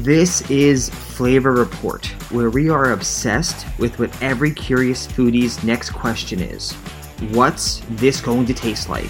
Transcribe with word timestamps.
This 0.00 0.42
is 0.50 0.90
Flavor 0.90 1.52
Report, 1.52 2.04
where 2.30 2.50
we 2.50 2.68
are 2.68 2.92
obsessed 2.92 3.66
with 3.78 3.98
what 3.98 4.22
every 4.22 4.50
curious 4.50 5.06
foodie's 5.06 5.64
next 5.64 5.88
question 5.92 6.38
is 6.38 6.72
What's 7.32 7.80
this 7.92 8.20
going 8.20 8.44
to 8.44 8.52
taste 8.52 8.90
like? 8.90 9.08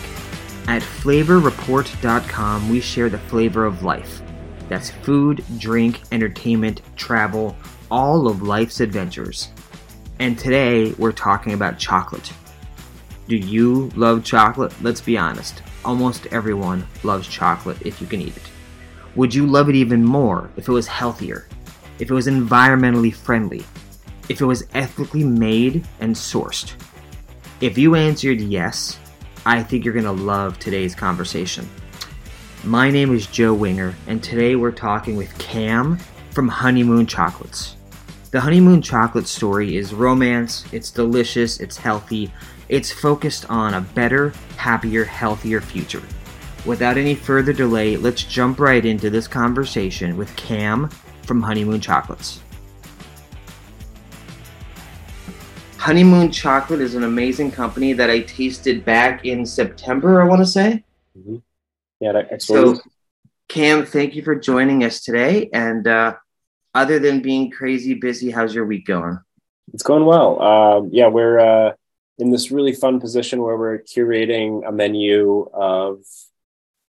At 0.68 0.82
flavorreport.com, 0.82 2.68
we 2.68 2.80
share 2.80 3.08
the 3.08 3.18
flavor 3.18 3.64
of 3.64 3.82
life. 3.82 4.22
That's 4.68 4.90
food, 4.90 5.44
drink, 5.58 6.02
entertainment, 6.12 6.82
travel, 6.94 7.56
all 7.90 8.28
of 8.28 8.42
life's 8.42 8.78
adventures. 8.78 9.48
And 10.20 10.38
today 10.38 10.92
we're 10.92 11.10
talking 11.10 11.52
about 11.52 11.80
chocolate. 11.80 12.32
Do 13.26 13.34
you 13.34 13.90
love 13.96 14.22
chocolate? 14.22 14.72
Let's 14.80 15.00
be 15.00 15.18
honest. 15.18 15.64
Almost 15.84 16.26
everyone 16.26 16.86
loves 17.02 17.26
chocolate 17.26 17.84
if 17.84 18.00
you 18.00 18.06
can 18.06 18.20
eat 18.20 18.36
it. 18.36 18.50
Would 19.16 19.34
you 19.34 19.46
love 19.46 19.70
it 19.70 19.74
even 19.74 20.04
more 20.04 20.50
if 20.58 20.68
it 20.68 20.72
was 20.72 20.86
healthier? 20.86 21.48
If 21.98 22.10
it 22.10 22.14
was 22.14 22.26
environmentally 22.26 23.14
friendly? 23.14 23.64
If 24.28 24.42
it 24.42 24.44
was 24.44 24.66
ethically 24.74 25.24
made 25.24 25.88
and 26.00 26.14
sourced? 26.14 26.74
If 27.62 27.78
you 27.78 27.94
answered 27.94 28.42
yes, 28.42 28.98
I 29.46 29.62
think 29.62 29.86
you're 29.86 29.94
going 29.94 30.04
to 30.04 30.12
love 30.12 30.58
today's 30.58 30.94
conversation. 30.94 31.66
My 32.62 32.90
name 32.90 33.14
is 33.14 33.26
Joe 33.26 33.54
Winger, 33.54 33.94
and 34.06 34.22
today 34.22 34.54
we're 34.54 34.70
talking 34.70 35.16
with 35.16 35.38
Cam 35.38 35.96
from 36.32 36.48
Honeymoon 36.48 37.06
Chocolates. 37.06 37.76
The 38.32 38.40
Honeymoon 38.40 38.82
Chocolate 38.82 39.28
story 39.28 39.78
is 39.78 39.94
romance, 39.94 40.66
it's 40.72 40.90
delicious, 40.90 41.58
it's 41.58 41.78
healthy, 41.78 42.30
it's 42.68 42.92
focused 42.92 43.48
on 43.48 43.72
a 43.72 43.80
better, 43.80 44.34
happier, 44.58 45.04
healthier 45.04 45.62
future. 45.62 46.02
Without 46.66 46.98
any 46.98 47.14
further 47.14 47.52
delay, 47.52 47.96
let's 47.96 48.24
jump 48.24 48.58
right 48.58 48.84
into 48.84 49.08
this 49.08 49.28
conversation 49.28 50.16
with 50.16 50.34
Cam 50.34 50.88
from 51.22 51.40
Honeymoon 51.40 51.80
Chocolates. 51.80 52.40
Honeymoon 55.78 56.32
Chocolate 56.32 56.80
is 56.80 56.96
an 56.96 57.04
amazing 57.04 57.52
company 57.52 57.92
that 57.92 58.10
I 58.10 58.22
tasted 58.22 58.84
back 58.84 59.24
in 59.24 59.46
September, 59.46 60.20
I 60.20 60.24
want 60.24 60.40
to 60.40 60.46
say. 60.46 60.82
Mm-hmm. 61.16 61.36
Yeah, 62.00 62.12
that, 62.12 62.42
so, 62.42 62.80
Cam, 63.48 63.86
thank 63.86 64.16
you 64.16 64.22
for 64.22 64.34
joining 64.34 64.82
us 64.82 65.02
today. 65.02 65.48
And 65.52 65.86
uh, 65.86 66.16
other 66.74 66.98
than 66.98 67.22
being 67.22 67.52
crazy 67.52 67.94
busy, 67.94 68.32
how's 68.32 68.52
your 68.52 68.66
week 68.66 68.86
going? 68.86 69.20
It's 69.72 69.84
going 69.84 70.04
well. 70.04 70.42
Um, 70.42 70.90
yeah, 70.92 71.06
we're 71.06 71.38
uh, 71.38 71.74
in 72.18 72.32
this 72.32 72.50
really 72.50 72.72
fun 72.72 72.98
position 72.98 73.40
where 73.40 73.56
we're 73.56 73.78
curating 73.78 74.68
a 74.68 74.72
menu 74.72 75.48
of 75.54 76.00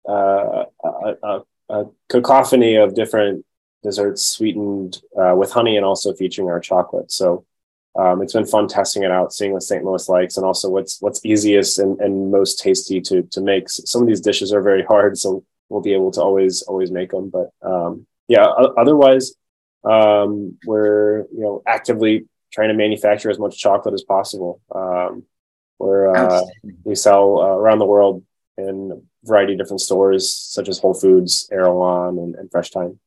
uh, 0.07 0.65
a, 0.83 1.13
a, 1.23 1.41
a, 1.69 1.85
cacophony 2.09 2.75
of 2.75 2.95
different 2.95 3.45
desserts 3.83 4.25
sweetened 4.25 5.01
uh, 5.17 5.35
with 5.35 5.51
honey 5.51 5.77
and 5.77 5.85
also 5.85 6.13
featuring 6.13 6.49
our 6.49 6.59
chocolate. 6.59 7.11
So 7.11 7.45
um, 7.95 8.21
it's 8.21 8.33
been 8.33 8.45
fun 8.45 8.67
testing 8.67 9.03
it 9.03 9.11
out, 9.11 9.33
seeing 9.33 9.53
what 9.53 9.63
St. 9.63 9.83
Louis 9.83 10.09
likes, 10.09 10.37
and 10.37 10.45
also 10.45 10.69
what's 10.69 10.99
what's 11.01 11.23
easiest 11.25 11.77
and, 11.77 11.99
and 12.01 12.31
most 12.31 12.59
tasty 12.59 12.99
to 13.01 13.23
to 13.23 13.41
make. 13.41 13.69
Some 13.69 14.01
of 14.01 14.07
these 14.07 14.21
dishes 14.21 14.51
are 14.51 14.61
very 14.61 14.83
hard, 14.83 15.17
so 15.17 15.43
we'll 15.69 15.81
be 15.81 15.93
able 15.93 16.11
to 16.11 16.21
always 16.21 16.63
always 16.63 16.91
make 16.91 17.11
them. 17.11 17.29
But 17.29 17.51
um, 17.61 18.07
yeah, 18.27 18.45
otherwise, 18.45 19.33
um, 19.83 20.57
we're 20.65 21.19
you 21.31 21.41
know 21.41 21.61
actively 21.67 22.25
trying 22.51 22.69
to 22.69 22.75
manufacture 22.75 23.29
as 23.29 23.37
much 23.37 23.59
chocolate 23.59 23.93
as 23.93 24.03
possible. 24.03 24.59
Um, 24.73 25.23
we're 25.77 26.15
uh, 26.15 26.41
we 26.83 26.95
sell 26.95 27.39
uh, 27.39 27.57
around 27.57 27.77
the 27.77 27.85
world 27.85 28.23
in 28.57 28.91
a 28.93 29.27
variety 29.27 29.53
of 29.53 29.59
different 29.59 29.81
stores, 29.81 30.33
such 30.33 30.69
as 30.69 30.79
Whole 30.79 30.93
Foods, 30.93 31.49
Erewhon, 31.51 32.17
and, 32.17 32.35
and 32.35 32.51
Fresh 32.51 32.71
Thyme. 32.71 32.99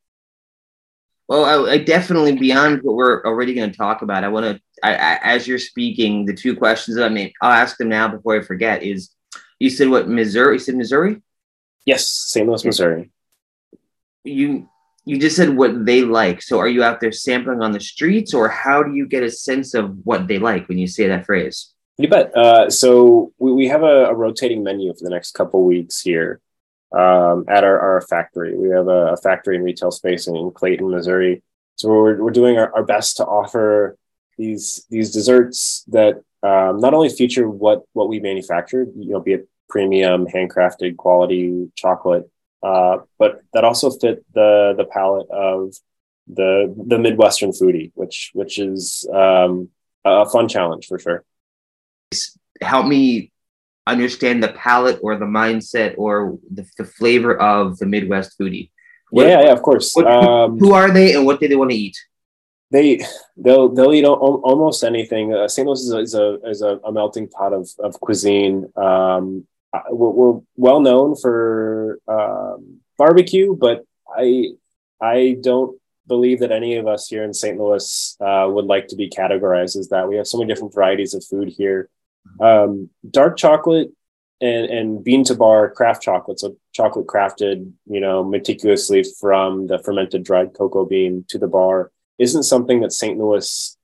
Well, 1.28 1.44
I, 1.44 1.72
I, 1.72 1.78
definitely 1.78 2.36
beyond 2.36 2.82
what 2.82 2.94
we're 2.94 3.24
already 3.24 3.54
going 3.54 3.70
to 3.70 3.76
talk 3.76 4.02
about. 4.02 4.22
I 4.22 4.28
want 4.28 4.46
to, 4.46 4.60
as 4.84 5.48
you're 5.48 5.58
speaking, 5.58 6.24
the 6.24 6.34
two 6.34 6.54
questions 6.54 6.96
that 6.96 7.04
I 7.04 7.08
mean, 7.08 7.32
I'll 7.42 7.50
ask 7.50 7.76
them 7.76 7.88
now 7.88 8.06
before 8.06 8.38
I 8.38 8.42
forget. 8.42 8.84
Is 8.84 9.10
you 9.58 9.70
said 9.70 9.88
what 9.88 10.08
Missouri? 10.08 10.54
You 10.54 10.58
said 10.60 10.76
Missouri? 10.76 11.20
Yes, 11.84 12.08
St. 12.08 12.46
Louis, 12.46 12.64
Missouri. 12.64 13.10
You 14.22 14.68
you 15.04 15.18
just 15.18 15.36
said 15.36 15.56
what 15.56 15.86
they 15.86 16.02
like. 16.02 16.42
So 16.42 16.58
are 16.58 16.68
you 16.68 16.82
out 16.82 17.00
there 17.00 17.12
sampling 17.12 17.62
on 17.62 17.72
the 17.72 17.80
streets, 17.80 18.34
or 18.34 18.48
how 18.48 18.82
do 18.82 18.94
you 18.94 19.06
get 19.06 19.22
a 19.22 19.30
sense 19.30 19.74
of 19.74 19.96
what 20.04 20.26
they 20.26 20.38
like 20.38 20.68
when 20.68 20.78
you 20.78 20.86
say 20.86 21.08
that 21.08 21.26
phrase? 21.26 21.72
You 21.98 22.08
bet. 22.08 22.36
Uh, 22.36 22.68
so 22.68 23.32
we, 23.38 23.52
we 23.52 23.68
have 23.68 23.82
a, 23.82 24.06
a, 24.06 24.14
rotating 24.14 24.62
menu 24.62 24.92
for 24.92 25.02
the 25.02 25.10
next 25.10 25.32
couple 25.32 25.64
weeks 25.64 26.02
here 26.02 26.40
um, 26.92 27.46
at 27.48 27.64
our, 27.64 27.78
our 27.80 28.00
factory. 28.02 28.54
We 28.56 28.68
have 28.68 28.88
a, 28.88 29.14
a, 29.14 29.16
factory 29.16 29.56
and 29.56 29.64
retail 29.64 29.90
space 29.90 30.26
in, 30.26 30.50
Clayton, 30.52 30.90
Missouri. 30.90 31.42
So 31.76 31.88
we're, 31.88 32.22
we're 32.22 32.30
doing 32.30 32.58
our, 32.58 32.74
our 32.74 32.84
best 32.84 33.16
to 33.16 33.24
offer 33.24 33.96
these 34.36 34.84
these 34.90 35.10
desserts 35.10 35.84
that 35.88 36.16
um, 36.42 36.80
not 36.80 36.92
only 36.92 37.08
feature 37.08 37.48
what 37.48 37.84
what 37.94 38.10
we 38.10 38.20
manufactured, 38.20 38.88
you 38.94 39.12
know, 39.12 39.20
be 39.20 39.32
it 39.32 39.48
premium, 39.70 40.26
handcrafted, 40.26 40.98
quality 40.98 41.70
chocolate, 41.76 42.30
uh, 42.62 42.98
but 43.18 43.40
that 43.54 43.64
also 43.64 43.90
fit 43.90 44.22
the 44.34 44.74
the 44.76 44.84
palate 44.84 45.30
of 45.30 45.74
the 46.26 46.74
the 46.86 46.98
Midwestern 46.98 47.52
foodie, 47.52 47.92
which 47.94 48.32
which 48.34 48.58
is 48.58 49.08
um, 49.10 49.70
a 50.04 50.28
fun 50.28 50.48
challenge 50.48 50.86
for 50.86 50.98
sure 50.98 51.24
help 52.60 52.86
me 52.86 53.32
understand 53.86 54.42
the 54.42 54.48
palate 54.48 54.98
or 55.02 55.16
the 55.16 55.24
mindset 55.24 55.94
or 55.96 56.38
the, 56.50 56.66
the 56.76 56.84
flavor 56.84 57.36
of 57.36 57.78
the 57.78 57.86
Midwest 57.86 58.38
foodie. 58.38 58.70
What, 59.10 59.28
yeah, 59.28 59.42
yeah, 59.42 59.52
of 59.52 59.62
course. 59.62 59.92
What, 59.94 60.06
um, 60.06 60.58
who 60.58 60.72
are 60.72 60.90
they 60.90 61.14
and 61.14 61.24
what 61.24 61.40
do 61.40 61.46
they 61.46 61.56
want 61.56 61.70
to 61.70 61.76
eat? 61.76 61.96
They 62.72 63.00
they'll 63.36 63.68
they'll 63.68 63.94
eat 63.94 64.04
almost 64.04 64.82
anything. 64.82 65.32
Uh, 65.32 65.46
St. 65.46 65.66
Louis 65.66 65.80
is 65.80 65.92
a 65.92 65.98
is 65.98 66.14
a, 66.14 66.38
is 66.44 66.62
a, 66.62 66.80
a 66.84 66.90
melting 66.90 67.28
pot 67.28 67.52
of 67.52 67.70
of 67.78 68.00
cuisine. 68.00 68.72
Um, 68.76 69.46
we're, 69.90 70.10
we're, 70.10 70.40
well 70.56 70.80
known 70.80 71.14
for 71.14 72.00
um, 72.08 72.80
barbecue, 72.98 73.54
but 73.54 73.84
I 74.08 74.48
I 75.00 75.36
don't 75.40 75.78
believe 76.08 76.40
that 76.40 76.52
any 76.52 76.76
of 76.76 76.86
us 76.86 77.08
here 77.08 77.24
in 77.24 77.34
St. 77.34 77.58
Louis 77.58 78.16
uh, 78.20 78.48
would 78.50 78.66
like 78.66 78.88
to 78.88 78.96
be 78.96 79.10
categorized 79.10 79.76
as 79.76 79.88
that. 79.90 80.08
We 80.08 80.16
have 80.16 80.26
so 80.26 80.38
many 80.38 80.52
different 80.52 80.74
varieties 80.74 81.14
of 81.14 81.24
food 81.24 81.48
here. 81.48 81.88
Um, 82.40 82.90
dark 83.10 83.36
chocolate 83.36 83.90
and, 84.40 84.66
and 84.66 85.04
bean 85.04 85.24
to 85.24 85.34
bar 85.34 85.70
craft 85.70 86.02
chocolate, 86.02 86.40
so 86.40 86.56
chocolate 86.72 87.06
crafted, 87.06 87.72
you 87.86 88.00
know, 88.00 88.22
meticulously 88.22 89.04
from 89.18 89.66
the 89.66 89.78
fermented 89.78 90.24
dried 90.24 90.54
cocoa 90.54 90.84
bean 90.84 91.24
to 91.28 91.38
the 91.38 91.46
bar, 91.46 91.90
isn't 92.18 92.42
something 92.42 92.80
that 92.80 92.92
St. 92.92 93.18
Louis 93.18 93.76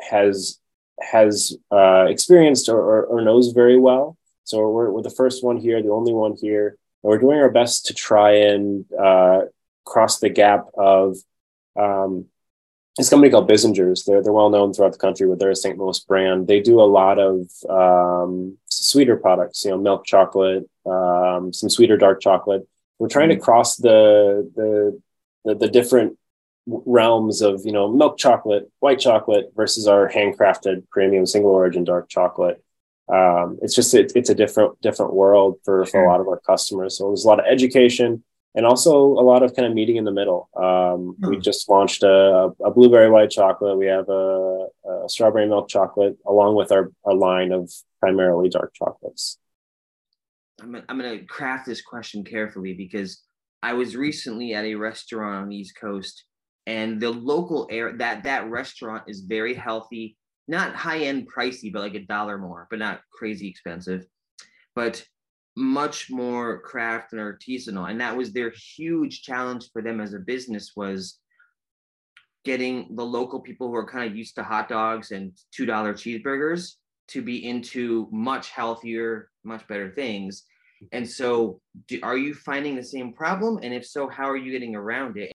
has 0.00 0.58
has 1.00 1.56
uh, 1.70 2.06
experienced 2.08 2.68
or, 2.68 2.78
or, 2.78 3.04
or, 3.04 3.20
knows 3.20 3.48
very 3.48 3.76
well. 3.76 4.16
So 4.44 4.68
we're, 4.68 4.90
we're 4.90 5.02
the 5.02 5.10
first 5.10 5.42
one 5.42 5.56
here, 5.56 5.82
the 5.82 5.90
only 5.90 6.12
one 6.12 6.36
here. 6.40 6.68
And 7.02 7.10
we're 7.10 7.18
doing 7.18 7.38
our 7.38 7.50
best 7.50 7.86
to 7.86 7.94
try 7.94 8.32
and 8.32 8.84
uh, 8.92 9.42
cross 9.84 10.20
the 10.20 10.28
gap 10.28 10.66
of 10.78 11.16
um, 11.76 12.26
this 12.96 13.10
company 13.10 13.30
called 13.30 13.48
Bissinger's. 13.48 14.04
They're 14.04 14.22
they're 14.22 14.32
well 14.32 14.50
known 14.50 14.72
throughout 14.72 14.92
the 14.92 14.98
country, 14.98 15.26
but 15.26 15.38
they're 15.38 15.50
a 15.50 15.56
St. 15.56 15.78
Louis 15.78 15.98
brand. 16.00 16.46
They 16.46 16.60
do 16.60 16.80
a 16.80 16.82
lot 16.82 17.18
of 17.18 17.50
um, 17.68 18.58
sweeter 18.70 19.16
products, 19.16 19.64
you 19.64 19.72
know, 19.72 19.78
milk 19.78 20.04
chocolate, 20.04 20.68
um, 20.86 21.52
some 21.52 21.68
sweeter 21.68 21.96
dark 21.96 22.20
chocolate. 22.20 22.66
We're 22.98 23.08
trying 23.08 23.30
to 23.30 23.34
mm-hmm. 23.34 23.44
cross 23.44 23.76
the 23.76 24.50
the 24.54 25.00
the, 25.44 25.54
the 25.56 25.68
different 25.68 26.18
realms 26.66 27.42
of 27.42 27.62
you 27.64 27.72
know 27.72 27.92
milk 27.92 28.16
chocolate, 28.16 28.70
white 28.78 29.00
chocolate 29.00 29.52
versus 29.56 29.88
our 29.88 30.08
handcrafted 30.08 30.88
premium 30.90 31.26
single 31.26 31.50
origin 31.50 31.84
dark 31.84 32.08
chocolate. 32.08 32.62
Um, 33.12 33.58
it's 33.60 33.74
just 33.74 33.92
it, 33.94 34.12
it's 34.14 34.30
a 34.30 34.34
different 34.34 34.80
different 34.80 35.14
world 35.14 35.58
for, 35.64 35.84
for 35.84 36.04
a 36.04 36.08
lot 36.08 36.20
of 36.20 36.28
our 36.28 36.40
customers. 36.40 36.96
So 36.96 37.08
there's 37.08 37.24
a 37.24 37.28
lot 37.28 37.40
of 37.40 37.46
education 37.46 38.22
and 38.54 38.64
also 38.64 38.94
a 38.94 39.24
lot 39.24 39.42
of 39.42 39.54
kind 39.54 39.66
of 39.66 39.74
meeting 39.74 39.96
in 39.96 40.04
the 40.04 40.12
middle. 40.12 40.48
Um, 40.56 41.16
hmm. 41.20 41.30
We 41.30 41.38
just 41.38 41.68
launched 41.68 42.02
a, 42.02 42.52
a, 42.64 42.70
blueberry 42.70 43.10
white 43.10 43.30
chocolate. 43.30 43.76
We 43.76 43.86
have 43.86 44.08
a, 44.08 44.66
a, 44.86 45.08
strawberry 45.08 45.48
milk 45.48 45.68
chocolate, 45.68 46.16
along 46.26 46.54
with 46.54 46.70
our, 46.70 46.92
our 47.04 47.14
line 47.14 47.52
of 47.52 47.70
primarily 48.00 48.48
dark 48.48 48.72
chocolates. 48.74 49.38
I'm, 50.60 50.82
I'm 50.88 50.98
going 50.98 51.18
to 51.18 51.24
craft 51.26 51.66
this 51.66 51.82
question 51.82 52.22
carefully 52.22 52.74
because 52.74 53.22
I 53.62 53.72
was 53.72 53.96
recently 53.96 54.54
at 54.54 54.64
a 54.64 54.74
restaurant 54.76 55.42
on 55.42 55.48
the 55.48 55.56
East 55.56 55.74
Coast, 55.80 56.24
and 56.66 57.00
the 57.00 57.10
local 57.10 57.66
air 57.70 57.96
that 57.98 58.24
that 58.24 58.48
restaurant 58.48 59.04
is 59.08 59.20
very 59.20 59.54
healthy, 59.54 60.16
not 60.46 60.76
high 60.76 61.00
end 61.00 61.28
pricey, 61.30 61.72
but 61.72 61.82
like 61.82 61.94
a 61.94 62.00
dollar 62.00 62.38
more, 62.38 62.66
but 62.70 62.78
not 62.78 63.00
crazy 63.12 63.48
expensive. 63.48 64.06
But 64.74 65.04
much 65.56 66.10
more 66.10 66.60
craft 66.60 67.12
and 67.12 67.20
artisanal 67.20 67.88
and 67.88 68.00
that 68.00 68.16
was 68.16 68.32
their 68.32 68.50
huge 68.50 69.22
challenge 69.22 69.70
for 69.72 69.82
them 69.82 70.00
as 70.00 70.12
a 70.12 70.18
business 70.18 70.72
was 70.74 71.18
getting 72.44 72.94
the 72.96 73.04
local 73.04 73.40
people 73.40 73.68
who 73.68 73.74
are 73.74 73.86
kind 73.86 74.10
of 74.10 74.16
used 74.16 74.34
to 74.34 74.42
hot 74.42 74.68
dogs 74.68 75.12
and 75.12 75.32
$2 75.58 75.66
cheeseburgers 75.68 76.72
to 77.08 77.22
be 77.22 77.46
into 77.46 78.08
much 78.10 78.50
healthier 78.50 79.30
much 79.44 79.66
better 79.68 79.90
things 79.90 80.44
and 80.92 81.08
so 81.08 81.60
do, 81.86 82.00
are 82.02 82.16
you 82.16 82.34
finding 82.34 82.74
the 82.74 82.82
same 82.82 83.12
problem 83.12 83.60
and 83.62 83.72
if 83.72 83.86
so 83.86 84.08
how 84.08 84.28
are 84.28 84.36
you 84.36 84.50
getting 84.50 84.74
around 84.74 85.16
it 85.16 85.32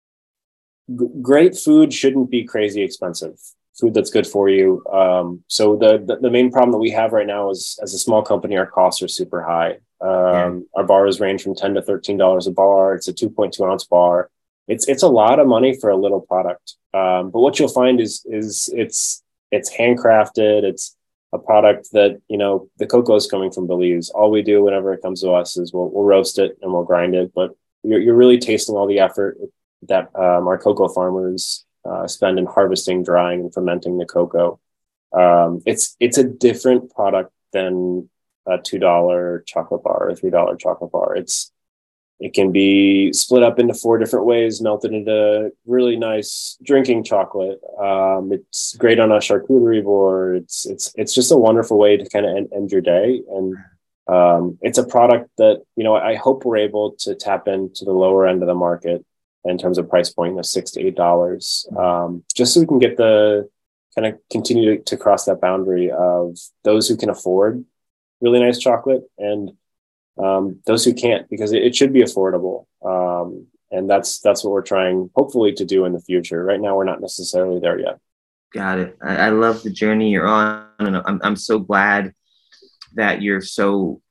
great 1.21 1.57
food 1.57 1.93
shouldn't 1.93 2.29
be 2.29 2.43
crazy 2.43 2.81
expensive. 2.81 3.39
Food 3.79 3.93
that's 3.93 4.09
good 4.09 4.25
for 4.25 4.47
you. 4.47 4.83
Um, 4.91 5.43
so 5.47 5.75
the, 5.75 5.97
the, 6.05 6.17
the 6.21 6.31
main 6.31 6.51
problem 6.51 6.71
that 6.71 6.77
we 6.77 6.91
have 6.91 7.11
right 7.11 7.27
now 7.27 7.49
is 7.49 7.77
as 7.81 7.93
a 7.93 7.99
small 7.99 8.21
company, 8.21 8.55
our 8.57 8.65
costs 8.65 9.01
are 9.01 9.07
super 9.07 9.41
high. 9.41 9.79
Um, 10.05 10.59
yeah. 10.75 10.79
Our 10.79 10.83
bars 10.83 11.19
range 11.19 11.41
from 11.41 11.55
ten 11.55 11.73
to 11.73 11.81
thirteen 11.81 12.17
dollars 12.17 12.47
a 12.47 12.51
bar. 12.51 12.93
It's 12.93 13.07
a 13.07 13.13
two 13.13 13.29
point 13.29 13.53
two 13.53 13.65
ounce 13.65 13.85
bar. 13.85 14.29
It's 14.67 14.87
it's 14.87 15.03
a 15.03 15.07
lot 15.07 15.39
of 15.39 15.47
money 15.47 15.77
for 15.79 15.89
a 15.89 15.97
little 15.97 16.21
product. 16.21 16.75
Um, 16.93 17.31
but 17.31 17.39
what 17.39 17.57
you'll 17.57 17.69
find 17.69 17.99
is 17.99 18.23
is 18.25 18.69
it's 18.73 19.23
it's 19.51 19.75
handcrafted. 19.75 20.63
It's 20.63 20.95
a 21.33 21.39
product 21.39 21.91
that 21.93 22.21
you 22.27 22.37
know 22.37 22.69
the 22.77 22.87
cocoa 22.87 23.15
is 23.15 23.27
coming 23.27 23.51
from 23.51 23.67
Belize. 23.67 24.09
All 24.09 24.29
we 24.29 24.41
do 24.41 24.63
whenever 24.63 24.93
it 24.93 25.01
comes 25.01 25.21
to 25.21 25.31
us 25.31 25.57
is 25.57 25.73
we'll, 25.73 25.89
we'll 25.89 26.03
roast 26.03 26.39
it 26.39 26.57
and 26.61 26.71
we'll 26.71 26.83
grind 26.83 27.15
it. 27.15 27.31
But 27.33 27.51
you're, 27.83 27.99
you're 27.99 28.15
really 28.15 28.37
tasting 28.37 28.75
all 28.75 28.87
the 28.87 28.99
effort 28.99 29.37
that 29.83 30.09
um, 30.15 30.47
our 30.47 30.57
cocoa 30.57 30.87
farmers 30.87 31.65
uh, 31.83 32.07
spend 32.07 32.39
in 32.39 32.45
harvesting, 32.45 33.03
drying, 33.03 33.41
and 33.41 33.53
fermenting 33.53 33.97
the 33.97 34.05
cocoa. 34.05 34.59
Um, 35.11 35.61
it's 35.65 35.95
it's 35.99 36.17
a 36.17 36.23
different 36.23 36.91
product 36.93 37.31
than 37.53 38.09
a 38.47 38.57
two 38.57 38.79
dollar 38.79 39.43
chocolate 39.47 39.83
bar 39.83 40.09
or 40.09 40.15
three 40.15 40.29
dollar 40.29 40.55
chocolate 40.55 40.91
bar. 40.91 41.15
It's 41.15 41.51
it 42.19 42.33
can 42.33 42.51
be 42.51 43.11
split 43.11 43.43
up 43.43 43.59
into 43.59 43.73
four 43.73 43.97
different 43.97 44.25
ways, 44.25 44.61
melted 44.61 44.93
into 44.93 45.51
really 45.65 45.97
nice 45.97 46.57
drinking 46.63 47.03
chocolate. 47.03 47.59
Um, 47.79 48.31
it's 48.31 48.75
great 48.77 48.99
on 48.99 49.11
a 49.11 49.17
charcuterie 49.17 49.83
board. 49.83 50.37
It's 50.37 50.65
it's 50.65 50.93
it's 50.95 51.13
just 51.13 51.31
a 51.31 51.37
wonderful 51.37 51.77
way 51.77 51.97
to 51.97 52.09
kind 52.09 52.25
of 52.25 52.35
end, 52.35 52.49
end 52.55 52.71
your 52.71 52.81
day, 52.81 53.21
and 53.29 53.57
um, 54.07 54.57
it's 54.61 54.77
a 54.77 54.87
product 54.87 55.29
that 55.37 55.63
you 55.75 55.83
know 55.83 55.95
I 55.95 56.15
hope 56.15 56.45
we're 56.45 56.57
able 56.57 56.91
to 56.99 57.15
tap 57.15 57.47
into 57.47 57.83
the 57.83 57.91
lower 57.91 58.27
end 58.27 58.41
of 58.41 58.47
the 58.47 58.55
market 58.55 59.05
in 59.43 59.57
terms 59.57 59.77
of 59.77 59.89
price 59.89 60.09
point 60.09 60.39
of 60.39 60.45
six 60.45 60.71
to 60.71 60.81
eight 60.81 60.95
dollars, 60.95 61.67
um, 61.77 62.23
just 62.33 62.53
so 62.53 62.61
we 62.61 62.67
can 62.67 62.79
get 62.79 62.95
the 62.95 63.49
kind 63.93 64.07
of 64.07 64.19
continue 64.29 64.77
to, 64.77 64.83
to 64.83 64.97
cross 64.97 65.25
that 65.25 65.41
boundary 65.41 65.91
of 65.91 66.37
those 66.63 66.87
who 66.87 66.97
can 66.97 67.09
afford 67.09 67.65
really 68.25 68.39
nice 68.39 68.57
chocolate 68.57 69.03
and 69.19 69.51
um, 70.17 70.59
those 70.65 70.83
who 70.83 70.93
can't 70.93 71.29
because 71.29 71.51
it, 71.51 71.63
it 71.63 71.75
should 71.75 71.93
be 71.93 72.01
affordable. 72.01 72.65
Um, 72.83 73.47
and 73.71 73.87
that's 73.89 74.19
that's 74.19 74.43
what 74.43 74.51
we're 74.51 74.61
trying 74.63 75.09
hopefully 75.15 75.53
to 75.53 75.65
do 75.65 75.85
in 75.85 75.93
the 75.93 76.01
future. 76.01 76.43
Right 76.43 76.59
now 76.59 76.75
we're 76.75 76.85
not 76.85 77.01
necessarily 77.01 77.59
there 77.59 77.79
yet. 77.79 77.99
Got 78.51 78.79
it. 78.79 78.97
I, 79.01 79.15
I 79.27 79.29
love 79.29 79.61
the 79.61 79.69
journey 79.69 80.09
you're 80.09 80.27
on 80.27 80.65
and 80.79 80.97
I'm, 80.97 81.19
I'm 81.23 81.35
so 81.35 81.59
glad 81.59 82.13
that 82.95 83.21
you're 83.21 83.41
so 83.41 84.01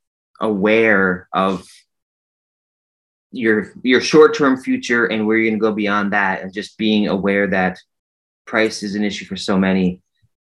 aware 0.40 1.28
of 1.32 1.66
your 3.32 3.72
your 3.82 4.00
short-term 4.00 4.58
future 4.58 5.06
and 5.06 5.26
where 5.26 5.36
you're 5.36 5.50
going 5.50 5.58
to 5.58 5.68
go 5.68 5.72
beyond 5.72 6.12
that 6.12 6.42
and 6.42 6.52
just 6.52 6.78
being 6.78 7.08
aware 7.08 7.48
that 7.48 7.78
price 8.46 8.84
is 8.84 8.94
an 8.94 9.02
issue 9.02 9.24
for 9.24 9.36
so 9.36 9.58
many. 9.58 10.02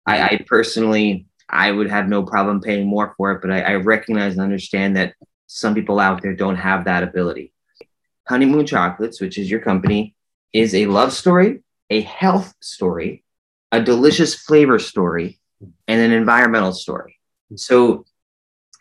I, 0.07 0.21
I 0.21 0.45
personally 0.47 1.27
i 1.49 1.71
would 1.71 1.89
have 1.89 2.07
no 2.07 2.23
problem 2.23 2.61
paying 2.61 2.87
more 2.87 3.13
for 3.17 3.31
it 3.31 3.41
but 3.41 3.51
I, 3.51 3.61
I 3.61 3.75
recognize 3.75 4.33
and 4.33 4.41
understand 4.41 4.95
that 4.95 5.13
some 5.49 5.73
people 5.73 5.99
out 5.99 6.21
there 6.21 6.35
don't 6.35 6.57
have 6.57 6.85
that 6.85 7.03
ability. 7.03 7.51
Honeymoon 8.27 8.67
Chocolates, 8.67 9.19
which 9.19 9.39
is 9.39 9.49
your 9.49 9.59
company, 9.59 10.15
is 10.53 10.75
a 10.75 10.85
love 10.85 11.11
story, 11.11 11.63
a 11.89 12.01
health 12.01 12.53
story, 12.61 13.23
a 13.71 13.81
delicious 13.81 14.35
flavor 14.35 14.77
story, 14.77 15.39
and 15.87 15.99
an 15.99 16.11
environmental 16.11 16.71
story. 16.71 17.17
So, 17.55 18.05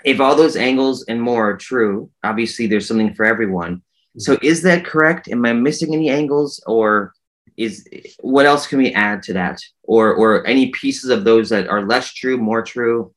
if 0.05 0.21
all 0.21 0.37
those 0.37 0.57
angles 0.57 1.05
and 1.07 1.21
more 1.21 1.51
are 1.51 1.57
true, 1.57 2.11
obviously 2.23 2.67
there's 2.67 2.87
something 2.87 3.15
for 3.15 3.25
everyone. 3.25 3.83
So, 4.19 4.39
is 4.43 4.63
that 4.63 4.85
correct? 4.85 5.27
Am 5.29 5.45
I 5.47 5.55
missing 5.55 5.95
any 5.95 6.11
angles, 6.11 6.63
or 6.67 7.15
is 7.59 7.87
what 8.21 8.47
else 8.47 8.67
can 8.67 8.79
we 8.79 8.93
add 8.95 9.23
to 9.25 9.35
that, 9.35 9.61
or 9.83 10.15
or 10.15 10.47
any 10.47 10.71
pieces 10.71 11.11
of 11.11 11.25
those 11.25 11.51
that 11.51 11.69
are 11.69 11.85
less 11.85 12.15
true, 12.15 12.39
more 12.39 12.63
true? 12.63 13.13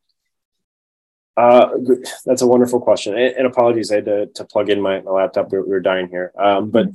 Uh, 1.37 1.69
that's 2.25 2.41
a 2.41 2.47
wonderful 2.47 2.81
question. 2.81 3.17
And, 3.17 3.35
and, 3.35 3.47
apologies, 3.47 3.91
I 3.91 3.95
had 3.95 4.05
to, 4.05 4.25
to 4.35 4.43
plug 4.43 4.69
in 4.69 4.81
my, 4.81 4.99
my 5.01 5.11
laptop. 5.11 5.51
We, 5.51 5.59
we 5.59 5.69
were 5.69 5.79
dying 5.79 6.09
here. 6.09 6.33
Um, 6.37 6.69
but 6.69 6.87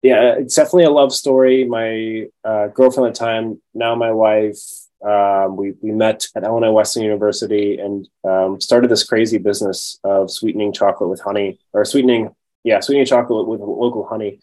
yeah, 0.00 0.34
it's 0.38 0.54
definitely 0.54 0.84
a 0.84 0.90
love 0.90 1.12
story. 1.12 1.64
My 1.64 2.26
uh, 2.42 2.68
girlfriend 2.68 3.08
at 3.08 3.14
the 3.14 3.18
time, 3.18 3.60
now 3.74 3.94
my 3.94 4.10
wife, 4.10 4.58
um, 5.04 5.56
we, 5.56 5.74
we 5.82 5.92
met 5.92 6.26
at 6.34 6.42
Illinois 6.42 6.72
Wesleyan 6.72 7.04
University 7.04 7.78
and 7.78 8.08
um, 8.24 8.60
started 8.60 8.90
this 8.90 9.04
crazy 9.04 9.38
business 9.38 9.98
of 10.04 10.30
sweetening 10.30 10.72
chocolate 10.72 11.10
with 11.10 11.20
honey 11.20 11.60
or 11.72 11.84
sweetening, 11.84 12.34
yeah, 12.64 12.80
sweetening 12.80 13.06
chocolate 13.06 13.46
with 13.46 13.60
local 13.60 14.06
honey. 14.06 14.40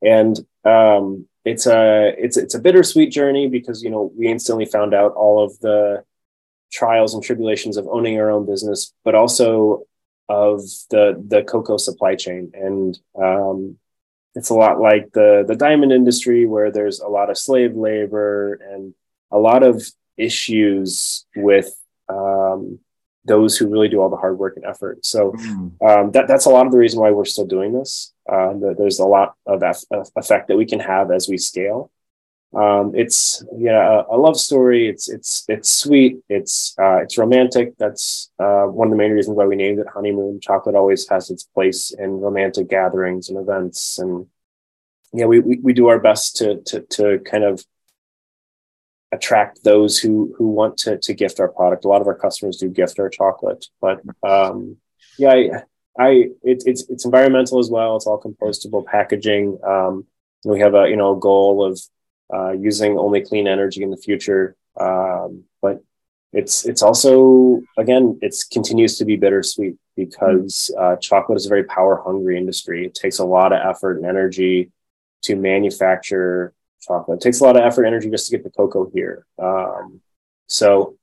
And 0.00 0.38
um, 0.64 1.26
it's 1.44 1.66
a 1.66 2.14
it's 2.18 2.36
it's 2.36 2.54
a 2.54 2.60
bittersweet 2.60 3.10
journey 3.10 3.48
because 3.48 3.82
you 3.82 3.90
know 3.90 4.12
we 4.16 4.28
instantly 4.28 4.64
found 4.64 4.94
out 4.94 5.12
all 5.14 5.42
of 5.44 5.58
the 5.60 6.04
trials 6.72 7.14
and 7.14 7.22
tribulations 7.22 7.76
of 7.76 7.86
owning 7.88 8.18
our 8.18 8.30
own 8.30 8.46
business, 8.46 8.92
but 9.04 9.14
also 9.14 9.82
of 10.28 10.60
the 10.90 11.22
the 11.28 11.42
cocoa 11.42 11.76
supply 11.76 12.14
chain. 12.14 12.52
And 12.54 12.98
um, 13.20 13.78
it's 14.34 14.50
a 14.50 14.54
lot 14.54 14.80
like 14.80 15.12
the 15.12 15.44
the 15.46 15.56
diamond 15.56 15.92
industry, 15.92 16.46
where 16.46 16.70
there's 16.70 17.00
a 17.00 17.08
lot 17.08 17.30
of 17.30 17.38
slave 17.38 17.74
labor 17.74 18.54
and 18.54 18.94
a 19.30 19.38
lot 19.38 19.62
of 19.62 19.82
issues 20.16 21.26
with 21.36 21.74
um, 22.08 22.78
those 23.24 23.56
who 23.56 23.68
really 23.68 23.88
do 23.88 24.00
all 24.00 24.10
the 24.10 24.16
hard 24.16 24.38
work 24.38 24.56
and 24.56 24.64
effort. 24.64 25.04
So 25.04 25.32
mm. 25.32 25.72
um, 25.82 26.10
that 26.12 26.26
that's 26.28 26.46
a 26.46 26.50
lot 26.50 26.66
of 26.66 26.72
the 26.72 26.78
reason 26.78 27.00
why 27.00 27.10
we're 27.10 27.24
still 27.24 27.46
doing 27.46 27.72
this. 27.72 28.12
Uh, 28.30 28.54
there's 28.76 28.98
a 28.98 29.06
lot 29.06 29.34
of 29.46 29.62
effect 30.16 30.48
that 30.48 30.56
we 30.56 30.66
can 30.66 30.80
have 30.80 31.10
as 31.10 31.28
we 31.28 31.38
scale 31.38 31.90
um, 32.54 32.92
it's 32.94 33.42
yeah 33.56 34.02
a, 34.10 34.14
a, 34.14 34.18
love 34.18 34.38
story 34.38 34.86
it's 34.86 35.08
it's 35.08 35.44
it's 35.48 35.70
sweet 35.70 36.18
it's 36.28 36.74
uh, 36.78 36.96
it's 36.96 37.16
romantic 37.16 37.76
that's 37.78 38.30
uh, 38.38 38.64
one 38.64 38.88
of 38.88 38.92
the 38.92 38.96
main 38.96 39.12
reasons 39.12 39.36
why 39.36 39.46
we 39.46 39.56
named 39.56 39.78
it 39.78 39.86
honeymoon 39.92 40.38
chocolate 40.40 40.74
always 40.74 41.08
has 41.08 41.30
its 41.30 41.44
place 41.44 41.92
in 41.98 42.20
romantic 42.20 42.68
gatherings 42.68 43.30
and 43.30 43.38
events 43.38 43.98
and 43.98 44.26
yeah 45.14 45.24
we, 45.24 45.40
we, 45.40 45.58
we 45.62 45.72
do 45.72 45.88
our 45.88 45.98
best 45.98 46.36
to 46.36 46.60
to 46.62 46.80
to 46.82 47.18
kind 47.20 47.44
of 47.44 47.64
attract 49.12 49.62
those 49.62 49.98
who 49.98 50.34
who 50.36 50.48
want 50.48 50.76
to 50.78 50.98
to 50.98 51.14
gift 51.14 51.38
our 51.38 51.48
product 51.48 51.84
a 51.84 51.88
lot 51.88 52.00
of 52.00 52.06
our 52.06 52.14
customers 52.14 52.56
do 52.56 52.68
gift 52.68 52.98
our 52.98 53.08
chocolate 53.08 53.66
but 53.80 54.00
um, 54.22 54.76
yeah 55.18 55.32
I, 55.32 55.50
I 55.98 56.10
it, 56.42 56.62
it's 56.66 56.88
it's 56.88 57.04
environmental 57.04 57.58
as 57.58 57.70
well 57.70 57.96
it's 57.96 58.06
all 58.06 58.20
compostable 58.20 58.84
packaging 58.84 59.58
um, 59.66 60.06
we 60.44 60.60
have 60.60 60.74
a 60.74 60.88
you 60.88 60.96
know 60.96 61.14
goal 61.14 61.64
of 61.64 61.80
uh, 62.32 62.52
using 62.52 62.98
only 62.98 63.20
clean 63.20 63.46
energy 63.46 63.82
in 63.82 63.90
the 63.90 63.96
future. 63.96 64.56
Um, 64.80 65.44
but 65.60 65.82
it's 66.32 66.64
it's 66.64 66.82
also 66.82 67.60
again 67.76 68.18
it 68.22 68.34
continues 68.50 68.96
to 68.98 69.04
be 69.04 69.16
bittersweet 69.16 69.76
because 69.96 70.74
uh, 70.78 70.96
chocolate 70.96 71.36
is 71.36 71.46
a 71.46 71.50
very 71.50 71.64
power 71.64 72.02
hungry 72.02 72.38
industry. 72.38 72.86
It 72.86 72.94
takes 72.94 73.18
a 73.18 73.24
lot 73.24 73.52
of 73.52 73.60
effort 73.62 73.98
and 73.98 74.06
energy 74.06 74.70
to 75.22 75.36
manufacture 75.36 76.54
chocolate. 76.82 77.20
It 77.20 77.22
takes 77.22 77.40
a 77.40 77.44
lot 77.44 77.56
of 77.56 77.62
effort 77.62 77.84
and 77.84 77.94
energy 77.94 78.10
just 78.10 78.26
to 78.26 78.36
get 78.36 78.44
the 78.44 78.50
cocoa 78.50 78.90
here. 78.92 79.26
Um, 79.38 80.00
so 80.46 80.96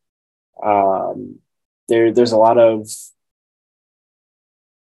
um, 0.64 1.40
there 1.88 2.12
there's 2.12 2.34
a 2.34 2.38
lot 2.38 2.58
of 2.58 2.88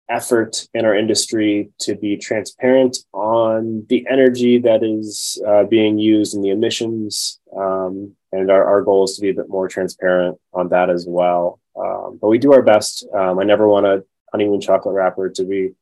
effort 0.08 0.68
in 0.72 0.84
our 0.84 0.94
industry 0.94 1.70
to 1.80 1.96
be 1.96 2.16
transparent 2.16 2.98
on 3.12 3.84
the 3.88 4.06
energy 4.08 4.58
that 4.58 4.82
is 4.82 5.42
uh, 5.46 5.64
being 5.64 5.98
used 5.98 6.34
and 6.34 6.44
the 6.44 6.50
emissions. 6.50 7.40
Um, 7.56 8.14
and 8.32 8.50
our, 8.50 8.64
our 8.64 8.82
goal 8.82 9.04
is 9.04 9.16
to 9.16 9.22
be 9.22 9.30
a 9.30 9.34
bit 9.34 9.48
more 9.48 9.68
transparent 9.68 10.38
on 10.52 10.68
that 10.68 10.90
as 10.90 11.06
well. 11.08 11.60
Um, 11.76 12.18
but 12.20 12.28
we 12.28 12.38
do 12.38 12.52
our 12.52 12.62
best. 12.62 13.06
Um, 13.12 13.38
I 13.38 13.44
never 13.44 13.68
want 13.68 13.86
a 13.86 14.04
honeymoon 14.32 14.60
chocolate 14.60 14.94
wrapper 14.94 15.30
to 15.30 15.44
be 15.44 15.72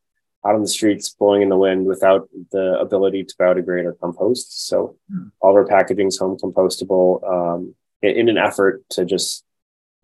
out 0.46 0.54
on 0.54 0.62
the 0.62 0.68
streets 0.68 1.08
blowing 1.10 1.42
in 1.42 1.48
the 1.48 1.56
wind 1.56 1.86
without 1.86 2.28
the 2.52 2.78
ability 2.78 3.24
to 3.24 3.34
biodegrade 3.36 3.84
or 3.84 3.94
compost. 3.94 4.66
So 4.68 4.96
mm. 5.12 5.30
all 5.40 5.50
of 5.50 5.56
our 5.56 5.66
packaging 5.66 6.08
is 6.08 6.18
home 6.18 6.36
compostable 6.36 7.22
um, 7.28 7.74
in, 8.02 8.10
in, 8.16 8.28
an 8.28 8.38
effort 8.38 8.84
to 8.90 9.04
just 9.04 9.44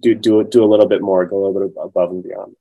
do, 0.00 0.14
do, 0.14 0.42
do 0.44 0.64
a 0.64 0.70
little 0.70 0.88
bit 0.88 1.02
more, 1.02 1.26
go 1.26 1.36
a 1.36 1.44
little 1.46 1.68
bit 1.68 1.76
above 1.82 2.10
and 2.10 2.22
beyond. 2.22 2.56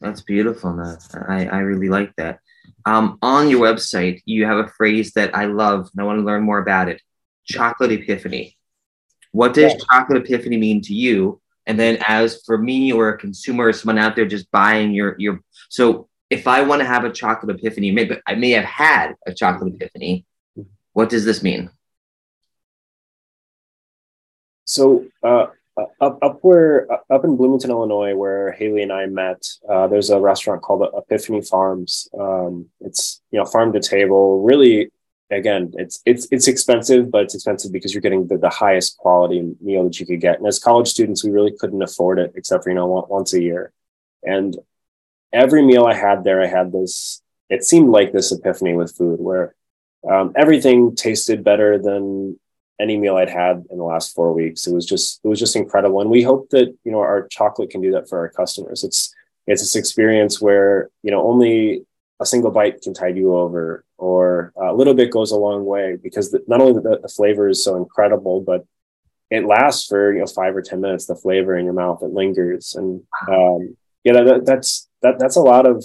That's 0.00 0.20
beautiful, 0.20 0.72
man. 0.72 0.98
I, 1.28 1.46
I 1.46 1.58
really 1.60 1.88
like 1.88 2.14
that. 2.16 2.40
Um, 2.84 3.18
on 3.22 3.48
your 3.48 3.60
website, 3.60 4.20
you 4.26 4.44
have 4.44 4.58
a 4.58 4.68
phrase 4.68 5.12
that 5.12 5.34
I 5.34 5.46
love 5.46 5.88
and 5.92 6.02
I 6.02 6.04
want 6.04 6.18
to 6.18 6.24
learn 6.24 6.42
more 6.42 6.58
about 6.58 6.88
it 6.88 7.00
chocolate 7.44 7.92
epiphany. 7.92 8.56
What 9.32 9.54
does 9.54 9.72
yeah. 9.72 9.78
chocolate 9.90 10.24
epiphany 10.24 10.56
mean 10.56 10.82
to 10.82 10.94
you? 10.94 11.40
And 11.66 11.78
then, 11.78 11.98
as 12.06 12.42
for 12.44 12.58
me 12.58 12.92
or 12.92 13.08
a 13.08 13.18
consumer 13.18 13.68
or 13.68 13.72
someone 13.72 13.98
out 13.98 14.14
there 14.14 14.26
just 14.26 14.50
buying 14.50 14.92
your, 14.92 15.16
your, 15.18 15.40
so 15.68 16.08
if 16.30 16.46
I 16.46 16.62
want 16.62 16.80
to 16.80 16.86
have 16.86 17.04
a 17.04 17.12
chocolate 17.12 17.56
epiphany, 17.56 17.90
maybe 17.90 18.18
I 18.26 18.34
may 18.34 18.50
have 18.50 18.64
had 18.64 19.14
a 19.26 19.34
chocolate 19.34 19.74
epiphany. 19.74 20.24
What 20.92 21.10
does 21.10 21.24
this 21.24 21.42
mean? 21.42 21.70
So, 24.64 25.06
uh, 25.22 25.46
up 26.00 26.18
up 26.22 26.38
where 26.40 26.90
up 26.90 27.24
in 27.24 27.36
Bloomington, 27.36 27.70
Illinois, 27.70 28.14
where 28.14 28.52
Haley 28.52 28.82
and 28.82 28.92
I 28.92 29.06
met, 29.06 29.46
uh, 29.68 29.86
there's 29.86 30.10
a 30.10 30.18
restaurant 30.18 30.62
called 30.62 30.88
Epiphany 30.96 31.42
Farms. 31.42 32.08
Um, 32.18 32.70
it's 32.80 33.20
you 33.30 33.38
know 33.38 33.44
farm 33.44 33.72
to 33.74 33.80
table, 33.80 34.42
really 34.42 34.90
again, 35.30 35.72
it's 35.76 36.00
it's 36.06 36.28
it's 36.30 36.48
expensive, 36.48 37.10
but 37.10 37.24
it's 37.24 37.34
expensive 37.34 37.72
because 37.72 37.92
you're 37.94 38.00
getting 38.00 38.26
the, 38.26 38.38
the 38.38 38.48
highest 38.48 38.96
quality 38.98 39.54
meal 39.60 39.84
that 39.84 39.98
you 39.98 40.06
could 40.06 40.20
get. 40.20 40.38
And 40.38 40.46
as 40.46 40.58
college 40.58 40.88
students, 40.88 41.24
we 41.24 41.30
really 41.30 41.52
couldn't 41.58 41.82
afford 41.82 42.18
it 42.18 42.32
except 42.36 42.64
for 42.64 42.70
you 42.70 42.76
know 42.76 43.06
once 43.08 43.32
a 43.32 43.42
year. 43.42 43.72
And 44.22 44.56
every 45.36 45.62
meal 45.62 45.84
I 45.84 45.94
had 45.94 46.24
there, 46.24 46.42
I 46.42 46.46
had 46.46 46.72
this. 46.72 47.22
It 47.48 47.64
seemed 47.64 47.90
like 47.90 48.12
this 48.12 48.32
epiphany 48.32 48.74
with 48.74 48.96
food, 48.96 49.20
where 49.20 49.54
um, 50.10 50.32
everything 50.34 50.96
tasted 50.96 51.44
better 51.44 51.78
than 51.78 52.38
any 52.80 52.98
meal 52.98 53.16
I'd 53.16 53.30
had 53.30 53.64
in 53.70 53.78
the 53.78 53.84
last 53.84 54.14
four 54.14 54.32
weeks. 54.32 54.66
It 54.66 54.74
was 54.74 54.86
just 54.86 55.20
it 55.22 55.28
was 55.28 55.38
just 55.38 55.56
incredible, 55.56 56.00
and 56.00 56.10
we 56.10 56.22
hope 56.22 56.50
that 56.50 56.74
you 56.84 56.92
know 56.92 56.98
our 56.98 57.28
chocolate 57.28 57.70
can 57.70 57.80
do 57.80 57.92
that 57.92 58.08
for 58.08 58.18
our 58.18 58.30
customers. 58.30 58.82
It's 58.82 59.14
it's 59.46 59.62
this 59.62 59.76
experience 59.76 60.40
where 60.40 60.90
you 61.02 61.10
know 61.10 61.22
only 61.26 61.84
a 62.18 62.26
single 62.26 62.50
bite 62.50 62.80
can 62.82 62.94
tide 62.94 63.16
you 63.16 63.36
over, 63.36 63.84
or 63.98 64.52
a 64.56 64.74
little 64.74 64.94
bit 64.94 65.10
goes 65.10 65.30
a 65.30 65.36
long 65.36 65.64
way 65.66 65.96
because 66.02 66.30
the, 66.30 66.42
not 66.48 66.60
only 66.60 66.72
the, 66.72 66.98
the 67.02 67.08
flavor 67.08 67.48
is 67.48 67.62
so 67.62 67.76
incredible, 67.76 68.40
but 68.40 68.64
it 69.30 69.44
lasts 69.44 69.86
for 69.86 70.12
you 70.12 70.20
know 70.20 70.26
five 70.26 70.56
or 70.56 70.62
ten 70.62 70.80
minutes. 70.80 71.06
The 71.06 71.14
flavor 71.14 71.56
in 71.56 71.64
your 71.64 71.74
mouth 71.74 72.02
it 72.02 72.12
lingers, 72.12 72.74
and 72.74 73.02
um, 73.28 73.76
yeah, 74.04 74.22
that, 74.22 74.46
that's 74.46 74.88
that 75.06 75.18
that's 75.18 75.36
a 75.36 75.40
lot 75.40 75.66
of 75.66 75.84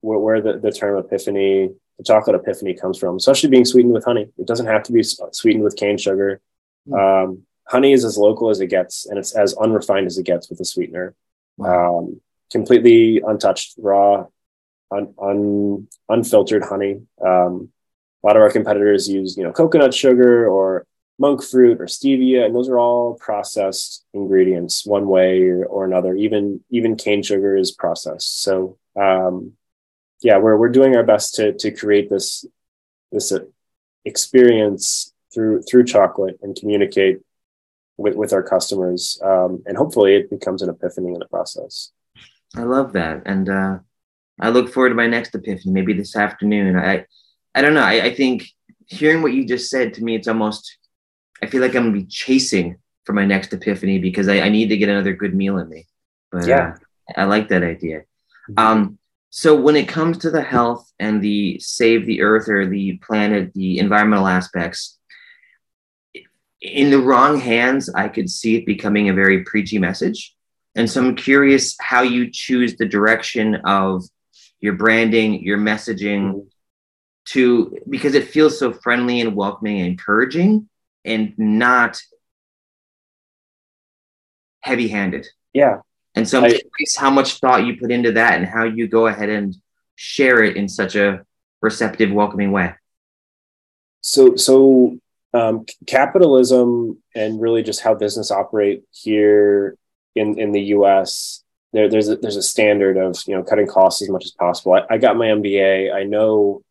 where, 0.00 0.18
where 0.18 0.40
the, 0.40 0.58
the 0.58 0.72
term 0.72 0.98
epiphany 0.98 1.70
the 1.98 2.04
chocolate 2.04 2.36
epiphany 2.36 2.74
comes 2.74 2.98
from, 2.98 3.16
especially 3.16 3.48
being 3.48 3.64
sweetened 3.64 3.94
with 3.94 4.04
honey. 4.04 4.28
It 4.38 4.46
doesn't 4.46 4.66
have 4.66 4.82
to 4.84 4.92
be 4.92 5.02
sweetened 5.02 5.64
with 5.64 5.76
cane 5.76 5.96
sugar. 5.96 6.40
Mm. 6.88 7.24
Um, 7.24 7.42
honey 7.66 7.92
is 7.92 8.04
as 8.04 8.18
local 8.18 8.50
as 8.50 8.60
it 8.60 8.66
gets, 8.66 9.06
and 9.06 9.18
it's 9.18 9.34
as 9.34 9.54
unrefined 9.54 10.06
as 10.06 10.18
it 10.18 10.26
gets 10.26 10.50
with 10.50 10.60
a 10.60 10.64
sweetener. 10.64 11.14
Wow. 11.56 12.00
Um, 12.00 12.20
completely 12.52 13.22
untouched, 13.26 13.76
raw, 13.78 14.26
un, 14.90 15.14
un, 15.18 15.88
unfiltered 16.08 16.64
honey. 16.64 17.00
Um, 17.24 17.70
a 18.22 18.26
lot 18.26 18.36
of 18.36 18.42
our 18.42 18.50
competitors 18.50 19.08
use, 19.08 19.36
you 19.36 19.44
know, 19.44 19.52
coconut 19.52 19.94
sugar 19.94 20.46
or 20.46 20.86
monk 21.18 21.42
fruit 21.42 21.80
or 21.80 21.86
stevia, 21.86 22.44
and 22.44 22.54
those 22.54 22.68
are 22.68 22.78
all 22.78 23.14
processed 23.14 24.04
ingredients 24.12 24.84
one 24.84 25.06
way 25.06 25.42
or, 25.42 25.84
another. 25.84 26.14
Even 26.14 26.60
even 26.70 26.96
cane 26.96 27.22
sugar 27.22 27.56
is 27.56 27.72
processed. 27.72 28.42
So 28.42 28.78
um, 29.00 29.52
yeah, 30.20 30.38
we're 30.38 30.56
we're 30.56 30.68
doing 30.68 30.96
our 30.96 31.04
best 31.04 31.34
to 31.36 31.52
to 31.54 31.70
create 31.70 32.10
this 32.10 32.44
this 33.12 33.32
uh, 33.32 33.40
experience 34.04 35.12
through 35.32 35.62
through 35.62 35.84
chocolate 35.84 36.38
and 36.42 36.56
communicate 36.56 37.20
with 37.96 38.14
with 38.14 38.32
our 38.32 38.42
customers, 38.42 39.20
um, 39.24 39.62
and 39.66 39.76
hopefully 39.76 40.16
it 40.16 40.30
becomes 40.30 40.62
an 40.62 40.70
epiphany 40.70 41.08
in 41.08 41.18
the 41.18 41.26
process. 41.26 41.92
I 42.54 42.62
love 42.62 42.92
that, 42.92 43.22
and 43.26 43.48
uh, 43.48 43.78
I 44.40 44.50
look 44.50 44.72
forward 44.72 44.90
to 44.90 44.94
my 44.94 45.06
next 45.06 45.34
epiphany, 45.34 45.72
maybe 45.72 45.92
this 45.92 46.16
afternoon. 46.16 46.76
I 46.76 47.06
I 47.54 47.62
don't 47.62 47.74
know. 47.74 47.82
I, 47.82 48.04
I 48.04 48.14
think 48.14 48.48
hearing 48.86 49.22
what 49.22 49.32
you 49.32 49.46
just 49.46 49.70
said 49.70 49.94
to 49.94 50.04
me, 50.04 50.14
it's 50.14 50.28
almost 50.28 50.78
I 51.42 51.46
feel 51.46 51.60
like 51.60 51.74
I'm 51.74 51.84
gonna 51.84 51.92
be 51.92 52.06
chasing 52.06 52.78
for 53.04 53.12
my 53.12 53.24
next 53.24 53.52
epiphany 53.52 53.98
because 53.98 54.28
I, 54.28 54.40
I 54.40 54.48
need 54.48 54.68
to 54.68 54.76
get 54.76 54.88
another 54.88 55.14
good 55.14 55.34
meal 55.34 55.58
in 55.58 55.68
me. 55.68 55.86
But 56.30 56.46
yeah, 56.46 56.74
uh, 57.08 57.20
I 57.20 57.24
like 57.24 57.48
that 57.48 57.62
idea. 57.62 58.00
Mm-hmm. 58.50 58.58
Um, 58.58 58.98
so 59.30 59.54
when 59.54 59.76
it 59.76 59.88
comes 59.88 60.18
to 60.18 60.30
the 60.30 60.42
health 60.42 60.90
and 60.98 61.20
the 61.20 61.58
save 61.60 62.06
the 62.06 62.22
earth 62.22 62.48
or 62.48 62.66
the 62.66 62.96
planet, 62.98 63.52
the 63.54 63.78
environmental 63.78 64.26
aspects, 64.26 64.98
in 66.60 66.90
the 66.90 66.98
wrong 66.98 67.38
hands, 67.38 67.88
I 67.94 68.08
could 68.08 68.30
see 68.30 68.56
it 68.56 68.66
becoming 68.66 69.08
a 69.08 69.14
very 69.14 69.44
preachy 69.44 69.78
message. 69.78 70.34
And 70.74 70.90
so 70.90 71.02
I'm 71.02 71.16
curious 71.16 71.76
how 71.80 72.02
you 72.02 72.30
choose 72.30 72.76
the 72.76 72.86
direction 72.86 73.56
of 73.64 74.04
your 74.60 74.74
branding, 74.74 75.42
your 75.42 75.58
messaging 75.58 76.46
to 77.26 77.76
because 77.88 78.14
it 78.14 78.28
feels 78.28 78.58
so 78.58 78.72
friendly 78.72 79.20
and 79.20 79.34
welcoming 79.34 79.80
and 79.80 79.88
encouraging 79.88 80.68
and 81.06 81.34
not 81.38 82.00
heavy 84.60 84.88
handed. 84.88 85.26
Yeah. 85.52 85.78
And 86.14 86.28
so 86.28 86.38
I'm 86.38 86.44
I, 86.44 86.48
curious 86.48 86.96
how 86.96 87.10
much 87.10 87.34
thought 87.40 87.64
you 87.64 87.76
put 87.76 87.92
into 87.92 88.12
that 88.12 88.34
and 88.34 88.46
how 88.46 88.64
you 88.64 88.88
go 88.88 89.06
ahead 89.06 89.28
and 89.28 89.54
share 89.94 90.42
it 90.42 90.56
in 90.56 90.68
such 90.68 90.96
a 90.96 91.24
receptive, 91.62 92.10
welcoming 92.10 92.52
way. 92.52 92.74
So, 94.00 94.36
so 94.36 94.98
um, 95.34 95.66
capitalism 95.86 97.02
and 97.14 97.40
really 97.40 97.62
just 97.62 97.80
how 97.80 97.94
business 97.94 98.30
operate 98.30 98.84
here 98.90 99.76
in 100.14 100.38
in 100.38 100.52
the 100.52 100.62
U.S. 100.76 101.42
There, 101.72 101.88
there's 101.88 102.08
a, 102.08 102.16
there's 102.16 102.36
a 102.36 102.42
standard 102.42 102.96
of 102.96 103.16
you 103.26 103.34
know 103.34 103.42
cutting 103.42 103.66
costs 103.66 104.02
as 104.02 104.08
much 104.08 104.24
as 104.24 104.30
possible. 104.32 104.72
I, 104.74 104.94
I 104.94 104.98
got 104.98 105.16
my 105.16 105.26
MBA. 105.26 105.92
I 105.94 106.04
know 106.04 106.62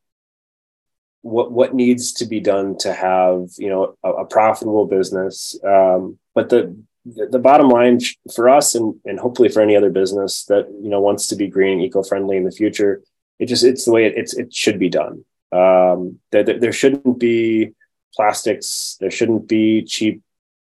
what 1.26 1.52
what 1.52 1.74
needs 1.74 2.14
to 2.14 2.26
be 2.26 2.40
done 2.40 2.78
to 2.78 2.94
have 2.94 3.50
you 3.58 3.68
know 3.68 3.98
a, 4.04 4.12
a 4.12 4.26
profitable 4.26 4.86
business. 4.86 5.60
Um, 5.66 6.20
but 6.36 6.50
the 6.50 6.78
the, 7.06 7.40
bottom 7.40 7.70
line 7.70 8.00
for 8.36 8.50
us 8.50 8.74
and, 8.74 8.96
and 9.06 9.20
hopefully 9.20 9.50
for 9.50 9.62
any 9.62 9.76
other 9.76 9.90
business 9.90 10.46
that 10.46 10.68
you 10.82 10.90
know 10.90 11.00
wants 11.00 11.28
to 11.28 11.36
be 11.36 11.48
green 11.48 11.74
and 11.74 11.82
eco-friendly 11.82 12.36
in 12.36 12.44
the 12.44 12.52
future 12.52 13.04
it 13.38 13.46
just 13.46 13.64
it's 13.64 13.86
the 13.86 13.92
way 13.92 14.06
it, 14.06 14.14
it's 14.16 14.34
it 14.36 14.54
should 14.54 14.80
be 14.80 14.90
done. 14.90 15.26
Um, 15.52 16.20
there, 16.32 16.44
there 16.44 16.74
shouldn't 16.74 17.20
be 17.20 17.72
plastics 18.14 18.98
there 19.00 19.12
shouldn't 19.12 19.48
be 19.48 19.84
cheap 19.84 20.22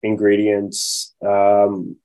ingredients. 0.02 1.14
Um, 1.26 1.98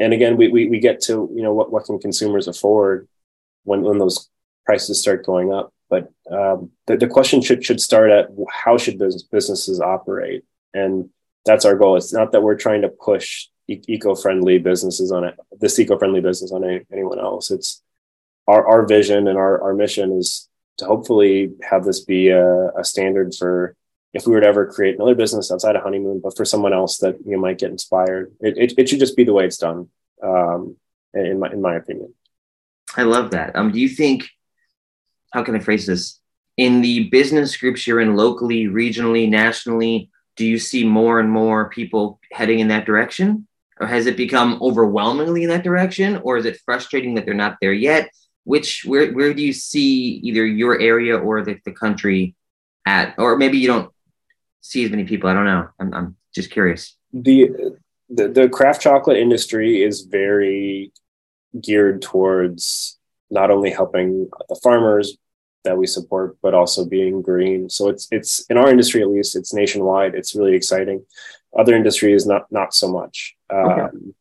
and 0.00 0.12
again 0.12 0.36
we, 0.36 0.48
we, 0.48 0.68
we 0.68 0.80
get 0.80 1.02
to 1.02 1.30
you 1.34 1.42
know 1.42 1.54
what, 1.54 1.70
what 1.70 1.84
can 1.84 2.00
consumers 2.00 2.48
afford 2.48 3.08
when, 3.62 3.82
when 3.82 3.98
those 3.98 4.28
prices 4.66 5.00
start 5.00 5.24
going 5.24 5.52
up 5.52 5.72
but 5.90 6.12
um, 6.30 6.70
the, 6.86 6.96
the 6.96 7.06
question 7.06 7.42
should 7.42 7.64
should 7.64 7.80
start 7.80 8.10
at 8.10 8.28
how 8.48 8.78
should 8.78 8.98
business, 8.98 9.24
businesses 9.24 9.80
operate 9.80 10.44
and 10.72 11.10
that's 11.44 11.64
our 11.64 11.76
goal. 11.76 11.96
It's 11.96 12.12
not 12.12 12.32
that 12.32 12.42
we're 12.42 12.54
trying 12.56 12.82
to 12.82 12.88
push 12.88 13.48
e- 13.68 13.82
eco-friendly 13.88 14.58
businesses 14.58 15.10
on 15.10 15.24
it, 15.24 15.34
this 15.60 15.78
eco-friendly 15.78 16.20
business 16.20 16.52
on 16.52 16.64
any, 16.64 16.80
anyone 16.92 17.18
else. 17.18 17.50
It's 17.50 17.82
our, 18.46 18.66
our 18.66 18.86
vision 18.86 19.26
and 19.28 19.38
our, 19.38 19.60
our 19.62 19.74
mission 19.74 20.12
is 20.12 20.48
to 20.78 20.84
hopefully 20.84 21.52
have 21.62 21.84
this 21.84 22.00
be 22.00 22.28
a, 22.28 22.68
a 22.78 22.84
standard 22.84 23.34
for 23.34 23.74
if 24.12 24.26
we 24.26 24.32
were 24.32 24.40
to 24.40 24.46
ever 24.46 24.66
create 24.66 24.96
another 24.96 25.14
business 25.14 25.52
outside 25.52 25.76
of 25.76 25.82
honeymoon, 25.82 26.20
but 26.22 26.36
for 26.36 26.44
someone 26.44 26.72
else 26.72 26.98
that 26.98 27.16
you 27.24 27.38
might 27.38 27.58
get 27.58 27.70
inspired, 27.70 28.32
it, 28.40 28.58
it, 28.58 28.74
it 28.76 28.88
should 28.88 28.98
just 28.98 29.16
be 29.16 29.24
the 29.24 29.32
way 29.32 29.44
it's 29.44 29.58
done. 29.58 29.88
Um, 30.22 30.76
in 31.14 31.38
my, 31.40 31.50
in 31.50 31.60
my 31.60 31.74
opinion. 31.74 32.14
I 32.96 33.02
love 33.02 33.32
that. 33.32 33.56
Um, 33.56 33.72
do 33.72 33.80
you 33.80 33.88
think, 33.88 34.28
how 35.30 35.42
can 35.42 35.56
I 35.56 35.60
phrase 35.60 35.86
this? 35.86 36.20
In 36.56 36.82
the 36.82 37.08
business 37.08 37.56
groups 37.56 37.86
you're 37.86 38.00
in 38.00 38.16
locally, 38.16 38.64
regionally, 38.66 39.28
nationally, 39.28 40.10
do 40.36 40.44
you 40.44 40.58
see 40.58 40.84
more 40.84 41.20
and 41.20 41.30
more 41.30 41.68
people 41.70 42.20
heading 42.32 42.60
in 42.60 42.68
that 42.68 42.86
direction? 42.86 43.46
Or 43.80 43.86
has 43.86 44.06
it 44.06 44.16
become 44.16 44.58
overwhelmingly 44.60 45.42
in 45.42 45.48
that 45.48 45.64
direction? 45.64 46.18
Or 46.18 46.36
is 46.36 46.44
it 46.44 46.60
frustrating 46.64 47.14
that 47.14 47.24
they're 47.24 47.34
not 47.34 47.56
there 47.60 47.72
yet? 47.72 48.10
Which 48.44 48.84
where 48.84 49.12
where 49.12 49.32
do 49.32 49.42
you 49.42 49.52
see 49.52 50.20
either 50.22 50.44
your 50.44 50.78
area 50.80 51.16
or 51.16 51.42
the, 51.42 51.58
the 51.64 51.72
country 51.72 52.34
at? 52.84 53.14
Or 53.18 53.36
maybe 53.36 53.58
you 53.58 53.68
don't 53.68 53.90
see 54.60 54.84
as 54.84 54.90
many 54.90 55.04
people. 55.04 55.30
I 55.30 55.34
don't 55.34 55.44
know. 55.44 55.68
I'm, 55.78 55.94
I'm 55.94 56.16
just 56.34 56.50
curious. 56.50 56.96
The, 57.12 57.50
the 58.08 58.28
the 58.28 58.48
craft 58.48 58.82
chocolate 58.82 59.16
industry 59.16 59.82
is 59.82 60.02
very 60.02 60.92
geared 61.60 62.02
towards 62.02 62.98
not 63.30 63.50
only 63.50 63.70
helping 63.70 64.28
the 64.48 64.56
farmers 64.62 65.16
that 65.64 65.76
we 65.76 65.86
support, 65.86 66.36
but 66.42 66.54
also 66.54 66.84
being 66.84 67.22
green. 67.22 67.68
So 67.68 67.88
it's 67.88 68.08
it's 68.10 68.46
in 68.50 68.56
our 68.56 68.70
industry 68.70 69.02
at 69.02 69.08
least, 69.08 69.36
it's 69.36 69.54
nationwide. 69.54 70.14
It's 70.14 70.34
really 70.34 70.54
exciting. 70.54 71.04
Other 71.56 71.74
industries 71.74 72.26
not 72.26 72.50
not 72.50 72.74
so 72.74 72.90
much. 72.90 73.36
Okay. 73.52 73.82
Um, 73.82 74.14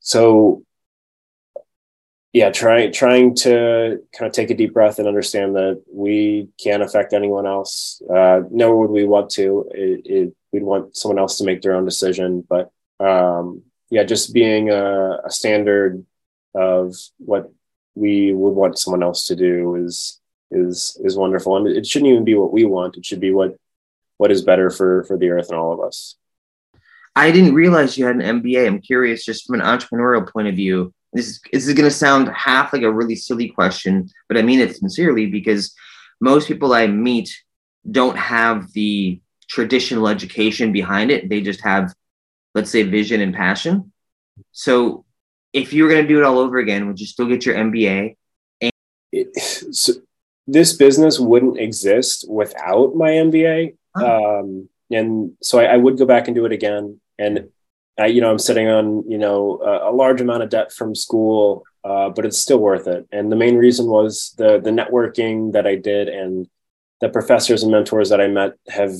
so 0.00 0.64
yeah, 2.32 2.50
trying 2.50 2.92
trying 2.92 3.36
to 3.36 4.00
kind 4.12 4.26
of 4.26 4.32
take 4.32 4.50
a 4.50 4.54
deep 4.54 4.74
breath 4.74 4.98
and 4.98 5.06
understand 5.06 5.54
that 5.54 5.82
we 5.92 6.48
can't 6.62 6.82
affect 6.82 7.12
anyone 7.12 7.46
else. 7.46 8.02
Uh, 8.12 8.40
nor 8.50 8.76
would 8.76 8.90
we 8.90 9.04
want 9.04 9.30
to. 9.30 9.70
It, 9.72 10.00
it, 10.04 10.36
we'd 10.52 10.64
want 10.64 10.96
someone 10.96 11.20
else 11.20 11.38
to 11.38 11.44
make 11.44 11.62
their 11.62 11.76
own 11.76 11.84
decision. 11.84 12.44
But 12.48 12.72
um, 12.98 13.62
yeah, 13.88 14.02
just 14.02 14.34
being 14.34 14.70
a, 14.70 15.20
a 15.24 15.30
standard 15.30 16.04
of 16.56 16.96
what 17.18 17.52
we 17.94 18.32
would 18.32 18.50
want 18.50 18.78
someone 18.78 19.02
else 19.02 19.26
to 19.26 19.36
do 19.36 19.76
is 19.76 20.20
is 20.50 21.00
is 21.04 21.16
wonderful. 21.16 21.56
And 21.56 21.66
it 21.66 21.86
shouldn't 21.86 22.10
even 22.10 22.24
be 22.24 22.34
what 22.34 22.52
we 22.52 22.64
want. 22.64 22.96
It 22.96 23.06
should 23.06 23.20
be 23.20 23.32
what 23.32 23.56
what 24.16 24.30
is 24.30 24.42
better 24.42 24.70
for 24.70 25.04
for 25.04 25.16
the 25.16 25.30
earth 25.30 25.50
and 25.50 25.58
all 25.58 25.72
of 25.72 25.80
us. 25.80 26.16
I 27.16 27.30
didn't 27.30 27.54
realize 27.54 27.96
you 27.96 28.06
had 28.06 28.16
an 28.16 28.42
mba 28.42 28.66
i'm 28.66 28.80
curious 28.80 29.24
just 29.24 29.46
from 29.46 29.60
an 29.60 29.64
entrepreneurial 29.64 30.28
point 30.28 30.48
of 30.48 30.56
view 30.56 30.92
this 31.12 31.28
is, 31.28 31.40
this 31.52 31.68
is 31.68 31.74
going 31.74 31.88
to 31.88 31.94
sound 31.94 32.28
half 32.34 32.72
like 32.72 32.82
a 32.82 32.92
really 32.92 33.14
silly 33.14 33.48
question 33.48 34.10
but 34.26 34.36
i 34.36 34.42
mean 34.42 34.58
it 34.58 34.74
sincerely 34.74 35.26
because 35.26 35.72
most 36.20 36.48
people 36.48 36.74
i 36.74 36.88
meet 36.88 37.30
don't 37.88 38.18
have 38.18 38.72
the 38.72 39.20
traditional 39.48 40.08
education 40.08 40.72
behind 40.72 41.10
it. 41.10 41.28
They 41.28 41.40
just 41.40 41.60
have 41.62 41.94
let's 42.54 42.70
say 42.70 42.84
vision 42.84 43.20
and 43.20 43.34
passion. 43.34 43.92
So 44.52 45.04
if 45.54 45.72
you 45.72 45.84
were 45.84 45.88
going 45.88 46.02
to 46.02 46.08
do 46.08 46.18
it 46.18 46.24
all 46.24 46.38
over 46.38 46.58
again 46.58 46.86
would 46.86 47.00
you 47.00 47.06
still 47.06 47.26
get 47.26 47.46
your 47.46 47.54
mba 47.54 48.14
it, 49.14 49.34
so 49.74 49.94
this 50.46 50.74
business 50.74 51.18
wouldn't 51.18 51.58
exist 51.58 52.26
without 52.28 52.94
my 52.94 53.10
MBA. 53.10 53.76
Oh. 53.96 54.40
Um, 54.40 54.68
and 54.90 55.32
so 55.42 55.60
I, 55.60 55.64
I, 55.64 55.76
would 55.76 55.96
go 55.96 56.04
back 56.04 56.28
and 56.28 56.34
do 56.34 56.44
it 56.44 56.52
again. 56.52 57.00
And 57.18 57.48
I, 57.98 58.06
you 58.06 58.20
know, 58.20 58.30
I'm 58.30 58.38
sitting 58.38 58.68
on, 58.68 59.08
you 59.10 59.18
know, 59.18 59.60
a, 59.62 59.90
a 59.90 59.92
large 59.92 60.20
amount 60.20 60.42
of 60.42 60.50
debt 60.50 60.72
from 60.72 60.94
school, 60.94 61.64
uh, 61.84 62.10
but 62.10 62.26
it's 62.26 62.38
still 62.38 62.58
worth 62.58 62.86
it. 62.86 63.06
And 63.10 63.32
the 63.32 63.36
main 63.36 63.56
reason 63.56 63.86
was 63.86 64.34
the 64.36 64.60
the 64.60 64.70
networking 64.70 65.52
that 65.52 65.66
I 65.66 65.76
did 65.76 66.08
and 66.08 66.48
the 67.00 67.08
professors 67.08 67.62
and 67.62 67.72
mentors 67.72 68.10
that 68.10 68.20
I 68.20 68.28
met 68.28 68.54
have 68.68 68.92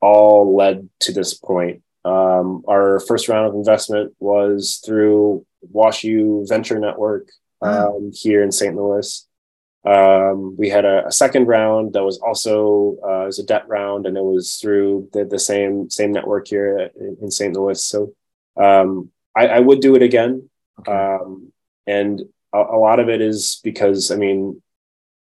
all 0.00 0.56
led 0.56 0.88
to 1.00 1.12
this 1.12 1.34
point. 1.34 1.82
Um, 2.04 2.64
our 2.68 3.00
first 3.00 3.28
round 3.28 3.48
of 3.48 3.54
investment 3.54 4.14
was 4.18 4.80
through 4.84 5.46
WashU 5.72 6.48
Venture 6.48 6.78
Network 6.78 7.28
um, 7.62 8.10
here 8.12 8.42
in 8.42 8.52
St. 8.52 8.74
Louis. 8.76 9.26
Um, 9.84 10.56
we 10.56 10.68
had 10.68 10.84
a, 10.84 11.06
a, 11.08 11.12
second 11.12 11.46
round 11.48 11.94
that 11.94 12.04
was 12.04 12.18
also 12.18 12.98
uh, 13.04 13.22
it 13.22 13.26
was 13.26 13.40
a 13.40 13.44
debt 13.44 13.64
round, 13.66 14.06
and 14.06 14.16
it 14.16 14.22
was 14.22 14.54
through 14.56 15.08
the, 15.12 15.24
the 15.24 15.40
same 15.40 15.90
same 15.90 16.12
network 16.12 16.46
here 16.46 16.90
in, 17.00 17.16
in 17.22 17.30
St. 17.32 17.56
Louis. 17.56 17.82
So 17.82 18.14
um, 18.56 19.10
I, 19.36 19.48
I, 19.48 19.58
would 19.58 19.80
do 19.80 19.96
it 19.96 20.02
again, 20.02 20.48
okay. 20.78 20.92
um, 20.92 21.52
and 21.84 22.22
a, 22.54 22.58
a, 22.58 22.78
lot 22.78 23.00
of 23.00 23.08
it 23.08 23.20
is 23.20 23.60
because 23.64 24.12
I 24.12 24.16
mean 24.16 24.62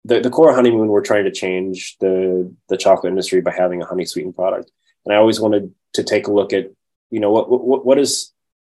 the 0.05 0.21
the 0.21 0.29
core 0.29 0.53
honeymoon 0.53 0.87
we're 0.87 1.01
trying 1.01 1.25
to 1.25 1.31
change 1.31 1.97
the 1.99 2.53
the 2.69 2.77
chocolate 2.77 3.11
industry 3.11 3.41
by 3.41 3.51
having 3.51 3.81
a 3.81 3.85
honey 3.85 4.05
sweetened 4.05 4.37
product, 4.37 4.71
and 5.05 5.13
I 5.13 5.17
always 5.17 5.41
wanted 5.41 5.73
to 5.95 6.03
take 6.03 6.27
a 6.27 6.33
look 6.33 6.53
at 6.53 6.71
you 7.09 7.19
know 7.19 7.31
what 7.31 7.49
what, 7.49 7.85
what 7.85 7.99
is 7.99 8.31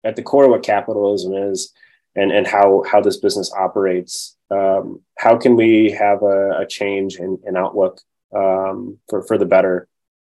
at 0.06 0.16
the 0.16 0.24
core 0.24 0.46
of 0.46 0.52
what 0.52 0.64
capitalism 0.64 1.34
is 1.34 1.74
and 2.16 2.32
and 2.32 2.48
how 2.48 2.84
how 2.90 3.02
this 3.02 3.18
business 3.18 3.52
operates. 3.54 4.38
Um, 4.52 5.02
how 5.18 5.38
can 5.38 5.56
we 5.56 5.92
have 5.92 6.22
a, 6.22 6.60
a 6.60 6.68
change 6.68 7.18
in, 7.18 7.40
in 7.46 7.58
outlook 7.58 8.00
um, 8.34 9.00
for 9.10 9.24
for 9.24 9.38
the 9.38 9.46
better? 9.46 9.88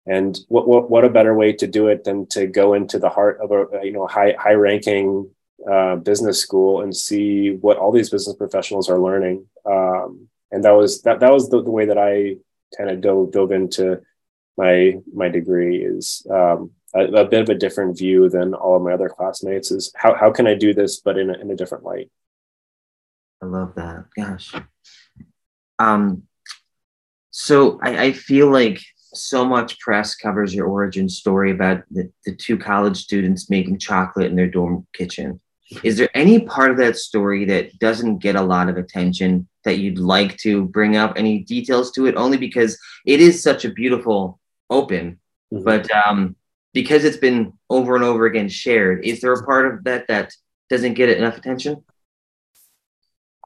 And 0.06 0.38
what, 0.48 0.68
what 0.68 0.90
what 0.90 1.04
a 1.04 1.10
better 1.10 1.34
way 1.34 1.52
to 1.54 1.66
do 1.66 1.88
it 1.88 2.04
than 2.04 2.26
to 2.28 2.46
go 2.46 2.74
into 2.74 2.98
the 2.98 3.08
heart 3.08 3.38
of 3.40 3.50
a 3.50 3.84
you 3.84 3.92
know 3.92 4.06
high 4.06 4.34
high 4.38 4.54
ranking 4.54 5.30
uh, 5.70 5.96
business 5.96 6.40
school 6.40 6.82
and 6.82 6.94
see 6.94 7.50
what 7.50 7.78
all 7.78 7.92
these 7.92 8.10
business 8.10 8.36
professionals 8.36 8.90
are 8.90 8.98
learning. 8.98 9.46
Um, 9.64 10.28
and 10.50 10.64
that 10.64 10.72
was 10.72 11.02
that 11.02 11.20
that 11.20 11.32
was 11.32 11.48
the, 11.48 11.62
the 11.62 11.70
way 11.70 11.86
that 11.86 11.98
I 11.98 12.36
kind 12.76 12.90
of 12.90 13.00
dove 13.00 13.32
dove 13.32 13.52
into 13.52 14.02
my 14.56 14.98
my 15.14 15.28
degree 15.28 15.84
is 15.84 16.26
um, 16.30 16.72
a, 16.94 17.00
a, 17.00 17.24
bit 17.24 17.42
of 17.42 17.48
a 17.48 17.54
different 17.54 17.98
view 17.98 18.28
than 18.28 18.54
all 18.54 18.76
of 18.76 18.82
my 18.82 18.92
other 18.92 19.08
classmates 19.08 19.70
is 19.70 19.92
how, 19.96 20.14
how 20.14 20.30
can 20.30 20.46
I 20.46 20.54
do 20.54 20.74
this, 20.74 21.00
but 21.00 21.18
in 21.18 21.30
a, 21.30 21.34
in 21.34 21.50
a 21.50 21.56
different 21.56 21.84
light. 21.84 22.10
I 23.42 23.46
love 23.46 23.74
that. 23.74 24.04
Gosh. 24.16 24.54
Um, 25.78 26.24
so 27.30 27.80
I, 27.82 28.04
I 28.04 28.12
feel 28.12 28.50
like 28.50 28.80
so 29.14 29.44
much 29.44 29.78
press 29.80 30.14
covers 30.14 30.54
your 30.54 30.66
origin 30.66 31.08
story 31.08 31.50
about 31.50 31.82
the, 31.90 32.10
the 32.24 32.34
two 32.34 32.56
college 32.56 32.96
students 32.96 33.50
making 33.50 33.78
chocolate 33.78 34.30
in 34.30 34.36
their 34.36 34.48
dorm 34.48 34.86
kitchen. 34.92 35.40
Is 35.82 35.96
there 35.96 36.10
any 36.14 36.40
part 36.40 36.70
of 36.70 36.76
that 36.78 36.96
story 36.96 37.46
that 37.46 37.78
doesn't 37.78 38.18
get 38.18 38.36
a 38.36 38.42
lot 38.42 38.68
of 38.68 38.76
attention 38.76 39.48
that 39.64 39.78
you'd 39.78 39.98
like 39.98 40.36
to 40.38 40.66
bring 40.66 40.96
up? 40.96 41.14
Any 41.16 41.40
details 41.40 41.90
to 41.92 42.06
it? 42.06 42.16
Only 42.16 42.36
because 42.36 42.78
it 43.06 43.20
is 43.20 43.42
such 43.42 43.64
a 43.64 43.70
beautiful 43.70 44.38
open, 44.68 45.18
mm-hmm. 45.52 45.64
but 45.64 45.90
um, 45.90 46.36
because 46.72 47.04
it's 47.04 47.16
been 47.16 47.52
over 47.68 47.94
and 47.94 48.04
over 48.04 48.26
again 48.26 48.48
shared, 48.48 49.04
is 49.04 49.20
there 49.20 49.32
a 49.32 49.44
part 49.44 49.72
of 49.72 49.84
that 49.84 50.08
that 50.08 50.34
doesn't 50.70 50.94
get 50.94 51.10
enough 51.10 51.36
attention? 51.36 51.84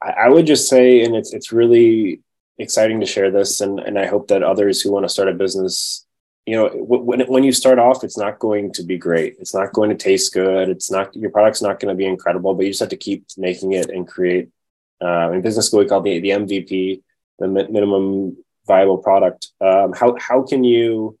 I, 0.01 0.29
would 0.29 0.45
just 0.45 0.69
say, 0.69 1.03
and 1.03 1.15
it's 1.15 1.33
it's 1.33 1.51
really 1.51 2.21
exciting 2.59 2.99
to 2.99 3.05
share 3.05 3.31
this, 3.31 3.61
and 3.61 3.79
and 3.79 3.97
I 3.97 4.05
hope 4.05 4.27
that 4.27 4.43
others 4.43 4.81
who 4.81 4.91
want 4.91 5.05
to 5.05 5.09
start 5.09 5.27
a 5.27 5.33
business, 5.33 6.05
you 6.45 6.55
know, 6.55 6.69
when 6.69 7.21
when 7.21 7.43
you 7.43 7.51
start 7.51 7.79
off, 7.79 8.03
it's 8.03 8.17
not 8.17 8.37
going 8.37 8.71
to 8.73 8.83
be 8.83 8.97
great. 8.97 9.37
It's 9.39 9.55
not 9.55 9.73
going 9.73 9.89
to 9.89 9.95
taste 9.95 10.33
good. 10.33 10.69
It's 10.69 10.91
not 10.91 11.15
your 11.15 11.31
product's 11.31 11.63
not 11.63 11.79
going 11.79 11.89
to 11.89 11.97
be 11.97 12.05
incredible, 12.05 12.53
but 12.53 12.65
you 12.65 12.71
just 12.71 12.79
have 12.79 12.89
to 12.89 12.97
keep 12.97 13.25
making 13.37 13.73
it 13.73 13.89
and 13.89 14.07
create. 14.07 14.49
Uh, 15.01 15.31
in 15.31 15.41
business 15.41 15.67
school, 15.67 15.79
we 15.79 15.87
call 15.87 16.01
the 16.01 16.19
the 16.19 16.29
MVP, 16.29 17.01
the 17.39 17.47
minimum 17.47 18.37
viable 18.67 18.99
product. 18.99 19.47
Um, 19.59 19.93
how 19.93 20.15
how 20.19 20.43
can 20.43 20.63
you 20.63 21.17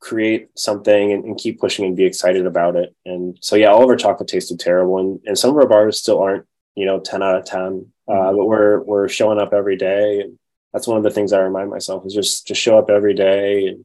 create 0.00 0.48
something 0.56 1.12
and, 1.12 1.24
and, 1.24 1.38
keep 1.38 1.58
pushing 1.60 1.84
and 1.84 1.96
be 1.96 2.04
excited 2.04 2.46
about 2.46 2.76
it. 2.76 2.94
And 3.04 3.36
so, 3.40 3.56
yeah, 3.56 3.68
all 3.68 3.82
of 3.82 3.88
our 3.88 3.96
chocolate 3.96 4.28
tasted 4.28 4.60
terrible, 4.60 4.98
and, 4.98 5.20
and 5.26 5.38
some 5.38 5.50
of 5.50 5.56
our 5.56 5.66
bars 5.66 5.98
still 5.98 6.20
aren't, 6.20 6.46
you 6.76 6.86
know, 6.86 7.00
ten 7.00 7.22
out 7.22 7.36
of 7.36 7.44
10 7.44 7.92
uh, 8.08 8.12
mm-hmm. 8.12 8.36
but 8.36 8.46
we're 8.46 8.80
we're 8.82 9.08
showing 9.08 9.38
up 9.38 9.52
every 9.52 9.76
day, 9.76 10.20
and 10.20 10.38
that's 10.72 10.86
one 10.86 10.96
of 10.96 11.02
the 11.02 11.10
things 11.10 11.32
I 11.32 11.40
remind 11.40 11.70
myself 11.70 12.06
is 12.06 12.14
just 12.14 12.46
just 12.46 12.60
show 12.60 12.78
up 12.78 12.90
every 12.90 13.14
day, 13.14 13.66
and 13.66 13.84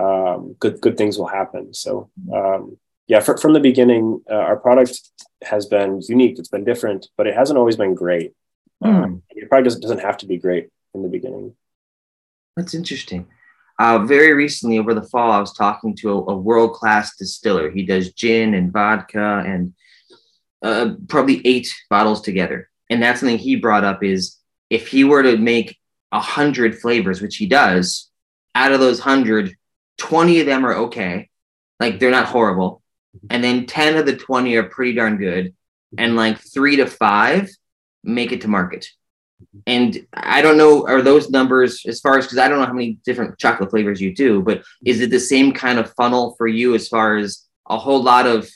um, 0.00 0.54
good 0.60 0.80
good 0.80 0.96
things 0.96 1.18
will 1.18 1.26
happen. 1.26 1.74
So, 1.74 2.10
um, 2.32 2.78
yeah, 3.08 3.20
for, 3.20 3.36
from 3.36 3.54
the 3.54 3.60
beginning, 3.60 4.22
uh, 4.30 4.34
our 4.34 4.56
product 4.56 5.00
has 5.42 5.66
been 5.66 6.00
unique. 6.08 6.38
It's 6.38 6.48
been 6.48 6.64
different, 6.64 7.08
but 7.16 7.26
it 7.26 7.34
hasn't 7.34 7.58
always 7.58 7.76
been 7.76 7.94
great. 7.94 8.32
Mm. 8.82 9.04
Um, 9.04 9.22
it 9.30 9.48
probably 9.48 9.64
doesn't 9.64 9.82
doesn't 9.82 10.00
have 10.00 10.18
to 10.18 10.26
be 10.26 10.38
great 10.38 10.68
in 10.94 11.02
the 11.02 11.08
beginning. 11.08 11.54
That's 12.56 12.74
interesting. 12.74 13.26
Uh, 13.78 14.00
very 14.00 14.32
recently, 14.32 14.78
over 14.78 14.92
the 14.92 15.02
fall, 15.02 15.30
I 15.30 15.38
was 15.40 15.52
talking 15.52 15.94
to 15.96 16.10
a, 16.10 16.32
a 16.32 16.36
world 16.36 16.72
class 16.72 17.16
distiller. 17.16 17.70
He 17.70 17.84
does 17.84 18.12
gin 18.12 18.54
and 18.54 18.72
vodka 18.72 19.42
and 19.46 19.72
uh, 20.62 20.94
probably 21.06 21.40
eight 21.46 21.72
bottles 21.88 22.20
together. 22.20 22.68
And 22.90 23.02
that's 23.02 23.20
something 23.20 23.38
he 23.38 23.56
brought 23.56 23.84
up 23.84 24.02
is 24.02 24.36
if 24.70 24.88
he 24.88 25.04
were 25.04 25.22
to 25.22 25.36
make 25.36 25.78
a 26.10 26.20
hundred 26.20 26.78
flavors, 26.78 27.20
which 27.20 27.36
he 27.36 27.46
does, 27.46 28.10
out 28.54 28.72
of 28.72 28.80
those 28.80 28.98
hundred, 28.98 29.54
20 29.98 30.40
of 30.40 30.46
them 30.46 30.64
are 30.66 30.74
okay. 30.74 31.28
Like 31.78 31.98
they're 31.98 32.10
not 32.10 32.26
horrible. 32.26 32.82
And 33.30 33.42
then 33.42 33.66
10 33.66 33.96
of 33.96 34.06
the 34.06 34.16
20 34.16 34.56
are 34.56 34.64
pretty 34.64 34.94
darn 34.94 35.16
good. 35.18 35.54
And 35.96 36.16
like 36.16 36.38
three 36.38 36.76
to 36.76 36.86
five 36.86 37.48
make 38.02 38.32
it 38.32 38.40
to 38.42 38.48
market. 38.48 38.88
And 39.66 40.06
I 40.14 40.42
don't 40.42 40.56
know, 40.56 40.86
are 40.86 41.02
those 41.02 41.30
numbers 41.30 41.84
as 41.86 42.00
far 42.00 42.18
as 42.18 42.26
because 42.26 42.38
I 42.38 42.48
don't 42.48 42.58
know 42.58 42.66
how 42.66 42.72
many 42.72 42.98
different 43.04 43.38
chocolate 43.38 43.70
flavors 43.70 44.00
you 44.00 44.14
do, 44.14 44.42
but 44.42 44.62
is 44.84 45.00
it 45.00 45.10
the 45.10 45.20
same 45.20 45.52
kind 45.52 45.78
of 45.78 45.92
funnel 45.94 46.34
for 46.36 46.46
you 46.46 46.74
as 46.74 46.88
far 46.88 47.16
as 47.16 47.44
a 47.68 47.78
whole 47.78 48.02
lot 48.02 48.26
of 48.26 48.48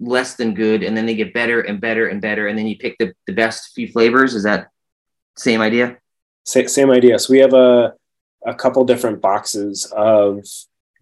less 0.00 0.34
than 0.34 0.54
good 0.54 0.82
and 0.82 0.96
then 0.96 1.06
they 1.06 1.14
get 1.14 1.34
better 1.34 1.60
and 1.60 1.80
better 1.80 2.08
and 2.08 2.20
better 2.20 2.48
and 2.48 2.58
then 2.58 2.66
you 2.66 2.76
pick 2.76 2.96
the, 2.98 3.12
the 3.26 3.32
best 3.32 3.72
few 3.74 3.88
flavors? 3.88 4.34
Is 4.34 4.44
that 4.44 4.68
same 5.36 5.60
idea? 5.60 5.98
Same, 6.44 6.68
same 6.68 6.90
idea. 6.90 7.18
So 7.18 7.32
we 7.32 7.38
have 7.38 7.54
a, 7.54 7.94
a 8.46 8.54
couple 8.54 8.84
different 8.84 9.20
boxes 9.20 9.92
of 9.96 10.44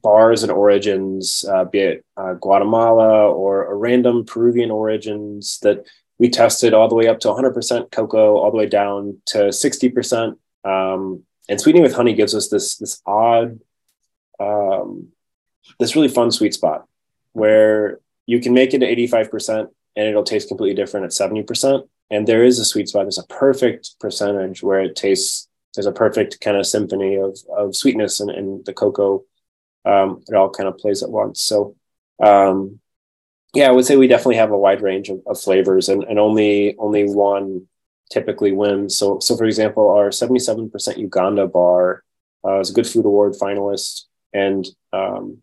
bars 0.02 0.42
and 0.42 0.52
origins, 0.52 1.44
uh, 1.50 1.64
be 1.64 1.78
it 1.78 2.04
uh, 2.16 2.34
Guatemala 2.34 3.30
or 3.30 3.70
a 3.70 3.74
random 3.74 4.24
Peruvian 4.24 4.70
origins 4.70 5.58
that 5.62 5.86
we 6.20 6.28
tested 6.28 6.74
all 6.74 6.86
the 6.86 6.94
way 6.94 7.08
up 7.08 7.18
to 7.18 7.28
100% 7.28 7.90
cocoa, 7.90 8.36
all 8.36 8.50
the 8.50 8.56
way 8.58 8.66
down 8.66 9.22
to 9.24 9.38
60%. 9.48 10.36
Um, 10.64 11.24
and 11.48 11.58
sweetening 11.58 11.82
with 11.82 11.94
honey 11.94 12.12
gives 12.12 12.34
us 12.34 12.48
this 12.48 12.76
this 12.76 13.00
odd, 13.06 13.58
um, 14.38 15.08
this 15.78 15.96
really 15.96 16.08
fun 16.08 16.30
sweet 16.30 16.52
spot 16.52 16.86
where 17.32 18.00
you 18.26 18.38
can 18.38 18.52
make 18.52 18.74
it 18.74 18.80
to 18.80 18.94
85% 19.08 19.68
and 19.96 20.06
it'll 20.06 20.22
taste 20.22 20.48
completely 20.48 20.74
different 20.74 21.06
at 21.06 21.12
70%. 21.12 21.88
And 22.10 22.26
there 22.26 22.44
is 22.44 22.58
a 22.58 22.66
sweet 22.66 22.88
spot. 22.90 23.04
There's 23.04 23.18
a 23.18 23.26
perfect 23.26 23.98
percentage 23.98 24.62
where 24.62 24.80
it 24.80 24.96
tastes. 24.96 25.48
There's 25.74 25.86
a 25.86 25.92
perfect 25.92 26.40
kind 26.40 26.58
of 26.58 26.66
symphony 26.66 27.14
of 27.16 27.38
of 27.56 27.74
sweetness 27.74 28.20
and, 28.20 28.30
and 28.30 28.64
the 28.66 28.74
cocoa. 28.74 29.24
Um, 29.86 30.22
it 30.28 30.34
all 30.34 30.50
kind 30.50 30.68
of 30.68 30.76
plays 30.76 31.02
at 31.02 31.10
once. 31.10 31.40
So 31.40 31.76
um, 32.22 32.80
yeah, 33.54 33.68
I 33.68 33.72
would 33.72 33.84
say 33.84 33.96
we 33.96 34.06
definitely 34.06 34.36
have 34.36 34.50
a 34.50 34.58
wide 34.58 34.82
range 34.82 35.08
of, 35.08 35.20
of 35.26 35.40
flavors, 35.40 35.88
and, 35.88 36.04
and 36.04 36.18
only 36.18 36.76
only 36.78 37.04
one 37.04 37.66
typically 38.10 38.52
wins. 38.52 38.96
So, 38.96 39.18
so 39.20 39.36
for 39.36 39.44
example, 39.44 39.88
our 39.90 40.12
seventy 40.12 40.40
seven 40.40 40.70
percent 40.70 40.98
Uganda 40.98 41.46
bar 41.46 42.04
uh, 42.44 42.60
is 42.60 42.70
a 42.70 42.72
Good 42.72 42.86
Food 42.86 43.06
Award 43.06 43.34
finalist, 43.34 44.04
and 44.32 44.66
um, 44.92 45.42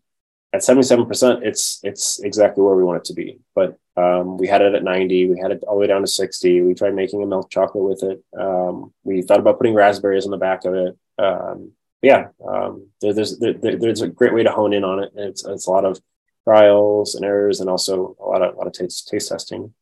at 0.52 0.64
seventy 0.64 0.86
seven 0.86 1.06
percent, 1.06 1.44
it's 1.44 1.80
it's 1.82 2.20
exactly 2.20 2.62
where 2.62 2.76
we 2.76 2.84
want 2.84 2.98
it 2.98 3.04
to 3.06 3.14
be. 3.14 3.38
But 3.54 3.78
um, 3.96 4.38
we 4.38 4.46
had 4.46 4.62
it 4.62 4.74
at 4.74 4.84
ninety, 4.84 5.28
we 5.28 5.38
had 5.38 5.50
it 5.50 5.62
all 5.64 5.74
the 5.74 5.80
way 5.80 5.86
down 5.86 6.00
to 6.00 6.06
sixty. 6.06 6.62
We 6.62 6.74
tried 6.74 6.94
making 6.94 7.22
a 7.22 7.26
milk 7.26 7.50
chocolate 7.50 7.84
with 7.84 8.02
it. 8.02 8.24
Um, 8.38 8.92
we 9.04 9.22
thought 9.22 9.40
about 9.40 9.58
putting 9.58 9.74
raspberries 9.74 10.24
on 10.24 10.30
the 10.30 10.38
back 10.38 10.64
of 10.64 10.74
it. 10.74 10.96
Um, 11.18 11.72
yeah, 12.00 12.28
um, 12.46 12.88
there, 13.00 13.12
there's 13.12 13.38
there, 13.38 13.54
there's 13.54 14.02
a 14.02 14.08
great 14.08 14.32
way 14.32 14.44
to 14.44 14.50
hone 14.52 14.72
in 14.72 14.84
on 14.84 15.02
it. 15.02 15.12
It's 15.14 15.44
it's 15.44 15.66
a 15.66 15.70
lot 15.70 15.84
of 15.84 16.00
trials 16.48 17.14
and 17.14 17.24
errors, 17.24 17.60
and 17.60 17.68
also 17.68 18.16
a 18.20 18.24
lot 18.24 18.42
of 18.42 18.54
a 18.54 18.56
lot 18.56 18.66
of 18.66 18.72
taste 18.72 19.08
taste 19.08 19.28
testing. 19.28 19.74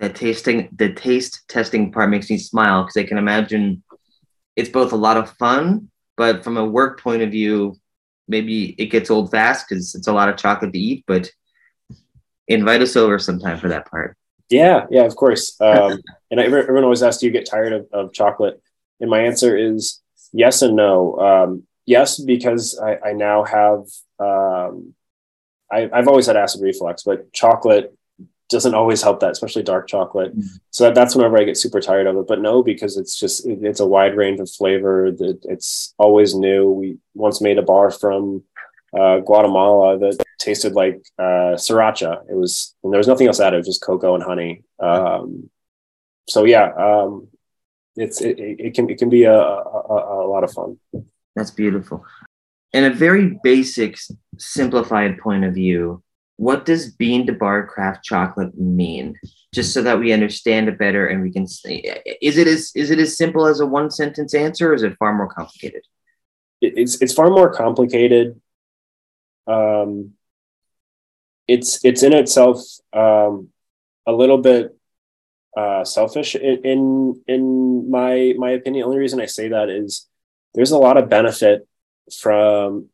The 0.00 0.08
tasting, 0.08 0.68
the 0.76 0.92
taste 0.92 1.42
testing 1.48 1.92
part 1.92 2.10
makes 2.10 2.30
me 2.30 2.38
smile 2.38 2.82
because 2.82 2.96
I 2.96 3.04
can 3.04 3.18
imagine 3.18 3.82
it's 4.56 4.68
both 4.68 4.92
a 4.92 4.96
lot 4.96 5.16
of 5.16 5.30
fun, 5.36 5.90
but 6.16 6.42
from 6.44 6.56
a 6.56 6.64
work 6.64 7.00
point 7.00 7.22
of 7.22 7.30
view, 7.30 7.76
maybe 8.26 8.74
it 8.78 8.86
gets 8.86 9.10
old 9.10 9.30
fast 9.30 9.68
because 9.68 9.94
it's 9.94 10.08
a 10.08 10.12
lot 10.12 10.28
of 10.28 10.36
chocolate 10.36 10.72
to 10.72 10.78
eat. 10.78 11.04
But 11.06 11.30
invite 12.48 12.82
us 12.82 12.96
over 12.96 13.18
sometime 13.18 13.58
for 13.58 13.68
that 13.68 13.88
part. 13.88 14.16
Yeah, 14.50 14.86
yeah, 14.90 15.04
of 15.04 15.14
course. 15.14 15.56
Um, 15.60 16.00
and 16.30 16.40
everyone 16.40 16.84
always 16.84 17.02
asks, 17.02 17.20
"Do 17.20 17.26
you 17.26 17.32
get 17.32 17.46
tired 17.46 17.72
of, 17.72 17.86
of 17.92 18.12
chocolate?" 18.12 18.60
And 19.00 19.10
my 19.10 19.20
answer 19.20 19.56
is 19.56 20.00
yes 20.32 20.62
and 20.62 20.74
no. 20.74 21.18
Um, 21.18 21.62
yes, 21.86 22.18
because 22.18 22.78
I, 22.82 23.10
I 23.10 23.12
now 23.12 23.44
have. 23.44 23.86
Um, 24.18 24.94
I, 25.70 25.88
have 25.92 26.08
always 26.08 26.26
had 26.26 26.36
acid 26.36 26.62
reflux, 26.62 27.02
but 27.02 27.32
chocolate 27.32 27.94
doesn't 28.48 28.74
always 28.74 29.02
help 29.02 29.20
that, 29.20 29.32
especially 29.32 29.62
dark 29.62 29.86
chocolate. 29.86 30.36
Mm-hmm. 30.36 30.56
So 30.70 30.84
that, 30.84 30.94
that's 30.94 31.14
whenever 31.14 31.38
I 31.38 31.44
get 31.44 31.58
super 31.58 31.80
tired 31.80 32.06
of 32.06 32.16
it. 32.16 32.26
But 32.26 32.40
no, 32.40 32.62
because 32.62 32.96
it's 32.96 33.18
just 33.18 33.46
it, 33.46 33.58
it's 33.62 33.80
a 33.80 33.86
wide 33.86 34.16
range 34.16 34.40
of 34.40 34.50
flavor. 34.50 35.10
That 35.12 35.40
it's 35.44 35.94
always 35.98 36.34
new. 36.34 36.70
We 36.70 36.98
once 37.14 37.40
made 37.40 37.58
a 37.58 37.62
bar 37.62 37.90
from 37.90 38.44
uh, 38.98 39.18
Guatemala 39.20 39.98
that 39.98 40.24
tasted 40.38 40.72
like 40.72 41.02
uh, 41.18 41.56
sriracha. 41.56 42.22
It 42.30 42.34
was 42.34 42.74
and 42.82 42.92
there 42.92 42.98
was 42.98 43.08
nothing 43.08 43.26
else 43.26 43.40
added, 43.40 43.64
just 43.64 43.82
cocoa 43.82 44.14
and 44.14 44.24
honey. 44.24 44.62
Um, 44.80 45.50
so 46.28 46.44
yeah, 46.44 46.72
um, 46.72 47.28
it's 47.96 48.20
it, 48.20 48.38
it, 48.38 48.74
can 48.74 48.88
it 48.88 48.98
can 48.98 49.10
be 49.10 49.24
a, 49.24 49.38
a, 49.38 50.24
a 50.24 50.28
lot 50.28 50.44
of 50.44 50.52
fun. 50.52 50.78
That's 51.36 51.50
beautiful. 51.50 52.04
In 52.72 52.84
a 52.84 52.90
very 52.90 53.38
basic, 53.42 53.98
simplified 54.36 55.18
point 55.18 55.44
of 55.44 55.54
view, 55.54 56.02
what 56.36 56.64
does 56.64 56.92
bean 56.92 57.26
to 57.26 57.32
bar 57.32 57.66
craft 57.66 58.04
chocolate 58.04 58.56
mean? 58.58 59.16
Just 59.54 59.72
so 59.72 59.82
that 59.82 59.98
we 59.98 60.12
understand 60.12 60.68
it 60.68 60.78
better 60.78 61.06
and 61.06 61.22
we 61.22 61.32
can 61.32 61.46
say, 61.46 62.02
is 62.20 62.38
it 62.38 62.46
as 62.46 62.70
is 62.74 62.90
it 62.90 62.98
as 62.98 63.16
simple 63.16 63.46
as 63.46 63.60
a 63.60 63.66
one 63.66 63.90
sentence 63.90 64.34
answer, 64.34 64.70
or 64.70 64.74
is 64.74 64.82
it 64.82 64.96
far 64.98 65.14
more 65.14 65.28
complicated? 65.28 65.82
It's 66.60 67.00
it's 67.00 67.14
far 67.14 67.30
more 67.30 67.52
complicated. 67.52 68.40
Um, 69.46 70.14
it's 71.46 71.84
it's 71.84 72.02
in 72.02 72.12
itself 72.12 72.60
um, 72.92 73.48
a 74.06 74.12
little 74.12 74.38
bit 74.38 74.76
uh, 75.56 75.84
selfish 75.84 76.34
in, 76.34 76.62
in 76.64 77.22
in 77.26 77.90
my 77.90 78.34
my 78.36 78.50
opinion. 78.50 78.82
The 78.82 78.86
only 78.86 78.98
reason 78.98 79.20
I 79.20 79.26
say 79.26 79.48
that 79.48 79.68
is 79.68 80.06
there's 80.54 80.72
a 80.72 80.78
lot 80.78 80.96
of 80.96 81.08
benefit 81.08 81.67
from 82.12 82.88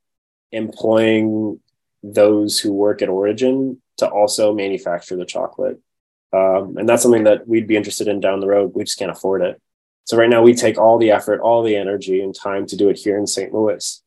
employing 0.52 1.60
those 2.02 2.60
who 2.60 2.72
work 2.72 3.02
at 3.02 3.08
Origin 3.08 3.80
to 3.98 4.08
also 4.08 4.54
manufacture 4.54 5.16
the 5.16 5.24
chocolate. 5.24 5.80
Um, 6.32 6.76
and 6.76 6.88
that's 6.88 7.02
something 7.02 7.24
that 7.24 7.46
we'd 7.46 7.68
be 7.68 7.76
interested 7.76 8.08
in 8.08 8.20
down 8.20 8.40
the 8.40 8.48
road. 8.48 8.72
We 8.74 8.84
just 8.84 8.98
can't 8.98 9.10
afford 9.10 9.42
it. 9.42 9.60
So 10.04 10.16
right 10.16 10.28
now 10.28 10.42
we 10.42 10.54
take 10.54 10.78
all 10.78 10.98
the 10.98 11.12
effort, 11.12 11.40
all 11.40 11.62
the 11.62 11.76
energy 11.76 12.20
and 12.20 12.34
time 12.34 12.66
to 12.66 12.76
do 12.76 12.88
it 12.90 12.98
here 12.98 13.16
in 13.16 13.26
St. 13.26 13.54
Louis. 13.54 14.02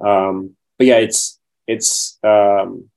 Um, 0.00 0.56
but 0.78 0.86
yeah, 0.86 0.96
it's 0.96 1.38
it's 1.66 2.18
um, 2.22 2.90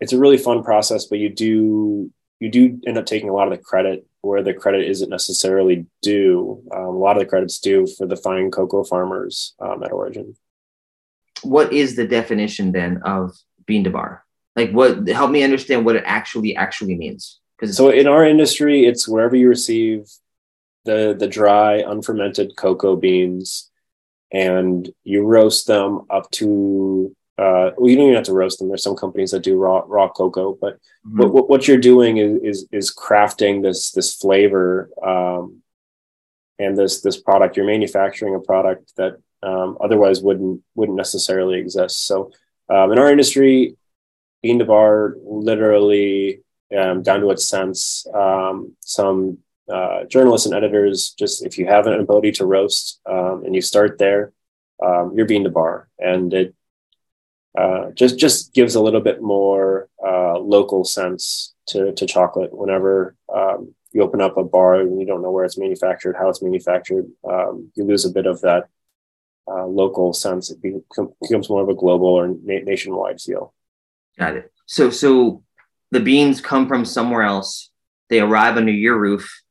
it's 0.00 0.12
a 0.12 0.18
really 0.18 0.38
fun 0.38 0.64
process, 0.64 1.04
but 1.06 1.18
you 1.18 1.28
do 1.28 2.10
you 2.40 2.50
do 2.50 2.80
end 2.86 2.98
up 2.98 3.06
taking 3.06 3.28
a 3.28 3.32
lot 3.32 3.46
of 3.50 3.56
the 3.56 3.62
credit 3.62 4.06
where 4.22 4.42
the 4.42 4.54
credit 4.54 4.88
isn't 4.88 5.10
necessarily 5.10 5.86
due. 6.00 6.62
Um, 6.72 6.82
a 6.82 6.90
lot 6.98 7.16
of 7.16 7.20
the 7.20 7.28
credit's 7.28 7.58
due 7.58 7.86
for 7.86 8.06
the 8.06 8.16
fine 8.16 8.50
cocoa 8.50 8.84
farmers 8.84 9.54
um, 9.60 9.82
at 9.82 9.92
Origin. 9.92 10.36
What 11.42 11.72
is 11.72 11.96
the 11.96 12.06
definition 12.06 12.72
then 12.72 13.02
of 13.04 13.36
bean 13.66 13.84
to 13.84 13.90
bar? 13.90 14.24
Like, 14.56 14.70
what? 14.70 15.08
Help 15.08 15.30
me 15.30 15.42
understand 15.42 15.84
what 15.84 15.96
it 15.96 16.04
actually 16.06 16.56
actually 16.56 16.96
means. 16.96 17.40
Because 17.58 17.76
so 17.76 17.90
in 17.90 18.06
our 18.06 18.24
industry, 18.24 18.86
it's 18.86 19.08
wherever 19.08 19.36
you 19.36 19.48
receive 19.48 20.10
the 20.84 21.16
the 21.18 21.28
dry 21.28 21.76
unfermented 21.76 22.56
cocoa 22.56 22.96
beans, 22.96 23.70
and 24.32 24.90
you 25.04 25.24
roast 25.24 25.66
them 25.66 26.02
up 26.10 26.30
to 26.32 27.14
uh, 27.38 27.70
well, 27.76 27.90
you 27.90 27.96
don't 27.96 28.06
even 28.06 28.14
have 28.14 28.24
to 28.24 28.34
roast 28.34 28.58
them. 28.58 28.68
There's 28.68 28.82
some 28.82 28.94
companies 28.94 29.30
that 29.30 29.42
do 29.42 29.56
raw 29.56 29.82
raw 29.86 30.08
cocoa, 30.08 30.56
but 30.60 30.74
mm-hmm. 31.06 31.28
what, 31.30 31.48
what 31.48 31.66
you're 31.66 31.78
doing 31.78 32.18
is, 32.18 32.42
is, 32.42 32.68
is 32.70 32.94
crafting 32.94 33.62
this 33.62 33.90
this 33.90 34.14
flavor 34.14 34.90
um, 35.04 35.62
and 36.58 36.76
this 36.76 37.00
this 37.00 37.20
product. 37.20 37.56
You're 37.56 37.66
manufacturing 37.66 38.34
a 38.34 38.40
product 38.40 38.94
that 38.96 39.16
um, 39.42 39.76
otherwise 39.80 40.22
wouldn't 40.22 40.62
wouldn't 40.74 40.96
necessarily 40.96 41.58
exist. 41.58 42.06
So 42.06 42.32
um, 42.68 42.92
in 42.92 42.98
our 42.98 43.10
industry, 43.10 43.76
bean 44.42 44.58
to 44.58 44.64
bar 44.64 45.16
literally 45.24 46.40
um, 46.76 47.02
down 47.02 47.20
to 47.20 47.30
its 47.30 47.46
sense. 47.48 48.06
Um, 48.14 48.76
some 48.80 49.38
uh, 49.72 50.04
journalists 50.04 50.46
and 50.46 50.54
editors 50.54 51.14
just 51.18 51.44
if 51.44 51.58
you 51.58 51.66
have 51.66 51.86
an 51.86 52.00
ability 52.00 52.32
to 52.32 52.46
roast 52.46 53.00
um, 53.08 53.42
and 53.44 53.54
you 53.54 53.60
start 53.62 53.98
there, 53.98 54.32
you're 55.14 55.26
bean 55.26 55.44
to 55.44 55.50
bar, 55.50 55.88
and 55.98 56.34
it 56.34 56.54
uh, 57.58 57.90
just 57.90 58.18
just 58.18 58.54
gives 58.54 58.74
a 58.74 58.80
little 58.80 59.00
bit 59.00 59.20
more 59.20 59.88
uh, 60.04 60.38
local 60.38 60.84
sense 60.84 61.54
to, 61.66 61.92
to 61.92 62.06
chocolate 62.06 62.56
whenever 62.56 63.14
um, 63.34 63.74
you 63.92 64.02
open 64.02 64.22
up 64.22 64.38
a 64.38 64.44
bar 64.44 64.80
and 64.80 64.98
you 64.98 65.06
don't 65.06 65.20
know 65.20 65.30
where 65.30 65.44
it's 65.44 65.58
manufactured 65.58 66.16
how 66.16 66.30
it's 66.30 66.40
manufactured 66.40 67.06
um, 67.28 67.70
you 67.74 67.84
lose 67.84 68.06
a 68.06 68.10
bit 68.10 68.26
of 68.26 68.40
that 68.40 68.68
uh, 69.48 69.66
local 69.66 70.12
sense 70.12 70.50
it 70.50 70.62
becomes 70.62 71.48
more 71.50 71.62
of 71.62 71.68
a 71.68 71.74
global 71.74 72.08
or 72.08 72.28
na- 72.28 72.64
nationwide 72.64 73.20
feel. 73.20 73.54
Got 74.18 74.36
it. 74.36 74.52
So 74.66 74.90
so 74.90 75.42
the 75.90 76.00
beans 76.00 76.40
come 76.40 76.68
from 76.68 76.84
somewhere 76.84 77.22
else. 77.22 77.70
They 78.08 78.20
arrive 78.20 78.56
under 78.56 78.72
your 78.72 78.98
roof 78.98 79.42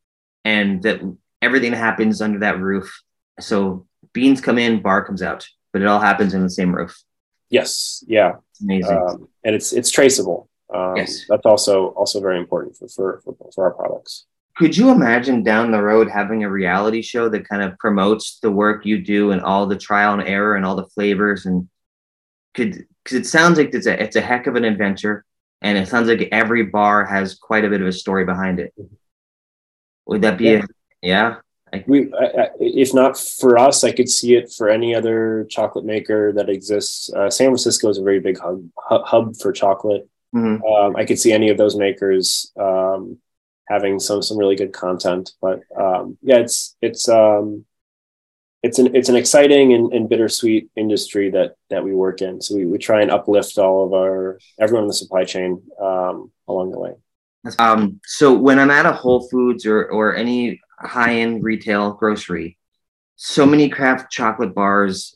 and 0.45 0.81
that 0.83 1.01
everything 1.41 1.73
happens 1.73 2.21
under 2.21 2.39
that 2.39 2.59
roof. 2.59 3.01
So 3.39 3.87
beans 4.13 4.41
come 4.41 4.57
in 4.57 4.81
bar 4.81 5.03
comes 5.03 5.21
out 5.21 5.47
but 5.71 5.81
it 5.81 5.87
all 5.87 5.99
happens 5.99 6.33
in 6.33 6.43
the 6.43 6.49
same 6.49 6.73
roof. 6.75 7.01
Yes, 7.49 8.03
yeah, 8.07 8.33
amazing, 8.61 8.97
um, 8.97 9.27
and 9.43 9.55
it's 9.55 9.73
it's 9.73 9.89
traceable. 9.89 10.49
Um, 10.73 10.95
yes, 10.95 11.25
that's 11.27 11.45
also 11.45 11.87
also 11.89 12.21
very 12.21 12.39
important 12.39 12.77
for, 12.77 12.87
for 12.87 13.21
for 13.23 13.35
for 13.53 13.65
our 13.65 13.71
products. 13.71 14.25
Could 14.57 14.75
you 14.75 14.89
imagine 14.89 15.43
down 15.43 15.71
the 15.71 15.81
road 15.81 16.09
having 16.09 16.43
a 16.43 16.49
reality 16.49 17.01
show 17.01 17.29
that 17.29 17.47
kind 17.47 17.63
of 17.63 17.77
promotes 17.77 18.39
the 18.39 18.51
work 18.51 18.85
you 18.85 18.99
do 18.99 19.31
and 19.31 19.41
all 19.41 19.65
the 19.65 19.77
trial 19.77 20.13
and 20.13 20.27
error 20.27 20.55
and 20.55 20.65
all 20.65 20.75
the 20.75 20.87
flavors 20.87 21.45
and 21.45 21.69
could 22.53 22.85
because 23.03 23.17
it 23.17 23.25
sounds 23.25 23.57
like 23.57 23.73
it's 23.73 23.87
a 23.87 24.01
it's 24.01 24.15
a 24.15 24.21
heck 24.21 24.47
of 24.47 24.55
an 24.55 24.65
adventure 24.65 25.25
and 25.61 25.77
it 25.77 25.87
sounds 25.87 26.07
like 26.07 26.27
every 26.31 26.63
bar 26.63 27.05
has 27.05 27.35
quite 27.35 27.65
a 27.65 27.69
bit 27.69 27.81
of 27.81 27.87
a 27.87 27.93
story 27.93 28.25
behind 28.25 28.59
it. 28.59 28.73
Would 30.07 30.23
that 30.23 30.37
be 30.37 30.45
yeah. 30.45 30.61
a 30.61 30.67
yeah? 31.01 31.35
we, 31.87 32.11
I, 32.13 32.49
if 32.59 32.93
not 32.93 33.17
for 33.17 33.57
us, 33.57 33.83
I 33.83 33.91
could 33.91 34.09
see 34.09 34.35
it 34.35 34.51
for 34.51 34.69
any 34.69 34.93
other 34.93 35.45
chocolate 35.49 35.85
maker 35.85 36.33
that 36.33 36.49
exists. 36.49 37.11
Uh, 37.13 37.29
San 37.29 37.47
Francisco 37.47 37.89
is 37.89 37.97
a 37.97 38.03
very 38.03 38.19
big 38.19 38.37
hub, 38.39 38.67
hub 38.77 39.37
for 39.37 39.51
chocolate. 39.51 40.07
Mm-hmm. 40.35 40.63
Um, 40.65 40.95
I 40.95 41.05
could 41.05 41.19
see 41.19 41.31
any 41.31 41.49
of 41.49 41.57
those 41.57 41.77
makers 41.77 42.51
um, 42.59 43.19
having 43.71 43.99
some 43.99 44.21
some 44.21 44.37
really 44.37 44.55
good 44.55 44.73
content. 44.73 45.31
But 45.41 45.61
um, 45.79 46.17
yeah, 46.21 46.37
it's 46.37 46.75
it's 46.81 47.07
um, 47.07 47.65
it's 48.63 48.77
an 48.79 48.95
it's 48.95 49.09
an 49.09 49.15
exciting 49.15 49.73
and, 49.73 49.91
and, 49.93 50.09
bittersweet 50.09 50.69
industry 50.75 51.31
that 51.31 51.55
that 51.69 51.83
we 51.83 51.93
work 51.93 52.21
in. 52.21 52.41
So 52.41 52.55
we, 52.55 52.65
we 52.65 52.77
try 52.77 53.01
and 53.01 53.09
uplift 53.09 53.57
all 53.57 53.85
of 53.85 53.93
our 53.93 54.39
everyone 54.59 54.83
in 54.83 54.87
the 54.87 54.93
supply 54.93 55.23
chain 55.23 55.63
um, 55.79 56.31
along 56.47 56.71
the 56.71 56.79
way. 56.79 56.91
Um, 57.57 57.99
so 58.05 58.33
when 58.33 58.59
I'm 58.59 58.69
at 58.69 58.85
a 58.85 58.91
Whole 58.91 59.27
Foods 59.29 59.65
or 59.65 59.85
or 59.85 60.15
any 60.15 60.59
high 60.77 61.15
end 61.15 61.43
retail 61.43 61.93
grocery, 61.93 62.57
so 63.15 63.45
many 63.45 63.69
craft 63.69 64.11
chocolate 64.11 64.53
bars 64.53 65.15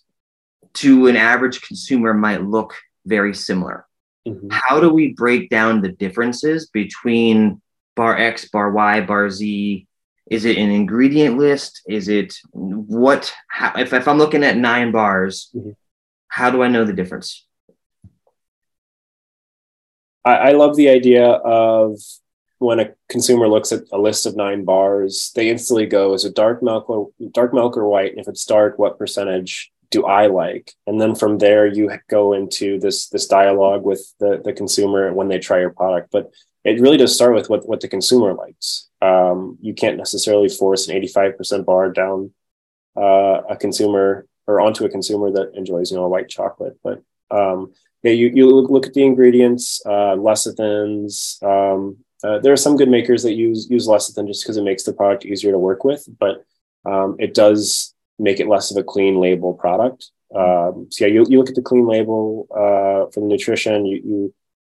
to 0.75 1.07
an 1.07 1.15
average 1.15 1.61
consumer 1.61 2.13
might 2.13 2.43
look 2.43 2.73
very 3.05 3.33
similar. 3.33 3.85
Mm-hmm. 4.27 4.47
How 4.51 4.79
do 4.79 4.89
we 4.89 5.13
break 5.13 5.49
down 5.49 5.81
the 5.81 5.89
differences 5.89 6.67
between 6.69 7.61
bar 7.95 8.17
X, 8.17 8.49
bar 8.49 8.71
Y, 8.71 9.01
bar 9.01 9.29
Z? 9.29 9.87
Is 10.29 10.45
it 10.45 10.57
an 10.57 10.71
ingredient 10.71 11.37
list? 11.37 11.81
Is 11.87 12.07
it 12.07 12.35
what? 12.51 13.33
How, 13.47 13.73
if, 13.77 13.93
if 13.93 14.07
I'm 14.07 14.17
looking 14.17 14.43
at 14.43 14.57
nine 14.57 14.91
bars, 14.91 15.49
mm-hmm. 15.55 15.71
how 16.27 16.49
do 16.49 16.63
I 16.63 16.67
know 16.67 16.83
the 16.83 16.93
difference? 16.93 17.45
I, 20.23 20.35
I 20.35 20.51
love 20.53 20.75
the 20.75 20.89
idea 20.89 21.25
of 21.25 21.99
when 22.57 22.79
a 22.79 22.93
consumer 23.09 23.47
looks 23.47 23.71
at 23.71 23.83
a 23.91 23.97
list 23.97 24.25
of 24.25 24.35
nine 24.35 24.65
bars, 24.65 25.31
they 25.35 25.49
instantly 25.49 25.85
go, 25.85 26.13
is 26.13 26.25
it 26.25 26.35
dark 26.35 26.63
milk 26.63 26.89
or 26.89 27.09
dark 27.31 27.53
milk 27.53 27.77
or 27.77 27.87
white? 27.87 28.11
And 28.11 28.19
if 28.19 28.27
it's 28.27 28.45
dark, 28.45 28.79
what 28.79 28.97
percentage 28.97 29.71
do 29.91 30.05
I 30.05 30.27
like? 30.27 30.73
And 30.87 30.99
then 30.99 31.15
from 31.15 31.37
there 31.37 31.67
you 31.67 31.91
go 32.09 32.33
into 32.33 32.79
this 32.79 33.09
this 33.09 33.27
dialogue 33.27 33.83
with 33.83 34.13
the, 34.19 34.41
the 34.43 34.53
consumer 34.53 35.13
when 35.13 35.27
they 35.27 35.39
try 35.39 35.59
your 35.59 35.69
product. 35.71 36.11
But 36.11 36.31
it 36.65 36.81
really 36.81 36.97
does 36.97 37.13
start 37.13 37.35
with 37.35 37.49
what, 37.49 37.67
what 37.67 37.79
the 37.79 37.87
consumer 37.87 38.33
likes. 38.33 38.89
Um, 39.01 39.57
you 39.61 39.73
can't 39.73 39.97
necessarily 39.97 40.49
force 40.49 40.87
an 40.87 40.99
85% 40.99 41.63
bar 41.63 41.91
down 41.91 42.33
uh, 42.97 43.41
a 43.49 43.55
consumer 43.55 44.25
or 44.47 44.59
onto 44.59 44.83
a 44.83 44.89
consumer 44.89 45.31
that 45.31 45.51
enjoys, 45.53 45.91
you 45.91 45.97
know, 45.97 46.05
a 46.05 46.09
white 46.09 46.27
chocolate. 46.27 46.77
But 46.83 47.03
um, 47.29 47.73
yeah, 48.03 48.11
you, 48.11 48.31
you 48.33 48.49
look 48.49 48.87
at 48.87 48.93
the 48.93 49.03
ingredients, 49.03 49.81
uh, 49.85 50.15
lecithins, 50.17 51.41
um, 51.43 51.97
uh, 52.23 52.39
there 52.39 52.53
are 52.53 52.57
some 52.57 52.75
good 52.75 52.89
makers 52.89 53.21
that 53.23 53.33
use 53.33 53.69
use 53.69 53.87
lecithin 53.87 54.27
just 54.27 54.43
because 54.43 54.57
it 54.57 54.63
makes 54.63 54.83
the 54.83 54.93
product 54.93 55.25
easier 55.25 55.51
to 55.51 55.59
work 55.59 55.83
with, 55.83 56.07
but 56.19 56.43
um, 56.85 57.15
it 57.19 57.35
does 57.35 57.93
make 58.17 58.39
it 58.39 58.47
less 58.47 58.71
of 58.71 58.77
a 58.77 58.83
clean 58.83 59.19
label 59.19 59.53
product. 59.53 60.09
Um, 60.35 60.87
so 60.89 61.05
yeah, 61.05 61.13
you, 61.13 61.25
you 61.29 61.37
look 61.37 61.49
at 61.49 61.55
the 61.55 61.61
clean 61.61 61.85
label 61.85 62.47
uh, 62.51 63.11
for 63.11 63.19
the 63.19 63.27
nutrition. 63.27 63.85
You, 63.85 64.01
you 64.03 64.33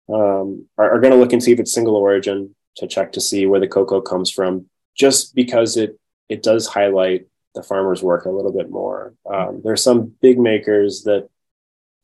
um, 0.09 0.65
are, 0.77 0.91
are 0.91 0.99
going 0.99 1.13
to 1.13 1.19
look 1.19 1.33
and 1.33 1.43
see 1.43 1.51
if 1.51 1.59
it's 1.59 1.73
single 1.73 1.95
origin, 1.95 2.55
to 2.77 2.87
check 2.87 3.11
to 3.13 3.21
see 3.21 3.45
where 3.45 3.59
the 3.59 3.67
cocoa 3.67 4.01
comes 4.01 4.31
from, 4.31 4.67
just 4.95 5.35
because 5.35 5.77
it 5.77 5.99
it 6.29 6.43
does 6.43 6.67
highlight 6.67 7.27
the 7.55 7.63
farmer's 7.63 8.03
work 8.03 8.25
a 8.25 8.29
little 8.29 8.51
bit 8.51 8.69
more. 8.69 9.13
Um, 9.29 9.61
there 9.63 9.73
are 9.73 9.77
some 9.77 10.13
big 10.21 10.39
makers 10.39 11.03
that 11.03 11.29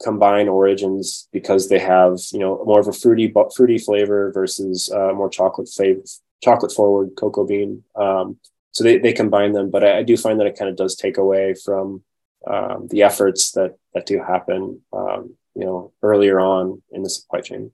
combine 0.02 0.50
origins 0.50 1.28
because 1.32 1.70
they 1.70 1.80
have 1.80 2.18
you 2.32 2.40
know 2.40 2.64
more 2.66 2.80
of 2.80 2.88
a 2.88 2.94
fruity 2.94 3.32
fruity 3.56 3.78
flavor 3.78 4.32
versus 4.34 4.92
uh, 4.92 5.14
more 5.14 5.30
chocolate 5.30 5.70
flavor 5.70 6.02
chocolate 6.44 6.72
forward 6.72 7.12
cocoa 7.16 7.46
bean. 7.46 7.84
Um, 7.96 8.38
so 8.72 8.84
they, 8.84 8.98
they 8.98 9.14
combine 9.14 9.54
them, 9.54 9.70
but 9.70 9.84
I, 9.84 10.00
I, 10.00 10.04
do 10.04 10.18
find 10.18 10.40
that 10.40 10.48
it 10.48 10.58
kind 10.58 10.70
of 10.70 10.76
does 10.76 10.96
take 10.96 11.18
away 11.18 11.54
from 11.54 12.04
um, 12.46 12.88
the 12.90 13.04
efforts 13.04 13.52
that 13.52 13.78
that 13.94 14.06
do 14.06 14.20
happen, 14.20 14.82
um, 14.92 15.36
you 15.56 15.64
know, 15.64 15.94
earlier 16.02 16.40
on 16.40 16.82
in 16.92 17.04
the 17.04 17.10
supply 17.10 17.42
chain. 17.42 17.72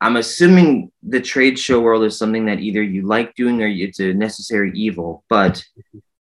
I'm 0.00 0.16
assuming 0.16 0.92
the 1.02 1.20
trade 1.20 1.58
show 1.58 1.80
world 1.80 2.04
is 2.04 2.16
something 2.16 2.46
that 2.46 2.60
either 2.60 2.82
you 2.82 3.02
like 3.02 3.34
doing 3.34 3.62
or 3.62 3.66
it's 3.66 3.98
a 3.98 4.14
necessary 4.14 4.72
evil. 4.74 5.24
But 5.28 5.64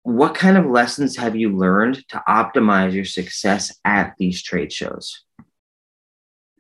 what 0.03 0.35
kind 0.35 0.57
of 0.57 0.67
lessons 0.67 1.17
have 1.17 1.35
you 1.35 1.57
learned 1.57 2.07
to 2.09 2.23
optimize 2.29 2.93
your 2.93 3.05
success 3.05 3.77
at 3.85 4.15
these 4.19 4.43
trade 4.43 4.73
shows? 4.73 5.25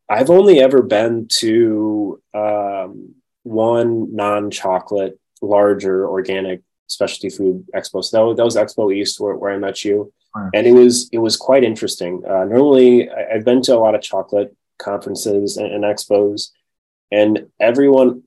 I've 0.08 0.30
only 0.30 0.60
ever 0.60 0.82
been 0.82 1.28
to 1.38 2.20
um, 2.34 3.14
one 3.42 4.14
non-chocolate, 4.14 5.18
larger 5.40 6.08
organic 6.08 6.62
specialty 6.88 7.30
food 7.30 7.66
expo. 7.74 8.02
So 8.04 8.16
that 8.16 8.24
was, 8.24 8.36
that 8.36 8.44
was 8.44 8.56
Expo 8.56 8.94
East 8.94 9.20
where, 9.20 9.34
where 9.36 9.52
I 9.52 9.58
met 9.58 9.84
you, 9.84 10.12
and 10.54 10.66
it 10.66 10.72
was 10.72 11.08
it 11.12 11.18
was 11.18 11.36
quite 11.36 11.64
interesting. 11.64 12.22
Uh, 12.28 12.44
normally, 12.44 13.10
I, 13.10 13.34
have 13.34 13.44
been 13.44 13.62
to 13.62 13.74
a 13.74 13.78
lot 13.78 13.94
of 13.94 14.02
chocolate 14.02 14.54
conferences 14.78 15.56
and, 15.56 15.72
and, 15.72 15.84
expos, 15.84 16.50
and 17.10 17.48
everyone, 17.60 18.22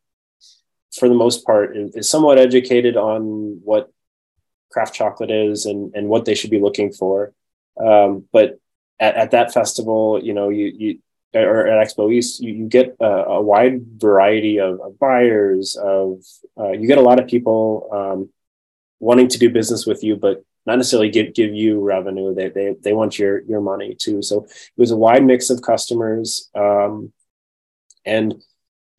for 0.93 1.09
the 1.09 1.15
most 1.15 1.45
part, 1.45 1.75
is, 1.75 2.09
somewhat 2.09 2.37
educated 2.37 2.97
on 2.97 3.59
what 3.63 3.91
craft 4.71 4.93
chocolate 4.93 5.31
is 5.31 5.65
and 5.65 5.93
and 5.95 6.07
what 6.07 6.25
they 6.25 6.35
should 6.35 6.51
be 6.51 6.59
looking 6.59 6.91
for. 6.91 7.33
Um, 7.79 8.27
but 8.31 8.59
at, 8.99 9.15
at 9.15 9.31
that 9.31 9.53
festival, 9.53 10.19
you 10.23 10.33
know, 10.33 10.49
you 10.49 10.73
you 10.77 10.99
or 11.33 11.67
at 11.67 11.87
Expo 11.87 12.11
East, 12.11 12.41
you, 12.41 12.53
you 12.53 12.67
get 12.67 12.95
a, 12.99 13.05
a, 13.05 13.41
wide 13.41 13.85
variety 13.97 14.59
of, 14.59 14.81
of 14.81 14.97
buyers. 14.97 15.77
Of 15.77 16.23
uh, 16.57 16.71
you 16.71 16.87
get 16.87 16.97
a 16.97 17.03
lot 17.03 17.19
of 17.19 17.27
people 17.27 17.87
um, 17.91 18.29
wanting 18.99 19.27
to 19.27 19.37
do 19.37 19.51
business 19.51 19.85
with 19.85 20.03
you, 20.03 20.15
but 20.15 20.43
not 20.65 20.77
necessarily 20.77 21.09
give 21.09 21.33
give 21.33 21.53
you 21.53 21.81
revenue. 21.81 22.33
They 22.33 22.49
they 22.49 22.75
they 22.81 22.93
want 22.93 23.19
your 23.19 23.41
your 23.41 23.61
money 23.61 23.95
too. 23.95 24.21
So 24.21 24.45
it 24.45 24.77
was 24.77 24.91
a 24.91 24.97
wide 24.97 25.23
mix 25.23 25.49
of 25.49 25.61
customers, 25.61 26.49
um, 26.55 27.13
and 28.05 28.41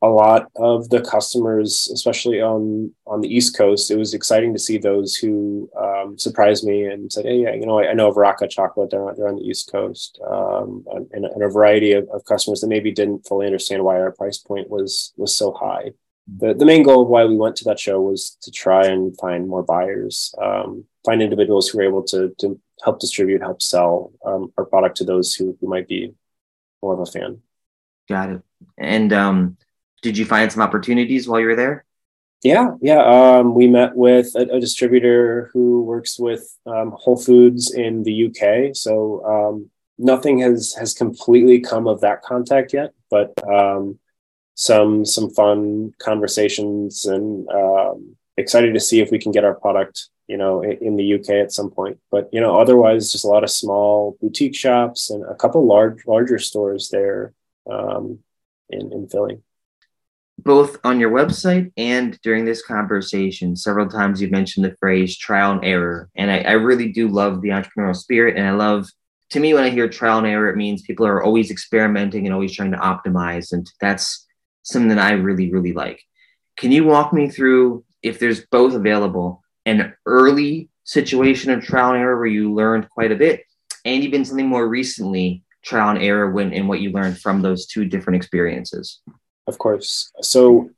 a 0.03 0.09
lot 0.09 0.51
of 0.57 0.89
the 0.89 1.03
customers, 1.03 1.91
especially 1.93 2.41
on 2.41 2.93
on 3.07 3.21
the 3.21 3.29
East 3.29 3.57
Coast, 3.57 3.91
it 3.91 3.97
was 3.97 4.15
exciting 4.15 4.53
to 4.55 4.59
see 4.59 4.79
those 4.79 5.15
who 5.15 5.71
um, 5.79 6.19
surprised 6.19 6.65
me 6.65 6.85
and 6.87 7.13
said, 7.13 7.27
"Hey, 7.27 7.43
yeah, 7.43 7.55
you 7.55 7.67
know, 7.67 7.79
I, 7.79 7.91
I 7.91 7.93
know 7.93 8.09
of 8.09 8.17
Raaka 8.17 8.49
Chocolate 8.49 8.91
They're 8.91 9.29
on 9.29 9.37
the 9.37 9.47
East 9.47 9.71
Coast," 9.71 10.19
um, 10.27 10.85
and, 10.93 11.27
and, 11.27 11.43
a 11.43 11.49
variety 11.49 11.93
of, 11.93 12.09
of, 12.09 12.25
customers 12.25 12.61
that 12.63 12.69
maybe 12.69 12.91
didn't 12.91 13.27
fully 13.27 13.47
understand 13.47 13.85
why 13.85 14.01
our 14.01 14.13
price 14.13 14.39
point 14.39 14.71
was 14.71 15.13
was 15.17 15.37
so 15.37 15.53
high. 15.53 15.93
The 16.39 16.55
the 16.55 16.65
main 16.65 16.83
goal 16.83 17.03
of 17.03 17.09
why 17.09 17.27
we 17.27 17.37
went 17.37 17.57
to 17.57 17.65
that 17.65 17.81
show 17.81 18.01
was 18.01 18.39
to 18.43 18.51
try 18.51 18.87
and 18.87 19.17
find 19.19 19.49
more 19.49 19.63
buyers, 19.63 20.35
um, 20.41 20.85
find 21.05 21.21
individuals 21.21 21.69
who 21.69 21.79
were 21.79 21.85
able 21.85 22.05
to 22.05 22.35
to 22.39 22.59
help 22.83 23.01
distribute, 23.01 23.43
help 23.43 23.61
sell 23.61 24.13
um, 24.25 24.51
our 24.57 24.65
product 24.65 24.97
to 24.99 25.05
those 25.05 25.35
who 25.35 25.59
who 25.61 25.69
might 25.69 25.89
be 25.89 26.15
more 26.83 26.95
of 26.95 27.01
a 27.01 27.07
fan. 27.07 27.43
Got 28.09 28.31
it. 28.31 28.43
And 28.79 29.13
um, 29.13 29.57
did 30.03 30.17
you 30.17 30.25
find 30.25 30.51
some 30.51 30.63
opportunities 30.63 31.29
while 31.29 31.41
you 31.41 31.47
were 31.47 31.57
there? 31.57 31.85
Yeah, 32.43 32.71
yeah. 32.81 33.03
Um, 33.05 33.55
we 33.55 33.67
met 33.67 33.95
with 33.95 34.35
a, 34.35 34.49
a, 34.55 34.61
distributor 34.61 35.51
who 35.53 35.83
works 35.83 36.19
with 36.19 36.57
um, 36.65 36.93
Whole 36.97 37.19
Foods 37.19 37.75
in 37.75 38.03
the 38.03 38.29
UK. 38.29 38.75
So 38.75 39.23
um, 39.27 39.71
nothing 39.99 40.39
has 40.39 40.73
has 40.75 40.95
completely 40.95 41.61
come 41.61 41.87
of 41.87 42.01
that 42.01 42.23
contact 42.23 42.73
yet, 42.73 42.93
but 43.11 43.33
um, 43.47 43.99
some 44.55 45.05
some 45.05 45.29
fun 45.29 45.93
conversations 45.99 47.05
and 47.05 47.47
um, 47.51 48.17
excited 48.39 48.73
to 48.73 48.81
see 48.81 49.01
if 49.01 49.11
we 49.11 49.19
can 49.19 49.33
get 49.33 49.45
our 49.45 49.55
product, 49.55 50.09
you 50.27 50.39
know, 50.39 50.63
in, 50.63 50.79
in, 50.79 50.97
the 50.97 51.15
UK 51.17 51.31
at 51.31 51.53
some 51.53 51.71
point. 51.71 51.99
But 52.11 52.31
you 52.33 52.41
know, 52.41 52.59
otherwise, 52.59 53.13
just 53.13 53.27
a 53.27 53.29
lot 53.29 53.45
of 53.45 53.51
small 53.51 54.17
boutique 54.19 54.57
shops 54.57 55.11
and 55.11 55.23
a 55.25 55.35
couple 55.35 55.67
large 55.67 56.07
larger 56.07 56.39
stores 56.39 56.89
there 56.89 57.35
um, 57.71 58.21
in 58.71 58.95
in 58.95 59.07
Philly 59.09 59.43
both 60.45 60.79
on 60.85 61.01
your 61.01 61.11
website 61.11 61.73
and 61.77 62.19
during 62.23 62.45
this 62.45 62.63
conversation, 62.63 63.57
several 63.57 63.89
times 63.89 64.21
you 64.21 64.29
mentioned 64.29 64.65
the 64.65 64.77
phrase 64.79 65.17
trial 65.17 65.53
and 65.53 65.65
error. 65.65 66.09
And 66.17 66.31
I, 66.31 66.39
I, 66.39 66.53
really 66.53 66.93
do 66.93 67.09
love 67.09 67.41
the 67.41 67.49
entrepreneurial 67.49 67.97
spirit. 67.97 68.37
And 68.37 68.47
I 68.47 68.53
love, 68.53 68.89
to 69.31 69.41
me, 69.41 69.55
when 69.55 69.65
I 69.65 69.71
hear 69.71 69.89
trial 69.89 70.19
and 70.19 70.27
error, 70.27 70.49
it 70.49 70.57
means 70.57 70.83
people 70.83 71.07
are 71.07 71.23
always 71.23 71.51
experimenting 71.51 72.27
and 72.27 72.35
always 72.35 72.55
trying 72.55 72.73
to 72.73 72.79
optimize. 72.79 73.53
And 73.53 73.71
that's 73.81 74.27
something 74.63 74.89
that 74.89 74.99
I 74.99 75.13
really, 75.13 75.51
really 75.51 75.73
like. 75.73 76.03
Can 76.57 76.73
you 76.73 76.85
walk 76.85 77.13
me 77.13 77.29
through, 77.29 77.85
if 78.03 78.19
there's 78.19 78.47
both 78.47 78.75
available, 78.75 79.43
an 79.67 79.95
early 80.07 80.69
situation 80.85 81.51
of 81.51 81.63
trial 81.63 81.93
and 81.93 82.01
error 82.01 82.19
where 82.19 82.27
you 82.27 82.53
learned 82.53 82.89
quite 82.91 83.13
a 83.13 83.17
bit, 83.17 83.45
and 83.85 84.05
even 84.05 84.25
something 84.25 84.47
more 84.47 84.69
recently, 84.69 85.43
trial 85.63 85.91
and 85.91 86.03
error 86.03 86.31
when 86.31 86.53
and 86.53 86.69
what 86.69 86.81
you 86.81 86.91
learned 86.91 87.19
from 87.19 87.43
those 87.43 87.67
two 87.67 87.85
different 87.85 88.17
experiences? 88.17 89.01
Of 89.51 89.59
course. 89.59 90.13
So 90.21 90.71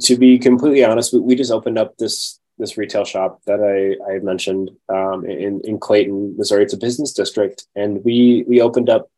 to 0.00 0.16
be 0.16 0.40
completely 0.40 0.84
honest, 0.84 1.12
we, 1.12 1.20
we 1.20 1.34
just 1.36 1.52
opened 1.52 1.78
up 1.78 1.96
this 1.98 2.40
this 2.58 2.76
retail 2.76 3.04
shop 3.04 3.40
that 3.46 3.60
I, 3.60 4.14
I 4.14 4.18
mentioned 4.18 4.70
um, 4.88 5.24
in 5.24 5.60
in 5.62 5.78
Clayton, 5.78 6.36
Missouri. 6.36 6.64
It's 6.64 6.74
a 6.74 6.78
business 6.78 7.12
district, 7.12 7.66
and 7.76 8.04
we 8.04 8.44
we 8.48 8.60
opened 8.60 8.90
up 8.90 9.08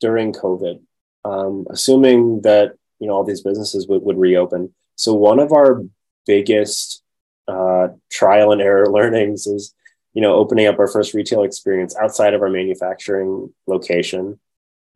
during 0.00 0.32
COVID, 0.32 0.80
um, 1.24 1.66
assuming 1.68 2.42
that 2.42 2.74
you 3.00 3.08
know 3.08 3.14
all 3.14 3.24
these 3.24 3.42
businesses 3.42 3.88
would, 3.88 4.02
would 4.02 4.18
reopen. 4.18 4.72
So 4.94 5.12
one 5.12 5.40
of 5.40 5.50
our 5.52 5.82
biggest 6.28 7.02
uh, 7.48 7.88
trial 8.08 8.52
and 8.52 8.62
error 8.62 8.86
learnings 8.98 9.48
is 9.48 9.74
you 10.14 10.22
know 10.22 10.34
opening 10.34 10.68
up 10.68 10.78
our 10.78 10.86
first 10.86 11.12
retail 11.12 11.42
experience 11.42 11.96
outside 12.00 12.34
of 12.34 12.42
our 12.42 12.50
manufacturing 12.50 13.52
location, 13.66 14.38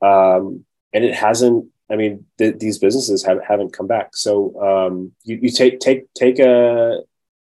um, 0.00 0.64
and 0.92 1.04
it 1.04 1.14
hasn't 1.14 1.66
I 1.90 1.96
mean, 1.96 2.26
th- 2.38 2.58
these 2.58 2.78
businesses 2.78 3.24
have, 3.24 3.38
haven't 3.46 3.72
come 3.72 3.86
back. 3.86 4.16
So 4.16 4.60
um, 4.60 5.12
you, 5.22 5.38
you 5.42 5.50
take 5.50 5.80
take 5.80 6.12
take 6.14 6.38
a 6.38 7.00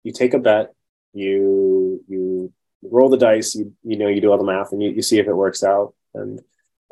you 0.04 0.12
take 0.12 0.34
a 0.34 0.38
bet, 0.38 0.74
you 1.12 2.04
you 2.08 2.52
roll 2.82 3.08
the 3.08 3.16
dice, 3.16 3.54
you 3.54 3.72
you 3.82 3.96
know 3.96 4.08
you 4.08 4.20
do 4.20 4.30
all 4.30 4.38
the 4.38 4.44
math, 4.44 4.72
and 4.72 4.82
you, 4.82 4.90
you 4.90 5.02
see 5.02 5.18
if 5.18 5.26
it 5.26 5.34
works 5.34 5.64
out. 5.64 5.94
And 6.14 6.40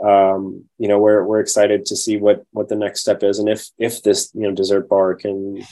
um, 0.02 0.64
you 0.78 0.88
know 0.88 0.98
we're 0.98 1.24
we're 1.24 1.40
excited 1.40 1.86
to 1.86 1.96
see 1.96 2.16
what 2.16 2.44
what 2.52 2.68
the 2.68 2.76
next 2.76 3.00
step 3.00 3.22
is, 3.22 3.38
and 3.38 3.48
if 3.48 3.68
if 3.78 4.02
this 4.02 4.30
you 4.34 4.42
know 4.42 4.52
dessert 4.52 4.88
bar 4.88 5.14
can 5.14 5.62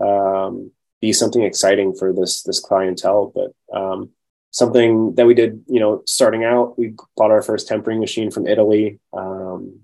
um, 0.00 0.70
be 1.00 1.12
something 1.12 1.42
exciting 1.42 1.94
for 1.94 2.12
this 2.12 2.42
this 2.42 2.60
clientele. 2.60 3.32
But 3.34 3.52
um, 3.76 4.10
something 4.50 5.14
that 5.16 5.26
we 5.26 5.34
did, 5.34 5.62
you 5.66 5.80
know, 5.80 6.02
starting 6.06 6.44
out, 6.44 6.78
we 6.78 6.94
bought 7.16 7.30
our 7.30 7.42
first 7.42 7.68
tempering 7.68 8.00
machine 8.00 8.30
from 8.30 8.46
Italy. 8.46 8.98
Um, 9.12 9.80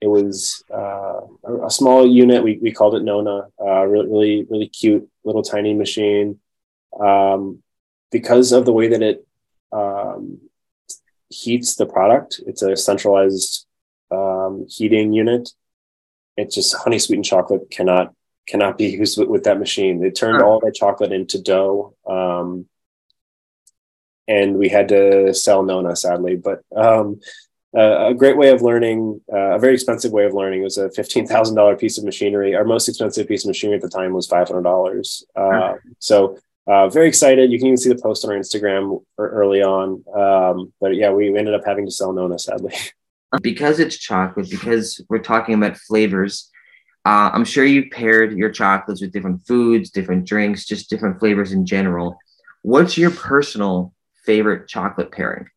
it 0.00 0.06
was 0.06 0.62
uh, 0.72 1.20
a 1.64 1.70
small 1.70 2.06
unit. 2.06 2.44
We, 2.44 2.58
we 2.58 2.72
called 2.72 2.94
it 2.94 3.02
Nona. 3.02 3.48
Uh, 3.60 3.84
really, 3.84 4.06
really, 4.06 4.46
really 4.48 4.68
cute 4.68 5.08
little 5.24 5.42
tiny 5.42 5.74
machine. 5.74 6.38
Um, 6.98 7.62
because 8.10 8.52
of 8.52 8.64
the 8.64 8.72
way 8.72 8.88
that 8.88 9.02
it 9.02 9.26
um, 9.72 10.40
heats 11.28 11.74
the 11.74 11.86
product, 11.86 12.40
it's 12.46 12.62
a 12.62 12.76
centralized 12.76 13.66
um, 14.10 14.66
heating 14.68 15.12
unit. 15.12 15.50
It's 16.36 16.54
just 16.54 16.76
honey 16.76 16.98
sweetened 16.98 17.24
chocolate 17.24 17.70
cannot 17.70 18.14
cannot 18.46 18.78
be 18.78 18.86
used 18.98 19.18
with, 19.18 19.28
with 19.28 19.44
that 19.44 19.58
machine. 19.58 20.02
It 20.04 20.14
turned 20.14 20.42
all 20.42 20.60
that 20.60 20.74
chocolate 20.74 21.12
into 21.12 21.42
dough. 21.42 21.94
Um, 22.08 22.66
and 24.28 24.58
we 24.58 24.68
had 24.68 24.88
to 24.88 25.32
sell 25.34 25.62
Nona, 25.62 25.96
sadly. 25.96 26.36
But 26.36 26.60
um, 26.76 27.20
uh, 27.76 28.08
a 28.08 28.14
great 28.14 28.36
way 28.36 28.48
of 28.48 28.62
learning, 28.62 29.20
uh, 29.32 29.56
a 29.56 29.58
very 29.58 29.74
expensive 29.74 30.12
way 30.12 30.24
of 30.24 30.32
learning. 30.32 30.60
It 30.60 30.64
was 30.64 30.78
a 30.78 30.90
fifteen 30.90 31.26
thousand 31.26 31.56
dollar 31.56 31.76
piece 31.76 31.98
of 31.98 32.04
machinery. 32.04 32.54
Our 32.54 32.64
most 32.64 32.88
expensive 32.88 33.28
piece 33.28 33.44
of 33.44 33.48
machinery 33.48 33.76
at 33.76 33.82
the 33.82 33.90
time 33.90 34.12
was 34.12 34.26
five 34.26 34.48
hundred 34.48 34.62
dollars. 34.62 35.24
Uh, 35.36 35.74
so 35.98 36.38
uh, 36.66 36.88
very 36.88 37.08
excited. 37.08 37.50
You 37.50 37.58
can 37.58 37.68
even 37.68 37.76
see 37.76 37.88
the 37.88 38.00
post 38.00 38.24
on 38.24 38.30
our 38.30 38.38
Instagram 38.38 39.02
early 39.18 39.62
on. 39.62 40.04
Um, 40.14 40.72
but 40.80 40.94
yeah, 40.94 41.10
we 41.10 41.36
ended 41.36 41.54
up 41.54 41.64
having 41.64 41.86
to 41.86 41.92
sell 41.92 42.12
Nona 42.12 42.38
sadly. 42.38 42.74
Because 43.42 43.78
it's 43.78 43.98
chocolate, 43.98 44.48
because 44.48 45.04
we're 45.10 45.18
talking 45.18 45.54
about 45.54 45.76
flavors. 45.76 46.50
Uh, 47.04 47.28
I'm 47.30 47.44
sure 47.44 47.62
you 47.62 47.90
paired 47.90 48.32
your 48.32 48.48
chocolates 48.48 49.02
with 49.02 49.12
different 49.12 49.46
foods, 49.46 49.90
different 49.90 50.24
drinks, 50.24 50.64
just 50.64 50.88
different 50.88 51.20
flavors 51.20 51.52
in 51.52 51.66
general. 51.66 52.16
What's 52.62 52.96
your 52.96 53.10
personal 53.10 53.92
favorite 54.24 54.66
chocolate 54.66 55.12
pairing? 55.12 55.48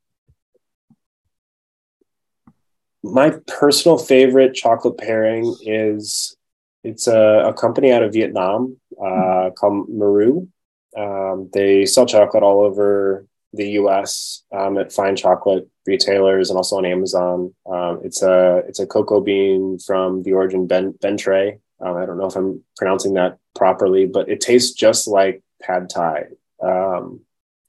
My 3.04 3.32
personal 3.48 3.98
favorite 3.98 4.54
chocolate 4.54 4.98
pairing 4.98 5.56
is 5.62 6.36
It's 6.84 7.08
a, 7.08 7.46
a 7.48 7.54
company 7.54 7.94
out 7.94 8.04
of 8.04 8.14
Vietnam 8.14 8.78
uh, 9.04 9.52
called 9.58 9.90
Marou. 9.90 10.50
Um, 10.98 11.50
they 11.54 11.86
sell 11.86 12.08
chocolate 12.08 12.44
all 12.44 12.62
over 12.62 13.28
the 13.54 13.72
U.S. 13.82 14.44
Um, 14.54 14.78
at 14.80 14.94
fine 14.94 15.16
chocolate 15.16 15.70
retailers 15.88 16.50
and 16.50 16.58
also 16.58 16.78
on 16.78 16.86
Amazon. 16.86 17.56
Um, 17.72 18.02
it's 18.04 18.24
a 18.24 18.64
it's 18.68 18.80
a 18.80 18.88
cocoa 18.88 19.22
bean 19.22 19.80
from 19.80 20.24
the 20.24 20.34
origin 20.34 20.68
Ben 20.68 20.94
Bentray. 20.94 21.60
Um, 21.82 21.98
I 21.98 22.06
don't 22.06 22.18
know 22.20 22.28
if 22.28 22.36
I'm 22.36 22.64
pronouncing 22.78 23.16
that 23.16 23.38
properly, 23.56 24.06
but 24.08 24.30
it 24.30 24.42
tastes 24.42 24.74
just 24.74 25.08
like 25.08 25.44
pad 25.62 25.90
thai, 25.90 26.26
um, 26.64 27.22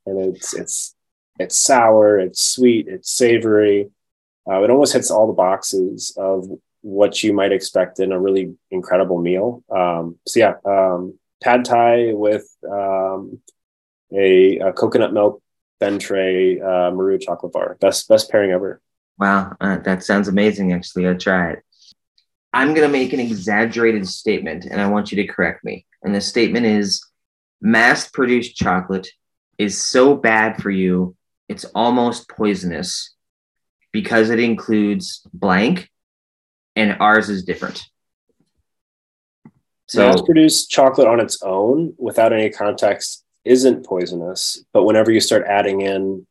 and 0.06 0.20
it's 0.36 0.54
it's 0.54 0.94
it's 1.38 1.56
sour, 1.56 2.18
it's 2.18 2.40
sweet, 2.42 2.88
it's 2.88 3.10
savory. 3.10 3.90
Uh, 4.48 4.62
it 4.62 4.70
almost 4.70 4.92
hits 4.92 5.10
all 5.10 5.26
the 5.26 5.32
boxes 5.32 6.14
of 6.16 6.48
what 6.80 7.22
you 7.22 7.32
might 7.32 7.52
expect 7.52 8.00
in 8.00 8.12
a 8.12 8.20
really 8.20 8.54
incredible 8.70 9.20
meal. 9.20 9.62
Um, 9.70 10.18
so 10.26 10.40
yeah, 10.40 10.54
um, 10.64 11.18
pad 11.42 11.64
thai 11.64 12.12
with 12.12 12.48
um, 12.68 13.40
a, 14.12 14.58
a, 14.58 14.72
coconut 14.72 15.12
milk 15.12 15.40
Ben 15.78 15.98
Tre 15.98 16.60
uh, 16.60 16.90
Marou 16.90 17.18
chocolate 17.18 17.52
bar. 17.52 17.76
Best 17.80 18.08
best 18.08 18.30
pairing 18.30 18.50
ever. 18.50 18.80
Wow, 19.18 19.54
uh, 19.60 19.78
that 19.78 20.02
sounds 20.02 20.28
amazing. 20.28 20.72
Actually, 20.72 21.06
I'll 21.06 21.16
try 21.16 21.52
it. 21.52 21.60
I'm 22.52 22.74
to 22.74 22.88
make 22.88 23.12
an 23.12 23.20
exaggerated 23.20 24.06
statement, 24.06 24.66
and 24.66 24.80
I 24.80 24.88
want 24.88 25.12
you 25.12 25.16
to 25.16 25.32
correct 25.32 25.64
me. 25.64 25.86
And 26.02 26.14
the 26.14 26.20
statement 26.20 26.66
is: 26.66 27.04
mass-produced 27.60 28.56
chocolate 28.56 29.08
is 29.56 29.80
so 29.80 30.16
bad 30.16 30.60
for 30.60 30.70
you, 30.70 31.14
it's 31.48 31.64
almost 31.74 32.28
poisonous 32.28 33.14
because 33.92 34.30
it 34.30 34.40
includes 34.40 35.26
blank 35.32 35.90
and 36.74 36.96
ours 37.00 37.28
is 37.28 37.44
different. 37.44 37.86
So 39.86 40.08
mass 40.08 40.22
produced 40.22 40.70
chocolate 40.70 41.06
on 41.06 41.20
its 41.20 41.42
own 41.42 41.94
without 41.98 42.32
any 42.32 42.48
context 42.48 43.24
isn't 43.44 43.84
poisonous, 43.84 44.64
but 44.72 44.84
whenever 44.84 45.10
you 45.10 45.20
start 45.20 45.44
adding 45.46 45.82
in 45.82 46.26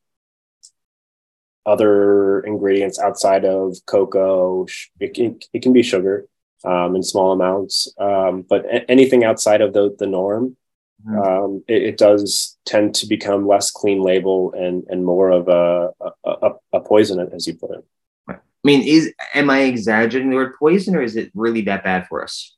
other 1.66 2.40
ingredients 2.40 3.00
outside 3.00 3.46
of 3.46 3.78
cocoa, 3.86 4.66
it 5.00 5.14
can, 5.14 5.40
it 5.54 5.62
can 5.62 5.74
be 5.74 5.84
sugar 5.84 6.26
um, 6.66 6.96
in 6.96 7.04
small 7.04 7.32
amounts, 7.32 7.94
um, 8.00 8.44
but 8.50 8.66
anything 8.90 9.24
outside 9.24 9.62
of 9.62 9.74
the, 9.74 9.96
the 10.00 10.08
norm. 10.08 10.58
Um, 11.08 11.64
it, 11.68 11.84
it, 11.84 11.98
does 11.98 12.58
tend 12.66 12.96
to 12.96 13.08
become 13.08 13.48
less 13.48 13.72
clean 13.72 14.02
label 14.02 14.54
and, 14.54 14.84
and 14.90 15.06
more 15.06 15.30
of 15.30 15.48
a, 15.48 15.90
a, 16.24 16.52
a 16.74 16.80
poison, 16.80 17.20
as 17.34 17.48
you 17.48 17.56
put 17.56 17.72
it. 17.72 17.86
I 18.30 18.38
mean, 18.64 18.88
is 18.88 19.14
am 19.34 19.50
I 19.50 19.62
exaggerating 19.62 20.30
the 20.30 20.36
word 20.36 20.54
poison, 20.60 20.96
or 20.96 21.02
is 21.02 21.16
it 21.16 21.32
really 21.34 21.62
that 21.62 21.84
bad 21.84 22.08
for 22.08 22.24
us? 22.24 22.56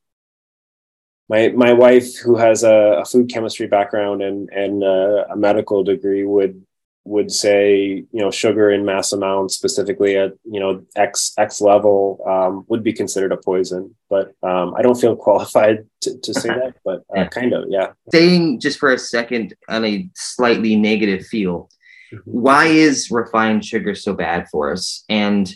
My 1.29 1.49
my 1.49 1.71
wife, 1.71 2.17
who 2.17 2.35
has 2.35 2.63
a, 2.63 2.99
a 3.01 3.05
food 3.05 3.31
chemistry 3.31 3.67
background 3.67 4.21
and 4.21 4.49
and 4.49 4.83
uh, 4.83 5.25
a 5.29 5.37
medical 5.37 5.83
degree, 5.83 6.25
would 6.25 6.65
would 7.05 7.31
say 7.31 8.05
you 8.11 8.19
know 8.21 8.31
sugar 8.31 8.71
in 8.71 8.85
mass 8.85 9.11
amounts, 9.11 9.55
specifically 9.55 10.17
at 10.17 10.33
you 10.45 10.59
know 10.59 10.83
x 10.95 11.33
x 11.37 11.61
level, 11.61 12.23
um, 12.27 12.65
would 12.67 12.83
be 12.83 12.93
considered 12.93 13.31
a 13.31 13.37
poison. 13.37 13.95
But 14.09 14.33
um, 14.43 14.73
I 14.75 14.81
don't 14.81 14.99
feel 14.99 15.15
qualified 15.27 15.85
to, 16.01 16.17
to 16.17 16.33
say 16.33 16.49
that, 16.49 16.75
but 16.85 16.99
uh, 17.09 17.21
yeah. 17.21 17.27
kind 17.27 17.53
of, 17.53 17.65
yeah. 17.69 17.93
Staying 18.09 18.59
just 18.59 18.79
for 18.79 18.93
a 18.93 18.97
second 18.97 19.53
on 19.67 19.85
a 19.85 20.09
slightly 20.15 20.75
negative 20.75 21.25
feel, 21.25 21.69
mm-hmm. 22.13 22.19
why 22.23 22.65
is 22.67 23.11
refined 23.11 23.65
sugar 23.65 23.95
so 23.95 24.13
bad 24.13 24.47
for 24.49 24.71
us? 24.71 25.03
And 25.09 25.53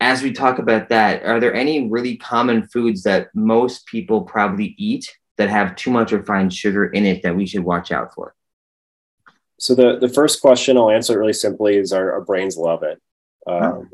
as 0.00 0.22
we 0.22 0.32
talk 0.32 0.58
about 0.58 0.88
that, 0.90 1.24
are 1.24 1.40
there 1.40 1.54
any 1.54 1.88
really 1.88 2.16
common 2.16 2.66
foods 2.68 3.02
that 3.02 3.28
most 3.34 3.86
people 3.86 4.22
probably 4.22 4.74
eat 4.78 5.12
that 5.36 5.50
have 5.50 5.76
too 5.76 5.90
much 5.90 6.12
refined 6.12 6.52
sugar 6.52 6.86
in 6.86 7.04
it 7.04 7.22
that 7.22 7.34
we 7.34 7.46
should 7.46 7.64
watch 7.64 7.90
out 7.90 8.14
for? 8.14 8.34
So 9.58 9.74
the, 9.74 9.98
the 9.98 10.08
first 10.08 10.40
question 10.40 10.76
I'll 10.76 10.90
answer 10.90 11.18
really 11.18 11.32
simply 11.32 11.76
is 11.76 11.92
our, 11.92 12.12
our 12.12 12.20
brains 12.20 12.56
love 12.56 12.82
it. 12.82 13.00
Um, 13.46 13.90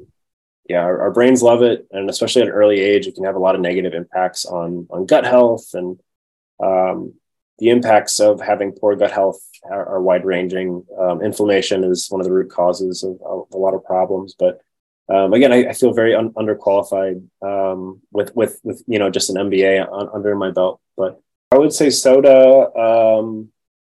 Yeah, 0.69 0.81
our, 0.81 1.03
our, 1.03 1.11
brains 1.11 1.43
love 1.43 1.63
it, 1.63 1.87
and 1.91 2.09
especially 2.09 2.43
at 2.43 2.49
an 2.49 2.55
early 2.55 2.81
age, 2.81 3.07
it 3.07 3.15
can 3.15 3.25
have 3.25 3.37
a 3.37 3.39
lot 3.39 3.55
of 3.55 3.61
negative 3.61 3.93
impacts 3.93 4.47
on 4.47 4.87
on 4.89 5.05
gut 5.05 5.25
health, 5.25 5.75
and 5.75 6.01
um, 6.63 7.15
the 7.59 7.69
impacts 7.69 8.19
of 8.19 8.41
having 8.41 8.73
poor 8.73 8.97
gut 8.97 9.11
health 9.11 9.41
are, 9.71 9.87
are 9.87 10.01
wide 10.01 10.25
ranging. 10.25 10.87
Um, 10.99 11.23
inflammation 11.23 11.85
is 11.85 12.11
one 12.11 12.23
of 12.23 12.27
the 12.27 12.33
root 12.33 12.51
causes 12.51 13.05
of, 13.05 13.21
of 13.23 13.47
a 13.53 13.59
lot 13.59 13.75
of 13.75 13.85
problems, 13.85 14.35
but 14.39 14.63
um, 15.09 15.35
again, 15.35 15.53
I, 15.53 15.69
I, 15.69 15.73
feel 15.75 15.93
very 15.93 16.15
un- 16.15 16.33
underqualified 16.33 17.23
um, 17.43 18.01
with 18.11 18.35
with 18.35 18.59
with 18.63 18.83
you 18.87 18.99
know 18.99 19.11
just 19.11 19.29
an 19.29 19.37
MBA 19.37 19.87
on, 19.87 20.09
under 20.15 20.35
my 20.35 20.51
belt. 20.51 20.81
But 20.97 21.21
I 21.53 21.59
would 21.59 21.75
say 21.75 21.91
soda, 21.91 22.73
um, 22.75 23.51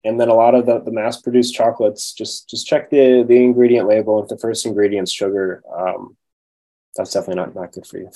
and 0.03 0.19
then 0.19 0.29
a 0.29 0.33
lot 0.33 0.55
of 0.55 0.65
the, 0.65 0.79
the 0.79 0.91
mass 0.91 1.21
produced 1.21 1.55
chocolates. 1.55 2.13
Just 2.13 2.49
just 2.49 2.67
check 2.67 2.89
the 2.89 3.23
the 3.27 3.35
ingredient 3.35 3.87
label. 3.87 4.21
If 4.21 4.29
the 4.29 4.37
first 4.37 4.65
ingredient's 4.65 5.11
sugar, 5.11 5.63
um, 5.75 6.17
that's 6.95 7.13
definitely 7.13 7.41
not 7.41 7.55
not 7.55 7.71
good 7.71 7.85
for 7.85 7.97
you. 7.97 8.09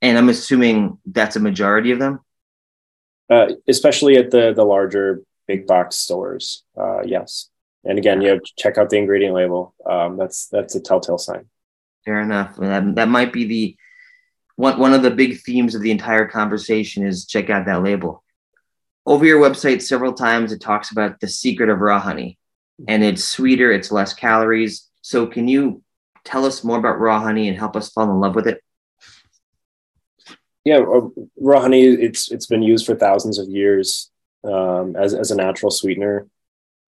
And 0.00 0.16
I'm 0.16 0.28
assuming 0.28 0.98
that's 1.06 1.36
a 1.36 1.40
majority 1.40 1.90
of 1.90 1.98
them. 1.98 2.20
Uh, 3.30 3.52
especially 3.66 4.16
at 4.16 4.30
the 4.30 4.52
the 4.54 4.64
larger 4.64 5.22
big 5.46 5.66
box 5.66 5.96
stores. 5.96 6.64
Uh, 6.76 7.02
yes, 7.02 7.50
and 7.84 7.98
again, 7.98 8.20
you 8.20 8.34
know, 8.34 8.40
check 8.56 8.78
out 8.78 8.90
the 8.90 8.98
ingredient 8.98 9.34
label. 9.34 9.74
Um, 9.86 10.16
that's 10.16 10.46
that's 10.46 10.74
a 10.74 10.80
telltale 10.80 11.18
sign. 11.18 11.46
Fair 12.04 12.20
enough. 12.20 12.56
That, 12.56 12.94
that 12.94 13.08
might 13.08 13.32
be 13.32 13.44
the 13.44 13.76
one, 14.56 14.78
one 14.78 14.94
of 14.94 15.02
the 15.02 15.10
big 15.10 15.40
themes 15.40 15.74
of 15.74 15.82
the 15.82 15.90
entire 15.90 16.26
conversation 16.26 17.06
is 17.06 17.26
check 17.26 17.50
out 17.50 17.66
that 17.66 17.82
label. 17.82 18.24
Over 19.08 19.24
your 19.24 19.40
website, 19.40 19.80
several 19.80 20.12
times 20.12 20.52
it 20.52 20.60
talks 20.60 20.92
about 20.92 21.18
the 21.18 21.28
secret 21.28 21.70
of 21.70 21.80
raw 21.80 21.98
honey, 21.98 22.36
and 22.86 23.02
it's 23.02 23.24
sweeter, 23.24 23.72
it's 23.72 23.90
less 23.90 24.12
calories. 24.12 24.86
So, 25.00 25.26
can 25.26 25.48
you 25.48 25.82
tell 26.24 26.44
us 26.44 26.62
more 26.62 26.78
about 26.78 27.00
raw 27.00 27.18
honey 27.18 27.48
and 27.48 27.56
help 27.56 27.74
us 27.74 27.88
fall 27.90 28.10
in 28.10 28.20
love 28.20 28.34
with 28.34 28.46
it? 28.46 28.62
Yeah, 30.62 30.80
uh, 30.80 31.08
raw 31.40 31.62
honey 31.62 31.84
it's 31.84 32.30
it's 32.30 32.44
been 32.44 32.62
used 32.62 32.84
for 32.84 32.94
thousands 32.94 33.38
of 33.38 33.48
years 33.48 34.10
um, 34.44 34.94
as 34.94 35.14
as 35.14 35.30
a 35.30 35.36
natural 35.36 35.70
sweetener. 35.70 36.26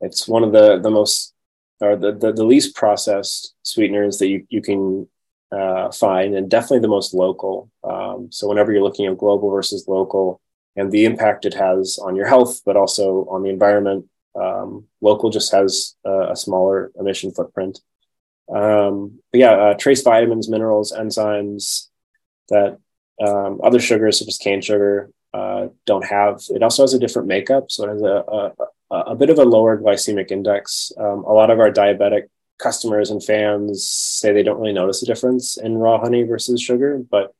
It's 0.02 0.28
one 0.28 0.44
of 0.44 0.52
the 0.52 0.78
the 0.78 0.90
most 0.90 1.32
or 1.80 1.96
the, 1.96 2.12
the, 2.12 2.34
the 2.34 2.44
least 2.44 2.76
processed 2.76 3.54
sweeteners 3.62 4.18
that 4.18 4.28
you, 4.28 4.46
you 4.50 4.60
can 4.60 5.08
uh, 5.50 5.90
find 5.90 6.34
and 6.34 6.50
definitely 6.50 6.80
the 6.80 6.88
most 6.88 7.14
local. 7.14 7.70
Um, 7.82 8.28
so 8.30 8.46
whenever 8.46 8.72
you're 8.72 8.82
looking 8.82 9.06
at 9.06 9.16
global 9.16 9.50
versus 9.50 9.88
local 9.88 10.42
and 10.76 10.90
the 10.90 11.04
impact 11.04 11.44
it 11.44 11.54
has 11.54 11.98
on 11.98 12.16
your 12.16 12.26
health, 12.26 12.62
but 12.64 12.76
also 12.76 13.26
on 13.30 13.42
the 13.42 13.50
environment, 13.50 14.06
um, 14.34 14.86
local 15.00 15.30
just 15.30 15.52
has 15.52 15.96
a, 16.04 16.32
a 16.32 16.36
smaller 16.36 16.92
emission 16.98 17.32
footprint. 17.32 17.80
Um, 18.52 19.20
but 19.32 19.38
yeah, 19.40 19.52
uh, 19.52 19.74
trace 19.74 20.02
vitamins, 20.02 20.48
minerals, 20.48 20.92
enzymes 20.92 21.88
that 22.48 22.78
um, 23.24 23.60
other 23.62 23.80
sugars 23.80 24.18
such 24.18 24.28
as 24.28 24.38
cane 24.38 24.60
sugar 24.60 25.10
uh, 25.32 25.68
don't 25.86 26.04
have. 26.04 26.42
It 26.48 26.62
also 26.62 26.82
has 26.82 26.94
a 26.94 26.98
different 26.98 27.28
makeup, 27.28 27.70
so 27.70 27.84
it 27.84 27.92
has 27.92 28.02
a, 28.02 28.52
a, 28.90 29.12
a 29.12 29.14
bit 29.14 29.30
of 29.30 29.38
a 29.38 29.44
lower 29.44 29.78
glycemic 29.78 30.30
index. 30.30 30.92
Um, 30.98 31.24
a 31.24 31.32
lot 31.32 31.50
of 31.50 31.60
our 31.60 31.70
diabetic 31.70 32.24
customers 32.58 33.10
and 33.10 33.22
fans 33.22 33.88
say 33.88 34.32
they 34.32 34.42
don't 34.42 34.60
really 34.60 34.72
notice 34.72 35.02
a 35.02 35.06
difference 35.06 35.56
in 35.56 35.78
raw 35.78 35.98
honey 35.98 36.24
versus 36.24 36.60
sugar, 36.60 37.02
but 37.10 37.34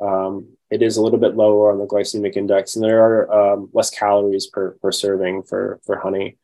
um, 0.00 0.56
it 0.72 0.80
is 0.80 0.96
a 0.96 1.02
little 1.02 1.18
bit 1.18 1.36
lower 1.36 1.70
on 1.70 1.78
the 1.78 1.86
glycemic 1.86 2.34
index, 2.36 2.74
and 2.74 2.84
there 2.84 3.02
are 3.02 3.52
um, 3.52 3.68
less 3.74 3.90
calories 3.90 4.46
per, 4.46 4.70
per 4.80 4.90
serving 4.90 5.42
for 5.42 5.78
for 5.84 5.98
honey. 5.98 6.38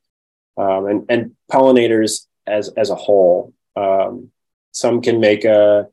Um, 0.59 0.87
and 0.87 1.07
and 1.09 1.37
pollinators 1.51 2.27
as 2.47 2.69
as 2.77 2.91
a 2.91 2.95
whole, 2.95 3.55
um, 3.75 4.31
some 4.73 5.01
can 5.01 5.19
make 5.19 5.47
a 5.47 5.89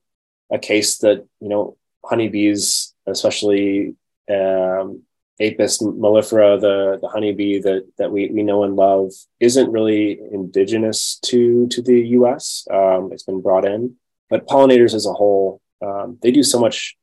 a 0.51 0.59
case 0.59 0.97
that 0.97 1.25
you 1.39 1.47
know 1.47 1.77
honeybees, 2.03 2.93
especially 3.07 3.95
um, 4.29 5.03
Apis 5.39 5.79
mellifera, 5.79 6.59
the, 6.59 6.97
the 7.01 7.07
honeybee 7.07 7.59
that, 7.59 7.85
that 7.97 8.11
we, 8.11 8.29
we 8.29 8.41
know 8.41 8.63
and 8.63 8.75
love, 8.75 9.11
isn't 9.39 9.71
really 9.71 10.19
indigenous 10.31 11.19
to, 11.25 11.67
to 11.67 11.81
the 11.81 11.99
US. 12.19 12.65
Um, 12.71 13.09
it's 13.11 13.23
been 13.23 13.41
brought 13.41 13.65
in, 13.65 13.95
but 14.29 14.47
pollinators 14.47 14.93
as 14.93 15.05
a 15.05 15.11
whole, 15.11 15.61
um, 15.81 16.17
they 16.21 16.31
do 16.31 16.41
so 16.41 16.57
much 16.57 16.95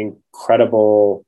incredible. 0.00 1.24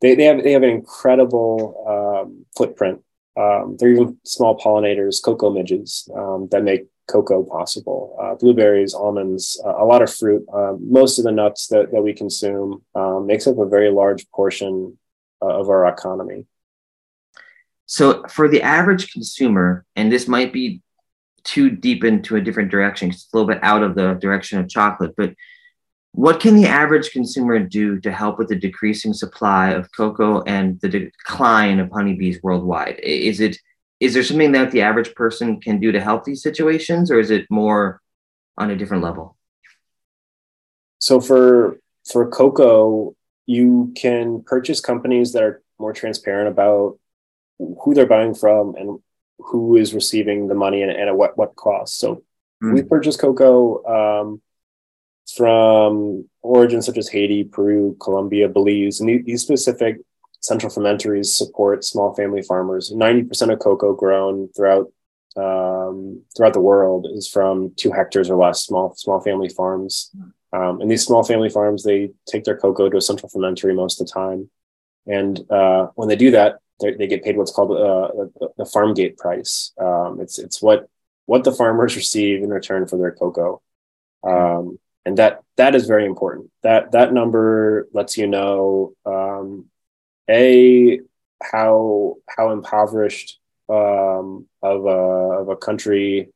They, 0.00 0.14
they 0.14 0.24
have 0.24 0.42
they 0.42 0.52
have 0.52 0.62
an 0.62 0.70
incredible 0.70 2.22
um, 2.24 2.46
footprint. 2.56 3.02
Um, 3.36 3.76
they're 3.78 3.90
even 3.90 4.18
small 4.24 4.58
pollinators, 4.58 5.22
cocoa 5.22 5.50
midges 5.50 6.08
um, 6.14 6.48
that 6.50 6.62
make 6.62 6.86
cocoa 7.06 7.44
possible. 7.44 8.16
Uh, 8.20 8.34
blueberries, 8.34 8.94
almonds, 8.94 9.60
uh, 9.64 9.76
a 9.76 9.84
lot 9.84 10.02
of 10.02 10.14
fruit. 10.14 10.44
Uh, 10.52 10.74
most 10.80 11.18
of 11.18 11.24
the 11.24 11.32
nuts 11.32 11.68
that, 11.68 11.92
that 11.92 12.02
we 12.02 12.12
consume 12.12 12.82
um, 12.94 13.26
makes 13.26 13.46
up 13.46 13.58
a 13.58 13.68
very 13.68 13.90
large 13.90 14.28
portion 14.30 14.98
uh, 15.42 15.46
of 15.60 15.68
our 15.68 15.86
economy. 15.86 16.46
So, 17.86 18.24
for 18.28 18.48
the 18.48 18.62
average 18.62 19.12
consumer, 19.12 19.84
and 19.94 20.10
this 20.10 20.26
might 20.26 20.52
be 20.52 20.82
too 21.44 21.70
deep 21.70 22.02
into 22.02 22.34
a 22.36 22.40
different 22.40 22.70
direction, 22.70 23.10
it's 23.10 23.28
a 23.32 23.36
little 23.36 23.48
bit 23.48 23.62
out 23.62 23.84
of 23.84 23.94
the 23.94 24.14
direction 24.14 24.58
of 24.58 24.68
chocolate, 24.68 25.14
but 25.16 25.34
what 26.16 26.40
can 26.40 26.56
the 26.56 26.64
average 26.66 27.10
consumer 27.10 27.58
do 27.58 28.00
to 28.00 28.10
help 28.10 28.38
with 28.38 28.48
the 28.48 28.56
decreasing 28.56 29.12
supply 29.12 29.72
of 29.72 29.92
cocoa 29.92 30.42
and 30.44 30.80
the 30.80 30.88
decline 30.88 31.78
of 31.78 31.90
honeybees 31.90 32.42
worldwide? 32.42 32.98
Is 33.02 33.38
it 33.40 33.58
is 34.00 34.14
there 34.14 34.22
something 34.22 34.52
that 34.52 34.70
the 34.70 34.80
average 34.80 35.14
person 35.14 35.60
can 35.60 35.78
do 35.78 35.92
to 35.92 36.00
help 36.00 36.24
these 36.24 36.42
situations, 36.42 37.10
or 37.10 37.20
is 37.20 37.30
it 37.30 37.44
more 37.50 38.00
on 38.56 38.70
a 38.70 38.76
different 38.76 39.02
level? 39.02 39.36
So 41.00 41.20
for 41.20 41.80
for 42.10 42.30
cocoa, 42.30 43.14
you 43.44 43.92
can 43.94 44.42
purchase 44.42 44.80
companies 44.80 45.34
that 45.34 45.42
are 45.42 45.62
more 45.78 45.92
transparent 45.92 46.48
about 46.48 46.98
who 47.58 47.92
they're 47.92 48.06
buying 48.06 48.34
from 48.34 48.74
and 48.76 49.00
who 49.38 49.76
is 49.76 49.92
receiving 49.92 50.48
the 50.48 50.54
money 50.54 50.80
and, 50.80 50.90
and 50.90 51.10
at 51.10 51.16
what 51.16 51.36
what 51.36 51.56
cost. 51.56 51.98
So 51.98 52.22
mm. 52.64 52.72
we 52.72 52.82
purchase 52.82 53.18
cocoa 53.18 53.84
um, 53.84 54.40
from 55.34 56.28
origins 56.42 56.86
such 56.86 56.98
as 56.98 57.08
Haiti, 57.08 57.44
Peru, 57.44 57.96
Colombia, 58.00 58.48
Belize, 58.48 59.00
and 59.00 59.24
these 59.24 59.42
specific 59.42 59.98
central 60.40 60.72
fermentaries 60.72 61.34
support 61.34 61.84
small 61.84 62.14
family 62.14 62.42
farmers. 62.42 62.92
Ninety 62.92 63.22
percent 63.24 63.50
of 63.50 63.58
cocoa 63.58 63.94
grown 63.94 64.48
throughout 64.54 64.92
um, 65.36 66.22
throughout 66.36 66.54
the 66.54 66.60
world 66.60 67.06
is 67.12 67.28
from 67.28 67.72
two 67.76 67.92
hectares 67.92 68.30
or 68.30 68.36
less, 68.36 68.64
small 68.64 68.94
small 68.94 69.20
family 69.20 69.48
farms. 69.48 70.10
Um, 70.52 70.80
and 70.80 70.90
these 70.90 71.04
small 71.04 71.22
family 71.22 71.50
farms, 71.50 71.82
they 71.82 72.10
take 72.26 72.44
their 72.44 72.56
cocoa 72.56 72.88
to 72.88 72.96
a 72.96 73.00
central 73.00 73.28
fermentary 73.28 73.74
most 73.74 74.00
of 74.00 74.06
the 74.06 74.12
time, 74.12 74.48
and 75.06 75.50
uh, 75.50 75.88
when 75.96 76.08
they 76.08 76.16
do 76.16 76.30
that, 76.30 76.60
they 76.80 77.06
get 77.06 77.24
paid 77.24 77.36
what's 77.36 77.52
called 77.52 77.72
uh, 77.72 78.08
the 78.56 78.64
farm 78.64 78.94
gate 78.94 79.16
price. 79.16 79.72
Um, 79.78 80.20
it's 80.20 80.38
it's 80.38 80.62
what 80.62 80.88
what 81.26 81.44
the 81.44 81.52
farmers 81.52 81.96
receive 82.02 82.42
in 82.42 82.50
return 82.50 82.86
for 82.86 82.96
their 82.96 83.12
cocoa. 83.12 83.60
Um, 84.22 84.78
and 85.06 85.16
that 85.18 85.42
that 85.56 85.74
is 85.74 85.86
very 85.86 86.04
important. 86.04 86.50
That 86.62 86.92
that 86.92 87.12
number 87.12 87.88
lets 87.94 88.18
you 88.18 88.26
know 88.26 88.92
um, 89.06 89.66
a 90.28 91.00
how 91.40 92.16
how 92.28 92.50
impoverished 92.50 93.38
um, 93.68 94.46
of 94.62 94.84
a 94.84 95.00
of 95.40 95.48
a 95.48 95.56
country 95.56 96.30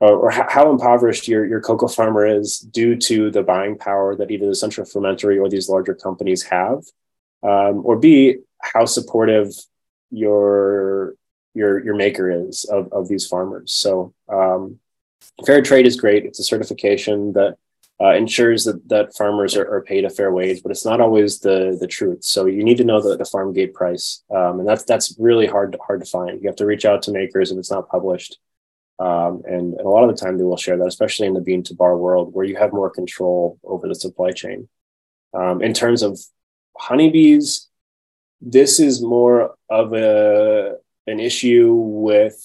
or, 0.00 0.12
or 0.14 0.30
how 0.30 0.72
impoverished 0.72 1.28
your 1.28 1.44
your 1.44 1.60
cocoa 1.60 1.86
farmer 1.86 2.26
is 2.26 2.58
due 2.58 2.96
to 2.96 3.30
the 3.30 3.42
buying 3.42 3.76
power 3.76 4.16
that 4.16 4.30
either 4.30 4.46
the 4.46 4.54
central 4.54 4.86
fermentary 4.86 5.38
or 5.38 5.50
these 5.50 5.68
larger 5.68 5.94
companies 5.94 6.42
have, 6.44 6.78
um, 7.42 7.82
or 7.84 7.98
b 7.98 8.38
how 8.62 8.86
supportive 8.86 9.52
your 10.10 11.14
your 11.52 11.84
your 11.84 11.94
maker 11.94 12.48
is 12.48 12.64
of, 12.64 12.90
of 12.90 13.06
these 13.08 13.26
farmers. 13.26 13.72
So 13.72 14.14
um, 14.28 14.80
fair 15.46 15.62
trade 15.62 15.86
is 15.86 15.96
great. 15.96 16.24
It's 16.24 16.40
a 16.40 16.44
certification 16.44 17.32
that 17.32 17.56
uh, 18.00 18.14
ensures 18.14 18.64
that 18.64 18.88
that 18.88 19.14
farmers 19.14 19.54
are, 19.56 19.70
are, 19.70 19.82
paid 19.82 20.06
a 20.06 20.10
fair 20.10 20.32
wage, 20.32 20.62
but 20.62 20.72
it's 20.72 20.86
not 20.86 21.00
always 21.00 21.40
the 21.40 21.76
the 21.78 21.86
truth. 21.86 22.24
So 22.24 22.46
you 22.46 22.64
need 22.64 22.78
to 22.78 22.84
know 22.84 23.00
the, 23.00 23.16
the 23.16 23.26
farm 23.26 23.52
gate 23.52 23.74
price, 23.74 24.22
um, 24.34 24.58
and 24.58 24.68
that's 24.68 24.84
that's 24.84 25.14
really 25.18 25.46
hard 25.46 25.76
hard 25.86 26.00
to 26.00 26.06
find. 26.06 26.40
You 26.40 26.48
have 26.48 26.56
to 26.56 26.66
reach 26.66 26.86
out 26.86 27.02
to 27.02 27.12
makers 27.12 27.52
if 27.52 27.58
it's 27.58 27.70
not 27.70 27.90
published, 27.90 28.38
um, 28.98 29.42
and, 29.46 29.74
and 29.74 29.86
a 29.86 29.88
lot 29.88 30.08
of 30.08 30.16
the 30.16 30.22
time 30.22 30.38
they 30.38 30.44
will 30.44 30.56
share 30.56 30.78
that, 30.78 30.86
especially 30.86 31.26
in 31.26 31.34
the 31.34 31.42
bean 31.42 31.62
to 31.64 31.74
bar 31.74 31.94
world 31.96 32.32
where 32.32 32.46
you 32.46 32.56
have 32.56 32.72
more 32.72 32.88
control 32.88 33.58
over 33.64 33.86
the 33.86 33.94
supply 33.94 34.30
chain. 34.30 34.68
Um, 35.34 35.62
in 35.62 35.74
terms 35.74 36.02
of 36.02 36.18
honeybees, 36.78 37.68
this 38.40 38.80
is 38.80 39.02
more 39.02 39.56
of 39.68 39.92
a 39.92 40.76
an 41.06 41.20
issue 41.20 41.74
with 41.74 42.38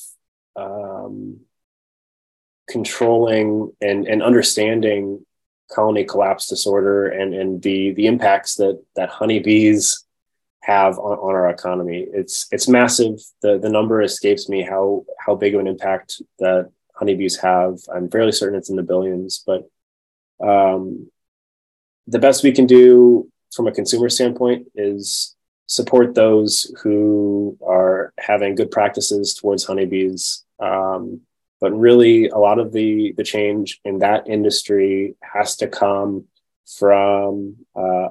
um, 0.57 1.44
controlling 2.67 3.71
and, 3.81 4.07
and 4.07 4.23
understanding 4.23 5.25
colony 5.71 6.03
collapse 6.03 6.47
disorder 6.47 7.07
and, 7.07 7.33
and 7.33 7.61
the, 7.61 7.91
the 7.93 8.07
impacts 8.07 8.55
that, 8.55 8.81
that 8.95 9.09
honeybees 9.09 10.05
have 10.61 10.97
on, 10.97 11.17
on 11.17 11.35
our 11.35 11.49
economy. 11.49 12.07
It's, 12.11 12.47
it's 12.51 12.67
massive. 12.67 13.19
The, 13.41 13.57
the 13.57 13.69
number 13.69 14.01
escapes 14.01 14.49
me 14.49 14.63
how, 14.63 15.05
how 15.19 15.35
big 15.35 15.53
of 15.53 15.61
an 15.61 15.67
impact 15.67 16.21
that 16.39 16.71
honeybees 16.95 17.37
have. 17.37 17.79
I'm 17.93 18.09
fairly 18.09 18.31
certain 18.31 18.57
it's 18.57 18.69
in 18.69 18.75
the 18.75 18.83
billions, 18.83 19.43
but 19.45 19.69
um, 20.39 21.09
the 22.07 22.19
best 22.19 22.43
we 22.43 22.51
can 22.51 22.65
do 22.65 23.29
from 23.53 23.67
a 23.67 23.71
consumer 23.71 24.09
standpoint 24.09 24.67
is 24.75 25.35
support 25.67 26.13
those 26.13 26.71
who 26.83 27.57
are 27.65 28.13
having 28.19 28.55
good 28.55 28.71
practices 28.71 29.33
towards 29.33 29.63
honeybees. 29.63 30.43
Um, 30.59 31.21
but 31.65 31.75
really, 31.75 32.27
a 32.27 32.37
lot 32.37 32.59
of 32.59 32.71
the 32.73 33.15
the 33.17 33.23
change 33.23 33.81
in 33.83 33.97
that 34.05 34.27
industry 34.27 35.15
has 35.21 35.55
to 35.57 35.67
come 35.67 36.25
from 36.77 37.55
uh, 37.75 38.09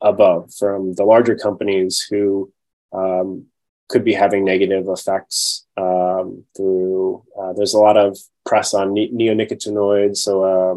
above, 0.00 0.54
from 0.54 0.94
the 0.94 1.04
larger 1.04 1.36
companies 1.36 2.00
who 2.08 2.50
um, 2.94 3.44
could 3.90 4.04
be 4.04 4.14
having 4.14 4.42
negative 4.42 4.88
effects 4.88 5.66
um, 5.76 6.44
through. 6.56 7.22
Uh, 7.38 7.52
there's 7.52 7.74
a 7.74 7.78
lot 7.78 7.98
of 7.98 8.16
press 8.46 8.72
on 8.72 8.94
ne- 8.94 9.12
neonicotinoids, 9.12 10.16
so 10.16 10.32
um, 10.54 10.76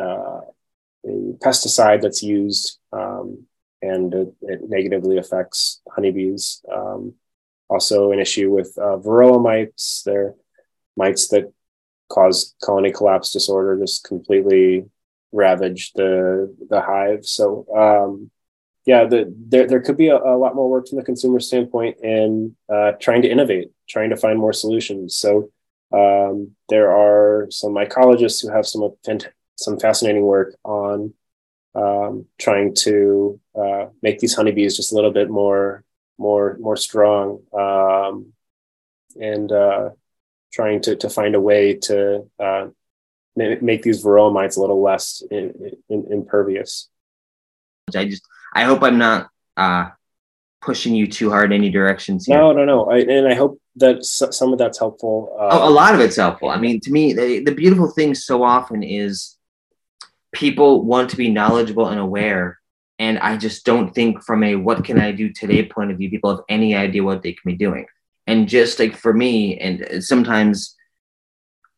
uh, 0.00 0.42
a 1.06 1.12
pesticide 1.44 2.02
that's 2.02 2.22
used 2.22 2.78
um, 2.92 3.48
and 3.82 4.14
it, 4.14 4.32
it 4.42 4.60
negatively 4.68 5.18
affects 5.18 5.80
honeybees. 5.90 6.62
Um, 6.72 7.14
also, 7.68 8.12
an 8.12 8.20
issue 8.20 8.48
with 8.48 8.78
uh, 8.78 8.98
varroa 9.04 9.42
mites. 9.42 10.02
They're 10.06 10.36
mites 10.98 11.28
that 11.28 11.52
cause 12.10 12.54
colony 12.62 12.92
collapse 12.92 13.32
disorder, 13.32 13.78
just 13.78 14.04
completely 14.04 14.84
ravage 15.32 15.92
the 15.92 16.54
the 16.68 16.80
hive. 16.80 17.24
So, 17.24 17.66
um, 17.74 18.30
yeah, 18.84 19.04
the, 19.04 19.32
there 19.48 19.66
there 19.66 19.80
could 19.80 19.96
be 19.96 20.08
a, 20.08 20.16
a, 20.16 20.36
lot 20.36 20.54
more 20.54 20.68
work 20.68 20.88
from 20.88 20.98
the 20.98 21.04
consumer 21.04 21.40
standpoint 21.40 21.98
in 22.02 22.56
uh, 22.72 22.92
trying 23.00 23.22
to 23.22 23.30
innovate, 23.30 23.70
trying 23.88 24.10
to 24.10 24.16
find 24.16 24.38
more 24.38 24.52
solutions. 24.52 25.16
So, 25.16 25.50
um, 25.92 26.52
there 26.68 26.90
are 26.90 27.46
some 27.50 27.72
mycologists 27.72 28.42
who 28.42 28.50
have 28.52 28.66
some 28.66 28.90
some 29.56 29.78
fascinating 29.78 30.22
work 30.22 30.56
on 30.64 31.14
um, 31.74 32.26
trying 32.38 32.74
to 32.74 33.40
uh, 33.54 33.86
make 34.02 34.18
these 34.18 34.34
honeybees 34.34 34.76
just 34.76 34.92
a 34.92 34.94
little 34.94 35.12
bit 35.12 35.30
more 35.30 35.84
more 36.18 36.56
more 36.60 36.76
strong 36.76 37.40
um, 37.52 38.32
and 39.20 39.52
uh, 39.52 39.90
trying 40.52 40.80
to 40.82 40.96
to 40.96 41.10
find 41.10 41.34
a 41.34 41.40
way 41.40 41.74
to 41.74 42.28
uh, 42.38 42.68
make 43.36 43.82
these 43.82 44.04
varroa 44.04 44.32
mites 44.32 44.56
a 44.56 44.60
little 44.60 44.82
less 44.82 45.22
in, 45.30 45.72
in, 45.88 46.06
impervious. 46.10 46.88
I 47.94 48.04
just 48.06 48.22
I 48.54 48.64
hope 48.64 48.82
I'm 48.82 48.98
not 48.98 49.28
uh, 49.56 49.90
pushing 50.60 50.94
you 50.94 51.06
too 51.06 51.30
hard 51.30 51.52
in 51.52 51.60
any 51.60 51.70
directions. 51.70 52.26
Here. 52.26 52.36
No, 52.36 52.52
no, 52.52 52.64
no. 52.64 52.90
I, 52.90 52.98
and 52.98 53.28
I 53.28 53.34
hope 53.34 53.60
that 53.76 54.04
some 54.04 54.52
of 54.52 54.58
that's 54.58 54.78
helpful. 54.78 55.36
Uh, 55.38 55.48
oh, 55.52 55.68
a 55.68 55.70
lot 55.70 55.94
of 55.94 56.00
it's 56.00 56.16
helpful. 56.16 56.50
I 56.50 56.58
mean, 56.58 56.80
to 56.80 56.90
me, 56.90 57.12
the, 57.12 57.40
the 57.40 57.54
beautiful 57.54 57.88
thing 57.90 58.14
so 58.14 58.42
often 58.42 58.82
is 58.82 59.36
people 60.32 60.84
want 60.84 61.10
to 61.10 61.16
be 61.16 61.30
knowledgeable 61.30 61.88
and 61.88 62.00
aware. 62.00 62.58
And 62.98 63.18
I 63.18 63.36
just 63.36 63.64
don't 63.64 63.94
think 63.94 64.22
from 64.24 64.42
a 64.42 64.56
what 64.56 64.84
can 64.84 64.98
I 64.98 65.12
do 65.12 65.32
today 65.32 65.64
point 65.64 65.92
of 65.92 65.98
view, 65.98 66.10
people 66.10 66.30
have 66.30 66.44
any 66.48 66.74
idea 66.74 67.04
what 67.04 67.22
they 67.22 67.32
can 67.32 67.52
be 67.52 67.56
doing. 67.56 67.86
And 68.28 68.48
just 68.48 68.78
like 68.78 68.94
for 68.94 69.12
me, 69.12 69.58
and 69.58 70.04
sometimes 70.04 70.76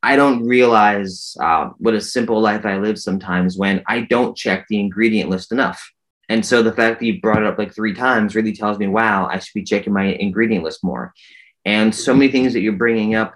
I 0.03 0.17
don't 0.17 0.45
realize 0.47 1.37
uh, 1.41 1.71
what 1.79 1.95
a 1.95 2.01
simple 2.01 2.41
life 2.41 2.67
I 2.67 2.79
live 2.79 2.99
sometimes 2.99 3.57
when 3.57 3.83
I 3.87 4.01
don't 4.01 4.37
check 4.37 4.67
the 4.69 4.81
ingredient 4.81 5.31
list 5.31 5.53
enough. 5.53 5.91
And 6.29 6.45
so 6.45 6.63
the 6.63 6.73
fact 6.73 7.01
that 7.01 7.07
you 7.07 7.21
brought 7.21 7.43
it 7.43 7.47
up 7.47 7.59
like 7.59 7.75
three 7.75 7.95
times 7.95 8.35
really 8.35 8.53
tells 8.53 8.79
me, 8.79 8.89
wow, 8.89 9.27
I 9.27 9.39
should 9.39 9.55
be 9.55 9.63
checking 9.63 9.93
my 9.93 10.07
ingredient 10.07 10.65
list 10.65 10.83
more. 10.83 11.13
And 11.65 11.95
so 11.95 12.15
many 12.15 12.33
things 12.33 12.53
that 12.53 12.61
you're 12.61 12.73
bringing 12.73 13.15
up, 13.15 13.35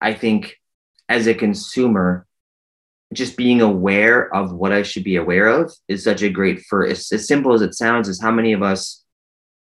I 0.00 0.14
think 0.14 0.56
as 1.08 1.26
a 1.26 1.34
consumer, 1.34 2.26
just 3.12 3.36
being 3.36 3.62
aware 3.62 4.32
of 4.34 4.52
what 4.52 4.72
I 4.72 4.82
should 4.82 5.04
be 5.04 5.16
aware 5.16 5.48
of 5.48 5.72
is 5.88 6.04
such 6.04 6.22
a 6.22 6.28
great 6.28 6.60
for 6.68 6.86
first. 6.86 7.12
As 7.12 7.26
simple 7.26 7.52
as 7.52 7.62
it 7.62 7.74
sounds, 7.74 8.08
is 8.08 8.20
how 8.20 8.30
many 8.30 8.52
of 8.52 8.62
us, 8.62 9.04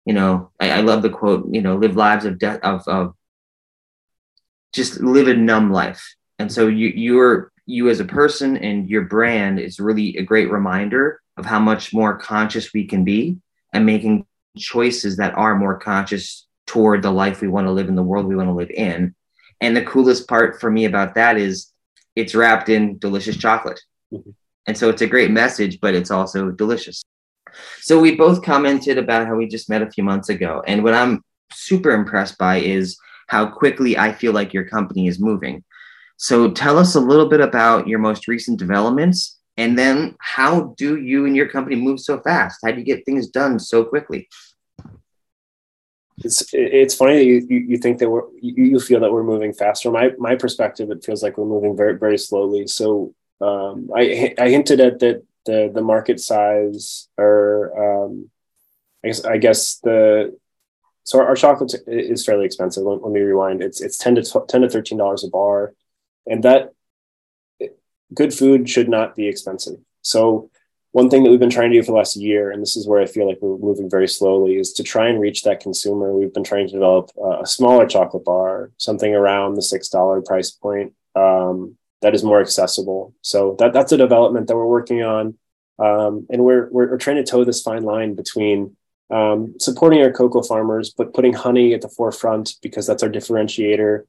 you 0.08 0.14
know, 0.14 0.50
I, 0.58 0.70
I 0.70 0.80
love 0.80 1.02
the 1.02 1.10
quote, 1.10 1.46
you 1.52 1.60
know, 1.60 1.76
live 1.76 1.94
lives 1.94 2.24
of 2.24 2.38
death 2.38 2.60
of, 2.62 2.88
of 2.88 3.14
just 4.72 5.02
live 5.02 5.28
a 5.28 5.34
numb 5.34 5.70
life. 5.70 6.14
And 6.38 6.50
so 6.50 6.66
you 6.66 6.88
you're 6.88 7.52
you 7.66 7.90
as 7.90 8.00
a 8.00 8.06
person 8.06 8.56
and 8.56 8.88
your 8.88 9.02
brand 9.02 9.60
is 9.60 9.78
really 9.78 10.16
a 10.16 10.22
great 10.22 10.50
reminder 10.50 11.20
of 11.36 11.44
how 11.44 11.58
much 11.58 11.92
more 11.92 12.16
conscious 12.16 12.72
we 12.72 12.86
can 12.86 13.04
be 13.04 13.36
and 13.74 13.84
making 13.84 14.24
choices 14.56 15.18
that 15.18 15.34
are 15.34 15.54
more 15.54 15.78
conscious 15.78 16.46
toward 16.66 17.02
the 17.02 17.10
life 17.10 17.42
we 17.42 17.48
want 17.48 17.66
to 17.66 17.72
live 17.72 17.90
in 17.90 17.94
the 17.94 18.02
world 18.02 18.24
we 18.24 18.34
want 18.34 18.48
to 18.48 18.54
live 18.54 18.70
in. 18.70 19.14
And 19.60 19.76
the 19.76 19.84
coolest 19.84 20.26
part 20.26 20.58
for 20.58 20.70
me 20.70 20.86
about 20.86 21.16
that 21.16 21.36
is 21.36 21.70
it's 22.16 22.34
wrapped 22.34 22.70
in 22.70 22.96
delicious 22.98 23.36
chocolate. 23.36 23.80
Mm-hmm. 24.10 24.30
And 24.66 24.78
so 24.78 24.88
it's 24.88 25.02
a 25.02 25.06
great 25.06 25.30
message, 25.30 25.80
but 25.80 25.94
it's 25.94 26.10
also 26.10 26.50
delicious. 26.50 27.02
So 27.80 27.98
we 28.00 28.16
both 28.16 28.42
commented 28.42 28.98
about 28.98 29.26
how 29.26 29.36
we 29.36 29.46
just 29.46 29.68
met 29.68 29.82
a 29.82 29.90
few 29.90 30.04
months 30.04 30.28
ago. 30.28 30.62
And 30.66 30.82
what 30.84 30.94
I'm 30.94 31.22
super 31.52 31.90
impressed 31.90 32.38
by 32.38 32.56
is 32.56 32.96
how 33.28 33.46
quickly 33.46 33.96
I 33.98 34.12
feel 34.12 34.32
like 34.32 34.54
your 34.54 34.64
company 34.64 35.06
is 35.08 35.18
moving. 35.20 35.64
So 36.16 36.50
tell 36.50 36.78
us 36.78 36.94
a 36.94 37.00
little 37.00 37.28
bit 37.28 37.40
about 37.40 37.86
your 37.88 37.98
most 38.00 38.28
recent 38.28 38.58
developments 38.58 39.38
And 39.58 39.76
then 39.76 40.14
how 40.20 40.74
do 40.78 40.96
you 40.96 41.26
and 41.26 41.34
your 41.36 41.48
company 41.48 41.74
move 41.76 41.98
so 41.98 42.20
fast? 42.20 42.60
How 42.64 42.70
do 42.70 42.78
you 42.78 42.84
get 42.84 43.04
things 43.04 43.26
done 43.28 43.58
so 43.58 43.84
quickly? 43.84 44.28
It's 46.24 46.42
it's 46.52 46.94
funny 46.94 47.18
that 47.18 47.24
you, 47.24 47.46
you, 47.48 47.58
you 47.70 47.76
think 47.78 47.98
that 47.98 48.10
we're 48.10 48.22
you 48.40 48.80
feel 48.80 49.00
that 49.00 49.12
we're 49.12 49.22
moving 49.22 49.52
faster. 49.52 49.90
My 49.90 50.12
my 50.18 50.34
perspective, 50.34 50.90
it 50.90 51.04
feels 51.04 51.22
like 51.22 51.38
we're 51.38 51.46
moving 51.46 51.76
very 51.76 51.96
very 51.96 52.18
slowly. 52.18 52.66
So 52.66 53.14
um, 53.40 53.90
I 53.94 54.34
I 54.38 54.48
hinted 54.48 54.80
at 54.80 54.98
that 55.00 55.24
the 55.46 55.70
the 55.72 55.82
market 55.82 56.20
size 56.20 57.08
or 57.16 58.04
um, 58.04 58.30
I 59.04 59.08
guess 59.08 59.24
I 59.24 59.36
guess 59.38 59.78
the 59.78 60.36
so 61.04 61.20
our, 61.20 61.28
our 61.28 61.36
chocolate 61.36 61.74
is 61.86 62.24
fairly 62.24 62.44
expensive. 62.44 62.84
Let, 62.84 63.02
let, 63.02 63.12
me 63.12 63.20
rewind. 63.20 63.62
It's 63.62 63.80
it's 63.80 63.96
ten 63.96 64.14
to 64.16 64.22
12, 64.22 64.46
ten 64.46 64.60
to 64.60 64.68
thirteen 64.68 64.98
dollars 64.98 65.24
a 65.24 65.28
bar, 65.28 65.74
and 66.26 66.42
that 66.44 66.74
good 68.12 68.34
food 68.34 68.68
should 68.68 68.88
not 68.88 69.16
be 69.16 69.26
expensive. 69.26 69.78
So 70.02 70.50
one 70.92 71.08
thing 71.10 71.22
that 71.22 71.30
we've 71.30 71.38
been 71.38 71.50
trying 71.50 71.70
to 71.70 71.76
do 71.76 71.82
for 71.82 71.92
the 71.92 71.98
last 71.98 72.16
year, 72.16 72.50
and 72.50 72.60
this 72.60 72.76
is 72.76 72.86
where 72.86 73.00
I 73.00 73.06
feel 73.06 73.26
like 73.26 73.38
we're 73.40 73.56
moving 73.56 73.88
very 73.88 74.08
slowly, 74.08 74.56
is 74.56 74.74
to 74.74 74.82
try 74.82 75.08
and 75.08 75.20
reach 75.20 75.44
that 75.44 75.60
consumer. 75.60 76.12
We've 76.12 76.32
been 76.32 76.44
trying 76.44 76.66
to 76.66 76.72
develop 76.72 77.10
a 77.40 77.46
smaller 77.46 77.86
chocolate 77.86 78.24
bar, 78.24 78.72
something 78.76 79.14
around 79.14 79.54
the 79.54 79.62
six 79.62 79.88
dollar 79.88 80.20
price 80.20 80.50
point 80.50 80.92
um, 81.14 81.77
that 82.02 82.14
is 82.14 82.24
more 82.24 82.40
accessible. 82.40 83.14
So 83.22 83.56
that 83.58 83.72
that's 83.72 83.92
a 83.92 83.96
development 83.96 84.46
that 84.46 84.56
we're 84.56 84.66
working 84.66 85.02
on, 85.02 85.38
um, 85.78 86.26
and 86.30 86.44
we're, 86.44 86.68
we're, 86.70 86.90
we're 86.90 86.98
trying 86.98 87.16
to 87.16 87.24
toe 87.24 87.44
this 87.44 87.62
fine 87.62 87.84
line 87.84 88.14
between 88.14 88.76
um, 89.10 89.54
supporting 89.58 90.02
our 90.02 90.12
cocoa 90.12 90.42
farmers, 90.42 90.90
but 90.90 91.14
putting 91.14 91.32
honey 91.32 91.74
at 91.74 91.80
the 91.80 91.88
forefront 91.88 92.54
because 92.62 92.86
that's 92.86 93.02
our 93.02 93.08
differentiator 93.08 94.04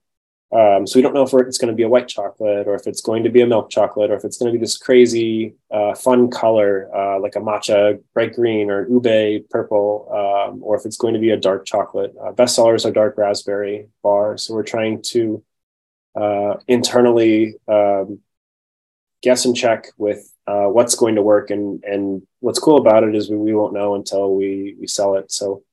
um, 0.52 0.88
so 0.88 0.98
we 0.98 1.04
don't 1.04 1.14
know 1.14 1.22
if 1.22 1.32
it's 1.34 1.60
going 1.60 1.70
to 1.70 1.76
be 1.76 1.84
a 1.84 1.90
white 1.90 2.08
chocolate 2.08 2.68
or 2.68 2.74
if 2.74 2.88
it's 2.88 3.02
going 3.02 3.24
to 3.24 3.30
be 3.30 3.42
a 3.42 3.48
milk 3.48 3.70
chocolate 3.70 4.10
or 4.10 4.16
if 4.16 4.26
it's 4.26 4.38
going 4.38 4.52
to 4.52 4.58
be 4.58 4.62
this 4.62 4.78
crazy 4.78 5.54
uh, 5.70 5.94
fun 5.94 6.32
color 6.32 6.90
uh, 6.96 7.20
like 7.20 7.36
a 7.36 7.40
matcha 7.40 8.02
bright 8.16 8.34
green 8.34 8.72
or 8.72 8.90
ube 8.90 9.48
purple 9.52 10.08
um, 10.12 10.64
or 10.64 10.76
if 10.76 10.88
it's 10.88 10.98
going 10.98 11.14
to 11.14 11.20
be 11.20 11.30
a 11.30 11.38
dark 11.38 11.66
chocolate. 11.66 12.16
Uh, 12.20 12.32
bestsellers 12.32 12.84
are 12.84 12.92
dark 12.92 13.16
raspberry 13.16 13.90
bar. 14.02 14.38
So 14.38 14.56
we're 14.56 14.64
trying 14.64 15.04
to 15.10 15.44
uh, 16.16 16.55
internally 16.68 17.55
um, 17.68 18.20
guess 19.22 19.45
and 19.45 19.55
check 19.55 19.88
with 19.97 20.32
uh, 20.47 20.66
what's 20.66 20.95
going 20.95 21.16
to 21.16 21.22
work. 21.22 21.49
And, 21.49 21.84
and 21.84 22.22
what's 22.39 22.60
cool 22.60 22.78
about 22.78 23.03
it 23.03 23.16
is 23.16 23.30
we, 23.30 23.38
we 23.38 23.53
won't 23.53 23.74
know 23.74 23.95
until 23.95 24.36
we, 24.36 24.76
we 24.80 24.88
sell 24.88 25.16
it. 25.16 25.32
So 25.32 25.64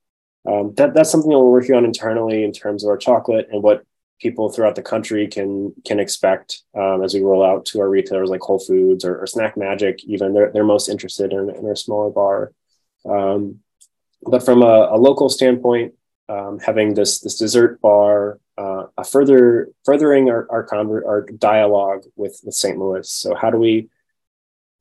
um, 0.47 0.73
that, 0.75 0.93
that's 0.93 1.11
something 1.11 1.29
that 1.29 1.39
we're 1.39 1.51
working 1.51 1.75
on 1.75 1.85
internally 1.85 2.43
in 2.43 2.51
terms 2.51 2.83
of 2.83 2.89
our 2.89 2.97
chocolate 2.97 3.49
and 3.51 3.63
what 3.63 3.83
people 4.19 4.49
throughout 4.49 4.75
the 4.75 4.81
country 4.81 5.27
can 5.27 5.73
can 5.85 5.99
expect 5.99 6.63
um, 6.75 7.03
as 7.03 7.13
we 7.13 7.21
roll 7.21 7.45
out 7.45 7.65
to 7.65 7.79
our 7.79 7.89
retailers 7.89 8.29
like 8.29 8.41
Whole 8.41 8.59
Foods 8.59 9.05
or, 9.05 9.19
or 9.19 9.27
Snack 9.27 9.57
Magic. 9.57 10.03
Even 10.05 10.33
they're 10.33 10.51
they're 10.51 10.63
most 10.63 10.89
interested 10.89 11.33
in, 11.33 11.49
in 11.49 11.65
our 11.65 11.75
smaller 11.75 12.09
bar. 12.09 12.51
Um, 13.07 13.59
but 14.23 14.43
from 14.43 14.63
a, 14.63 14.89
a 14.91 14.97
local 14.97 15.29
standpoint, 15.29 15.93
um, 16.29 16.59
having 16.59 16.93
this 16.93 17.19
this 17.19 17.37
dessert 17.37 17.79
bar, 17.81 18.39
uh, 18.57 18.85
a 18.97 19.03
further 19.03 19.69
furthering 19.85 20.29
our 20.29 20.47
our, 20.49 20.65
conver- 20.65 21.05
our 21.05 21.25
dialogue 21.37 22.03
with 22.15 22.39
with 22.43 22.55
St. 22.55 22.77
Louis. 22.77 23.09
So 23.09 23.35
how 23.35 23.49
do 23.49 23.57
we 23.57 23.89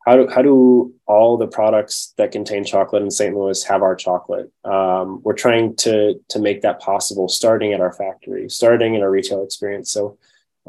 how 0.07 0.15
do, 0.15 0.29
how 0.29 0.41
do 0.41 0.95
all 1.07 1.37
the 1.37 1.49
products 1.49 2.15
that 2.17 2.31
contain 2.31 2.65
chocolate 2.65 3.03
in 3.03 3.11
St. 3.11 3.37
Louis 3.37 3.61
have 3.65 3.83
our 3.83 3.97
chocolate? 3.97 4.53
Um, 4.65 5.21
we're 5.25 5.35
trying 5.35 5.75
to 5.77 6.15
to 6.29 6.39
make 6.39 6.63
that 6.63 6.81
possible, 6.81 7.29
starting 7.29 7.73
at 7.73 7.81
our 7.81 7.93
factory, 7.93 8.49
starting 8.49 8.95
in 8.95 9.03
our 9.03 9.11
retail 9.11 9.43
experience. 9.43 9.91
So, 9.91 10.17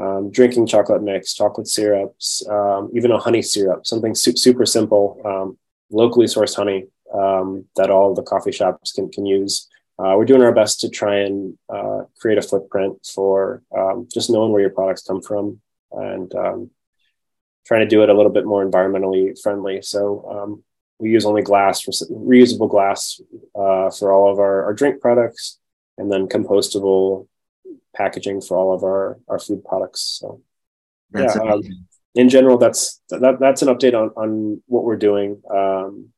um, 0.02 0.32
drinking 0.32 0.66
chocolate 0.66 1.04
mix, 1.04 1.36
chocolate 1.36 1.68
syrups, 1.68 2.44
um, 2.50 2.90
even 2.96 3.12
a 3.12 3.20
honey 3.20 3.44
syrup, 3.44 3.86
something 3.86 4.16
su- 4.16 4.36
super 4.36 4.66
simple, 4.66 5.22
um, 5.24 5.58
locally 5.92 6.26
sourced 6.26 6.56
honey 6.56 6.88
um, 7.14 7.66
that 7.76 7.92
all 7.92 8.16
the 8.16 8.24
coffee 8.24 8.52
shops 8.52 8.92
can 8.92 9.10
can 9.12 9.28
use. 9.28 9.70
Uh, 10.00 10.14
we're 10.16 10.26
doing 10.26 10.44
our 10.44 10.54
best 10.54 10.82
to 10.82 10.90
try 10.90 11.20
and 11.22 11.58
uh, 11.74 12.02
create 12.20 12.38
a 12.38 12.42
footprint 12.42 12.98
for 13.14 13.64
um, 13.76 14.08
just 14.14 14.30
knowing 14.30 14.52
where 14.52 14.62
your 14.62 14.70
products 14.70 15.02
come 15.02 15.22
from 15.22 15.60
and 15.92 16.32
trying 17.68 17.82
to 17.82 17.88
do 17.88 18.02
it 18.02 18.10
a 18.10 18.14
little 18.14 18.32
bit 18.32 18.46
more 18.46 18.66
environmentally 18.66 19.38
friendly. 19.42 19.82
So 19.82 20.26
um, 20.32 20.64
we 21.00 21.12
use 21.12 21.26
only 21.26 21.42
glass 21.42 21.82
for 21.82 21.92
reusable 21.92 22.70
glass 22.70 23.20
uh, 23.56 23.90
for 23.92 24.12
all 24.12 24.32
of 24.32 24.40
our, 24.40 24.66
our 24.66 24.74
drink 24.74 25.02
products, 25.02 25.60
and 25.98 26.12
then 26.12 26.28
compostable 26.28 27.28
packaging 27.96 28.42
for 28.42 28.58
all 28.58 28.74
of 28.74 28.84
our 28.84 29.20
our 29.28 29.40
food 29.40 29.64
products. 29.66 30.18
So 30.20 30.42
that's 31.12 31.36
yeah, 31.36 31.42
um, 31.42 31.62
in 32.16 32.30
general, 32.30 32.58
that's 32.58 33.02
that, 33.10 33.38
that's 33.40 33.62
an 33.62 33.68
update 33.68 33.94
on 33.94 34.10
on 34.16 34.62
what 34.68 34.84
we're 34.84 34.96
doing. 34.96 35.42
Um, 35.54 36.10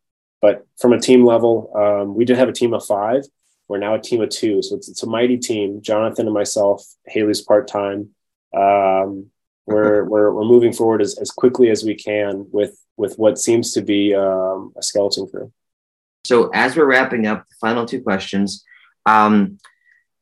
but 0.41 0.65
from 0.77 0.93
a 0.93 0.99
team 0.99 1.25
level, 1.25 1.71
um, 1.75 2.15
we 2.15 2.23
did 2.23 2.37
have 2.37 2.47
a 2.47 2.53
team 2.53 2.73
of 2.73 2.85
five. 2.85 3.23
We're 3.69 3.77
now 3.77 3.93
a 3.93 4.01
team 4.01 4.19
of 4.21 4.29
two, 4.29 4.63
so 4.63 4.75
it's, 4.75 4.89
it's 4.89 5.03
a 5.03 5.07
mighty 5.07 5.37
team. 5.37 5.81
Jonathan 5.81 6.25
and 6.25 6.33
myself. 6.33 6.83
Haley's 7.05 7.41
part 7.41 7.67
time. 7.67 8.09
Um, 8.53 9.27
we're 9.67 10.03
we're, 10.09 10.33
we're 10.33 10.43
moving 10.43 10.73
forward 10.73 11.03
as, 11.03 11.19
as 11.19 11.29
quickly 11.29 11.69
as 11.69 11.83
we 11.83 11.93
can 11.93 12.47
with 12.51 12.77
with 12.97 13.15
what 13.17 13.37
seems 13.37 13.71
to 13.73 13.81
be 13.81 14.15
um, 14.15 14.73
a 14.75 14.81
skeleton 14.81 15.27
crew. 15.27 15.53
So 16.25 16.49
as 16.53 16.75
we're 16.75 16.87
wrapping 16.87 17.27
up, 17.27 17.47
the 17.47 17.55
final 17.61 17.85
two 17.85 18.01
questions: 18.01 18.65
um, 19.05 19.59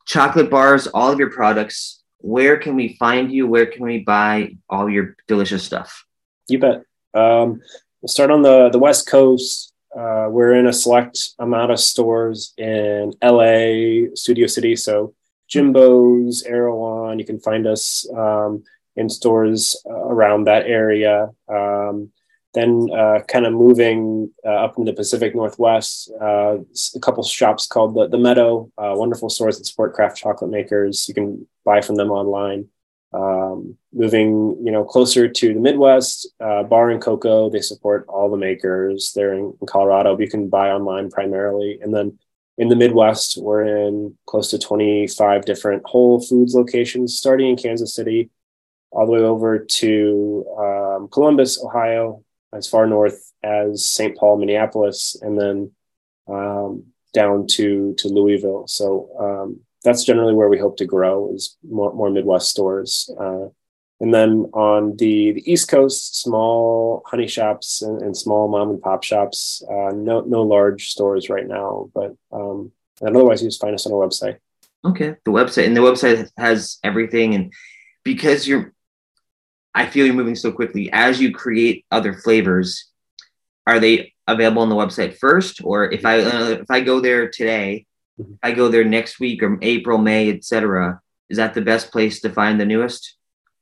chocolate 0.06 0.52
bars, 0.52 0.88
all 0.88 1.10
of 1.10 1.18
your 1.18 1.32
products. 1.32 2.04
Where 2.20 2.58
can 2.58 2.76
we 2.76 2.98
find 2.98 3.32
you? 3.32 3.48
Where 3.48 3.68
can 3.68 3.84
we 3.84 4.00
buy 4.00 4.58
all 4.70 4.90
your 4.90 5.16
delicious 5.28 5.64
stuff? 5.64 6.04
You 6.50 6.60
bet. 6.60 6.82
Um, 7.14 7.62
we'll 8.02 8.10
start 8.10 8.30
on 8.30 8.42
the 8.42 8.68
the 8.70 8.80
West 8.80 9.08
Coast. 9.08 9.72
Uh, 9.98 10.28
we're 10.30 10.54
in 10.54 10.68
a 10.68 10.74
select 10.74 11.32
amount 11.40 11.72
of 11.72 11.80
stores 11.80 12.54
in 12.58 13.14
LA, 13.24 14.14
Studio 14.14 14.48
City. 14.48 14.76
So 14.76 15.16
Jimbo's, 15.50 16.44
Erewhon. 16.44 17.20
You 17.20 17.26
can 17.26 17.40
find 17.40 17.66
us. 17.66 18.08
Um, 18.16 18.64
in 18.98 19.10
stores 19.10 19.78
uh, 19.90 19.94
around 19.94 20.46
that 20.46 20.66
area. 20.66 21.30
Um, 21.48 22.12
then 22.54 22.88
uh, 22.92 23.20
kind 23.28 23.46
of 23.46 23.54
moving 23.54 24.32
uh, 24.44 24.50
up 24.66 24.78
in 24.78 24.86
the 24.86 24.94
Pacific 24.94 25.36
Northwest, 25.36 26.12
uh, 26.20 26.58
a 26.96 27.00
couple 27.00 27.24
shops 27.24 27.68
called 27.68 27.94
the, 27.94 28.08
the 28.08 28.18
Meadow, 28.18 28.72
uh, 28.78 28.94
wonderful 28.96 29.30
stores 29.30 29.58
that 29.58 29.66
support 29.66 29.94
craft 29.94 30.18
chocolate 30.18 30.50
makers. 30.50 31.08
You 31.08 31.14
can 31.14 31.48
buy 31.64 31.82
from 31.82 31.96
them 31.96 32.10
online. 32.10 32.68
Um, 33.14 33.78
moving, 33.94 34.58
you 34.64 34.72
know, 34.72 34.84
closer 34.84 35.28
to 35.30 35.54
the 35.54 35.60
Midwest, 35.60 36.28
uh, 36.40 36.64
Bar 36.64 36.90
and 36.90 37.02
Cocoa, 37.02 37.50
they 37.50 37.62
support 37.62 38.06
all 38.08 38.30
the 38.30 38.38
makers. 38.38 39.14
They're 39.16 39.34
in, 39.34 39.54
in 39.60 39.68
Colorado, 39.68 40.18
you 40.20 40.30
can 40.30 40.50
buy 40.50 40.70
online 40.70 41.10
primarily. 41.10 41.80
And 41.82 41.94
then 41.94 42.20
in 42.58 42.70
the 42.70 42.76
Midwest, 42.76 43.38
we're 43.38 43.66
in 43.66 44.18
close 44.26 44.50
to 44.52 44.60
25 44.60 45.46
different 45.46 45.84
Whole 45.86 46.20
Foods 46.20 46.54
locations, 46.54 47.18
starting 47.18 47.50
in 47.50 47.56
Kansas 47.56 47.96
City 47.96 48.30
all 48.92 49.06
the 49.06 49.12
way 49.12 49.20
over 49.20 49.60
to 49.60 50.46
um, 50.58 51.08
Columbus, 51.10 51.64
Ohio, 51.64 52.24
as 52.54 52.68
far 52.68 52.88
north 52.88 53.32
as 53.44 53.86
St. 53.86 54.18
Paul, 54.18 54.38
Minneapolis, 54.38 55.16
and 55.22 55.40
then 55.40 55.72
um, 56.28 56.86
down 57.14 57.48
to 57.48 57.94
to 57.96 58.08
Louisville. 58.08 58.68
So 58.68 59.10
um, 59.20 59.60
that's 59.84 60.04
generally 60.04 60.34
where 60.34 60.50
we 60.50 60.58
hope 60.58 60.78
to 60.78 60.86
grow 60.86 61.32
is 61.34 61.58
more, 61.68 61.94
more 61.94 62.10
Midwest 62.10 62.50
stores. 62.50 63.10
Uh, 63.20 63.48
and 64.00 64.14
then 64.14 64.50
on 64.54 64.96
the, 64.98 65.32
the 65.32 65.52
East 65.52 65.70
Coast, 65.70 66.22
small 66.22 67.02
honey 67.08 67.28
shops 67.28 67.82
and, 67.82 68.02
and 68.02 68.16
small 68.16 68.48
mom 68.48 68.70
and 68.70 68.82
pop 68.82 69.04
shops. 69.04 69.64
Uh, 69.68 69.92
no 69.94 70.22
no 70.22 70.44
large 70.44 70.90
stores 70.90 71.30
right 71.30 71.48
now, 71.48 71.90
but 71.96 72.16
um, 72.32 72.72
and 73.02 73.16
otherwise 73.16 73.42
you 73.42 73.48
just 73.48 73.62
find 73.62 73.74
us 73.74 73.88
on 73.88 73.94
our 73.94 74.08
website. 74.08 74.38
Okay, 74.86 75.16
the 75.26 75.32
website 75.32 75.66
and 75.66 75.76
the 75.76 75.82
website 75.82 76.30
has 76.38 76.78
everything, 76.84 77.34
and 77.34 77.52
because 78.04 78.48
you're 78.48 78.72
I 79.74 79.88
feel 79.88 80.06
you're 80.06 80.16
moving 80.16 80.36
so 80.36 80.52
quickly. 80.52 80.92
As 80.92 81.20
you 81.20 81.34
create 81.34 81.86
other 81.90 82.14
flavors, 82.14 82.92
are 83.66 83.80
they 83.80 84.14
available 84.28 84.62
on 84.62 84.70
the 84.70 84.76
website 84.76 85.18
first, 85.18 85.62
or 85.64 85.92
if 85.92 86.06
I 86.06 86.22
uh, 86.22 86.50
if 86.50 86.70
I 86.70 86.82
go 86.82 87.00
there 87.00 87.30
today. 87.30 87.87
I 88.42 88.52
go 88.52 88.70
there 88.70 88.84
next 88.84 89.20
week 89.20 89.44
or 89.44 89.58
April, 89.62 89.98
May, 89.98 90.30
etc. 90.30 91.02
Is 91.30 91.38
that 91.38 91.54
the 91.54 91.62
best 91.62 91.92
place 91.92 92.20
to 92.22 92.30
find 92.30 92.60
the 92.60 92.66
newest? 92.66 93.16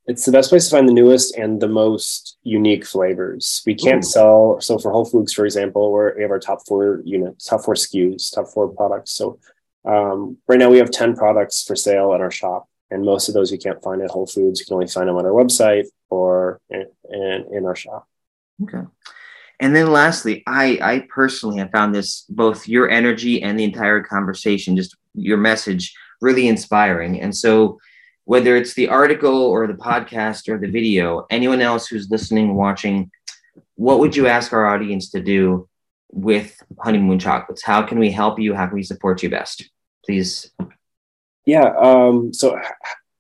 It's 0.07 0.25
the 0.25 0.31
best 0.31 0.49
place 0.49 0.65
to 0.69 0.75
find 0.75 0.87
the 0.87 0.93
newest 0.93 1.35
and 1.35 1.59
the 1.59 1.67
most 1.67 2.37
unique 2.43 2.85
flavors. 2.85 3.63
We 3.65 3.73
can't 3.73 4.03
Ooh. 4.03 4.07
sell. 4.07 4.61
So 4.61 4.77
for 4.77 4.91
Whole 4.91 5.05
Foods, 5.05 5.33
for 5.33 5.45
example, 5.45 5.91
we 6.15 6.21
have 6.21 6.31
our 6.31 6.39
top 6.39 6.59
four 6.67 7.01
units, 7.03 7.45
top 7.45 7.63
four 7.63 7.73
SKUs, 7.73 8.33
top 8.33 8.47
four 8.47 8.67
products. 8.67 9.11
So 9.13 9.39
um, 9.83 10.37
right 10.47 10.59
now 10.59 10.69
we 10.69 10.77
have 10.77 10.91
10 10.91 11.15
products 11.15 11.63
for 11.63 11.75
sale 11.75 12.13
at 12.13 12.21
our 12.21 12.31
shop 12.31 12.69
and 12.91 13.03
most 13.03 13.27
of 13.27 13.33
those 13.33 13.51
you 13.51 13.57
can't 13.57 13.81
find 13.81 14.01
at 14.01 14.11
Whole 14.11 14.27
Foods. 14.27 14.59
You 14.59 14.65
can 14.65 14.75
only 14.75 14.87
find 14.87 15.09
them 15.09 15.15
on 15.15 15.25
our 15.25 15.31
website 15.31 15.85
or 16.09 16.61
in, 16.69 16.85
in, 17.09 17.45
in 17.51 17.65
our 17.65 17.75
shop. 17.75 18.07
Okay. 18.63 18.81
And 19.59 19.75
then 19.75 19.91
lastly, 19.91 20.43
I, 20.47 20.79
I 20.81 21.07
personally 21.09 21.59
have 21.59 21.71
found 21.71 21.95
this 21.95 22.25
both 22.29 22.67
your 22.67 22.89
energy 22.89 23.41
and 23.41 23.57
the 23.57 23.63
entire 23.63 24.01
conversation, 24.01 24.75
just 24.75 24.95
your 25.13 25.37
message, 25.37 25.93
really 26.21 26.47
inspiring. 26.47 27.21
And 27.21 27.35
so, 27.35 27.79
whether 28.25 28.55
it's 28.55 28.73
the 28.73 28.87
article 28.87 29.43
or 29.43 29.67
the 29.67 29.73
podcast 29.73 30.49
or 30.49 30.57
the 30.57 30.69
video, 30.69 31.27
anyone 31.29 31.61
else 31.61 31.87
who's 31.87 32.09
listening, 32.09 32.55
watching, 32.55 33.11
what 33.75 33.99
would 33.99 34.15
you 34.15 34.25
ask 34.25 34.51
our 34.51 34.65
audience 34.65 35.11
to 35.11 35.21
do 35.21 35.69
with 36.11 36.61
honeymoon 36.79 37.19
chocolates? 37.19 37.63
How 37.63 37.83
can 37.83 37.99
we 37.99 38.11
help 38.11 38.39
you? 38.39 38.55
How 38.55 38.65
can 38.65 38.75
we 38.75 38.83
support 38.83 39.21
you 39.21 39.29
best? 39.29 39.69
Please. 40.03 40.51
Yeah 41.45 41.73
um, 41.79 42.33
so 42.33 42.59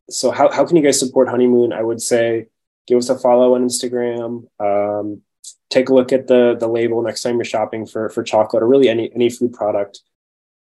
so 0.09 0.31
how, 0.31 0.51
how 0.51 0.65
can 0.65 0.77
you 0.77 0.83
guys 0.83 0.99
support 0.99 1.29
honeymoon? 1.29 1.73
I 1.73 1.83
would 1.83 2.01
say 2.01 2.47
give 2.87 2.97
us 2.97 3.09
a 3.09 3.17
follow 3.17 3.55
on 3.55 3.65
instagram 3.65 4.45
um, 4.59 5.21
take 5.69 5.89
a 5.89 5.93
look 5.93 6.13
at 6.13 6.27
the 6.27 6.55
the 6.59 6.67
label 6.67 7.01
next 7.01 7.21
time 7.21 7.35
you're 7.35 7.45
shopping 7.45 7.85
for 7.85 8.09
for 8.09 8.23
chocolate 8.23 8.63
or 8.63 8.67
really 8.67 8.89
any 8.89 9.11
any 9.13 9.29
food 9.29 9.53
product. 9.53 10.01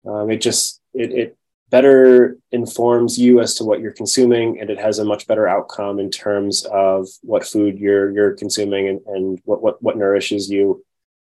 Um, 0.06 0.30
it 0.30 0.40
just 0.40 0.80
it, 0.94 1.12
it 1.12 1.36
better 1.70 2.36
informs 2.50 3.18
you 3.18 3.40
as 3.40 3.54
to 3.54 3.64
what 3.64 3.80
you're 3.80 3.92
consuming 3.92 4.60
and 4.60 4.70
it 4.70 4.78
has 4.78 4.98
a 4.98 5.04
much 5.04 5.26
better 5.28 5.46
outcome 5.46 6.00
in 6.00 6.10
terms 6.10 6.66
of 6.66 7.08
what 7.22 7.46
food 7.46 7.78
you're 7.78 8.10
you're 8.10 8.34
consuming 8.34 8.88
and, 8.88 9.00
and 9.06 9.40
what, 9.44 9.62
what 9.62 9.82
what 9.82 9.96
nourishes 9.96 10.50
you. 10.50 10.84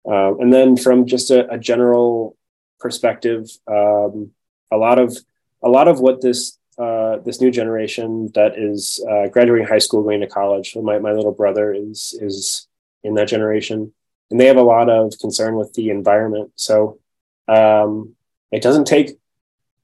Uh, 0.09 0.35
and 0.37 0.51
then 0.51 0.75
from 0.75 1.05
just 1.05 1.29
a, 1.29 1.47
a 1.51 1.59
general 1.59 2.35
perspective 2.79 3.47
um, 3.67 4.31
a 4.71 4.77
lot 4.77 4.97
of 4.97 5.15
a 5.63 5.69
lot 5.69 5.87
of 5.87 5.99
what 5.99 6.21
this 6.21 6.57
uh, 6.79 7.17
this 7.17 7.41
new 7.41 7.51
generation 7.51 8.31
that 8.33 8.57
is 8.57 9.03
uh, 9.07 9.27
graduating 9.27 9.67
high 9.67 9.77
school 9.77 10.01
going 10.01 10.21
to 10.21 10.27
college 10.27 10.75
my, 10.81 10.97
my 10.97 11.11
little 11.11 11.33
brother 11.33 11.73
is 11.73 12.17
is 12.21 12.67
in 13.03 13.13
that 13.15 13.27
generation 13.27 13.93
and 14.29 14.39
they 14.39 14.45
have 14.45 14.57
a 14.57 14.61
lot 14.61 14.89
of 14.89 15.13
concern 15.19 15.55
with 15.55 15.73
the 15.73 15.89
environment 15.89 16.51
so 16.55 16.99
um, 17.47 18.15
it 18.51 18.61
doesn't 18.61 18.85
take 18.85 19.17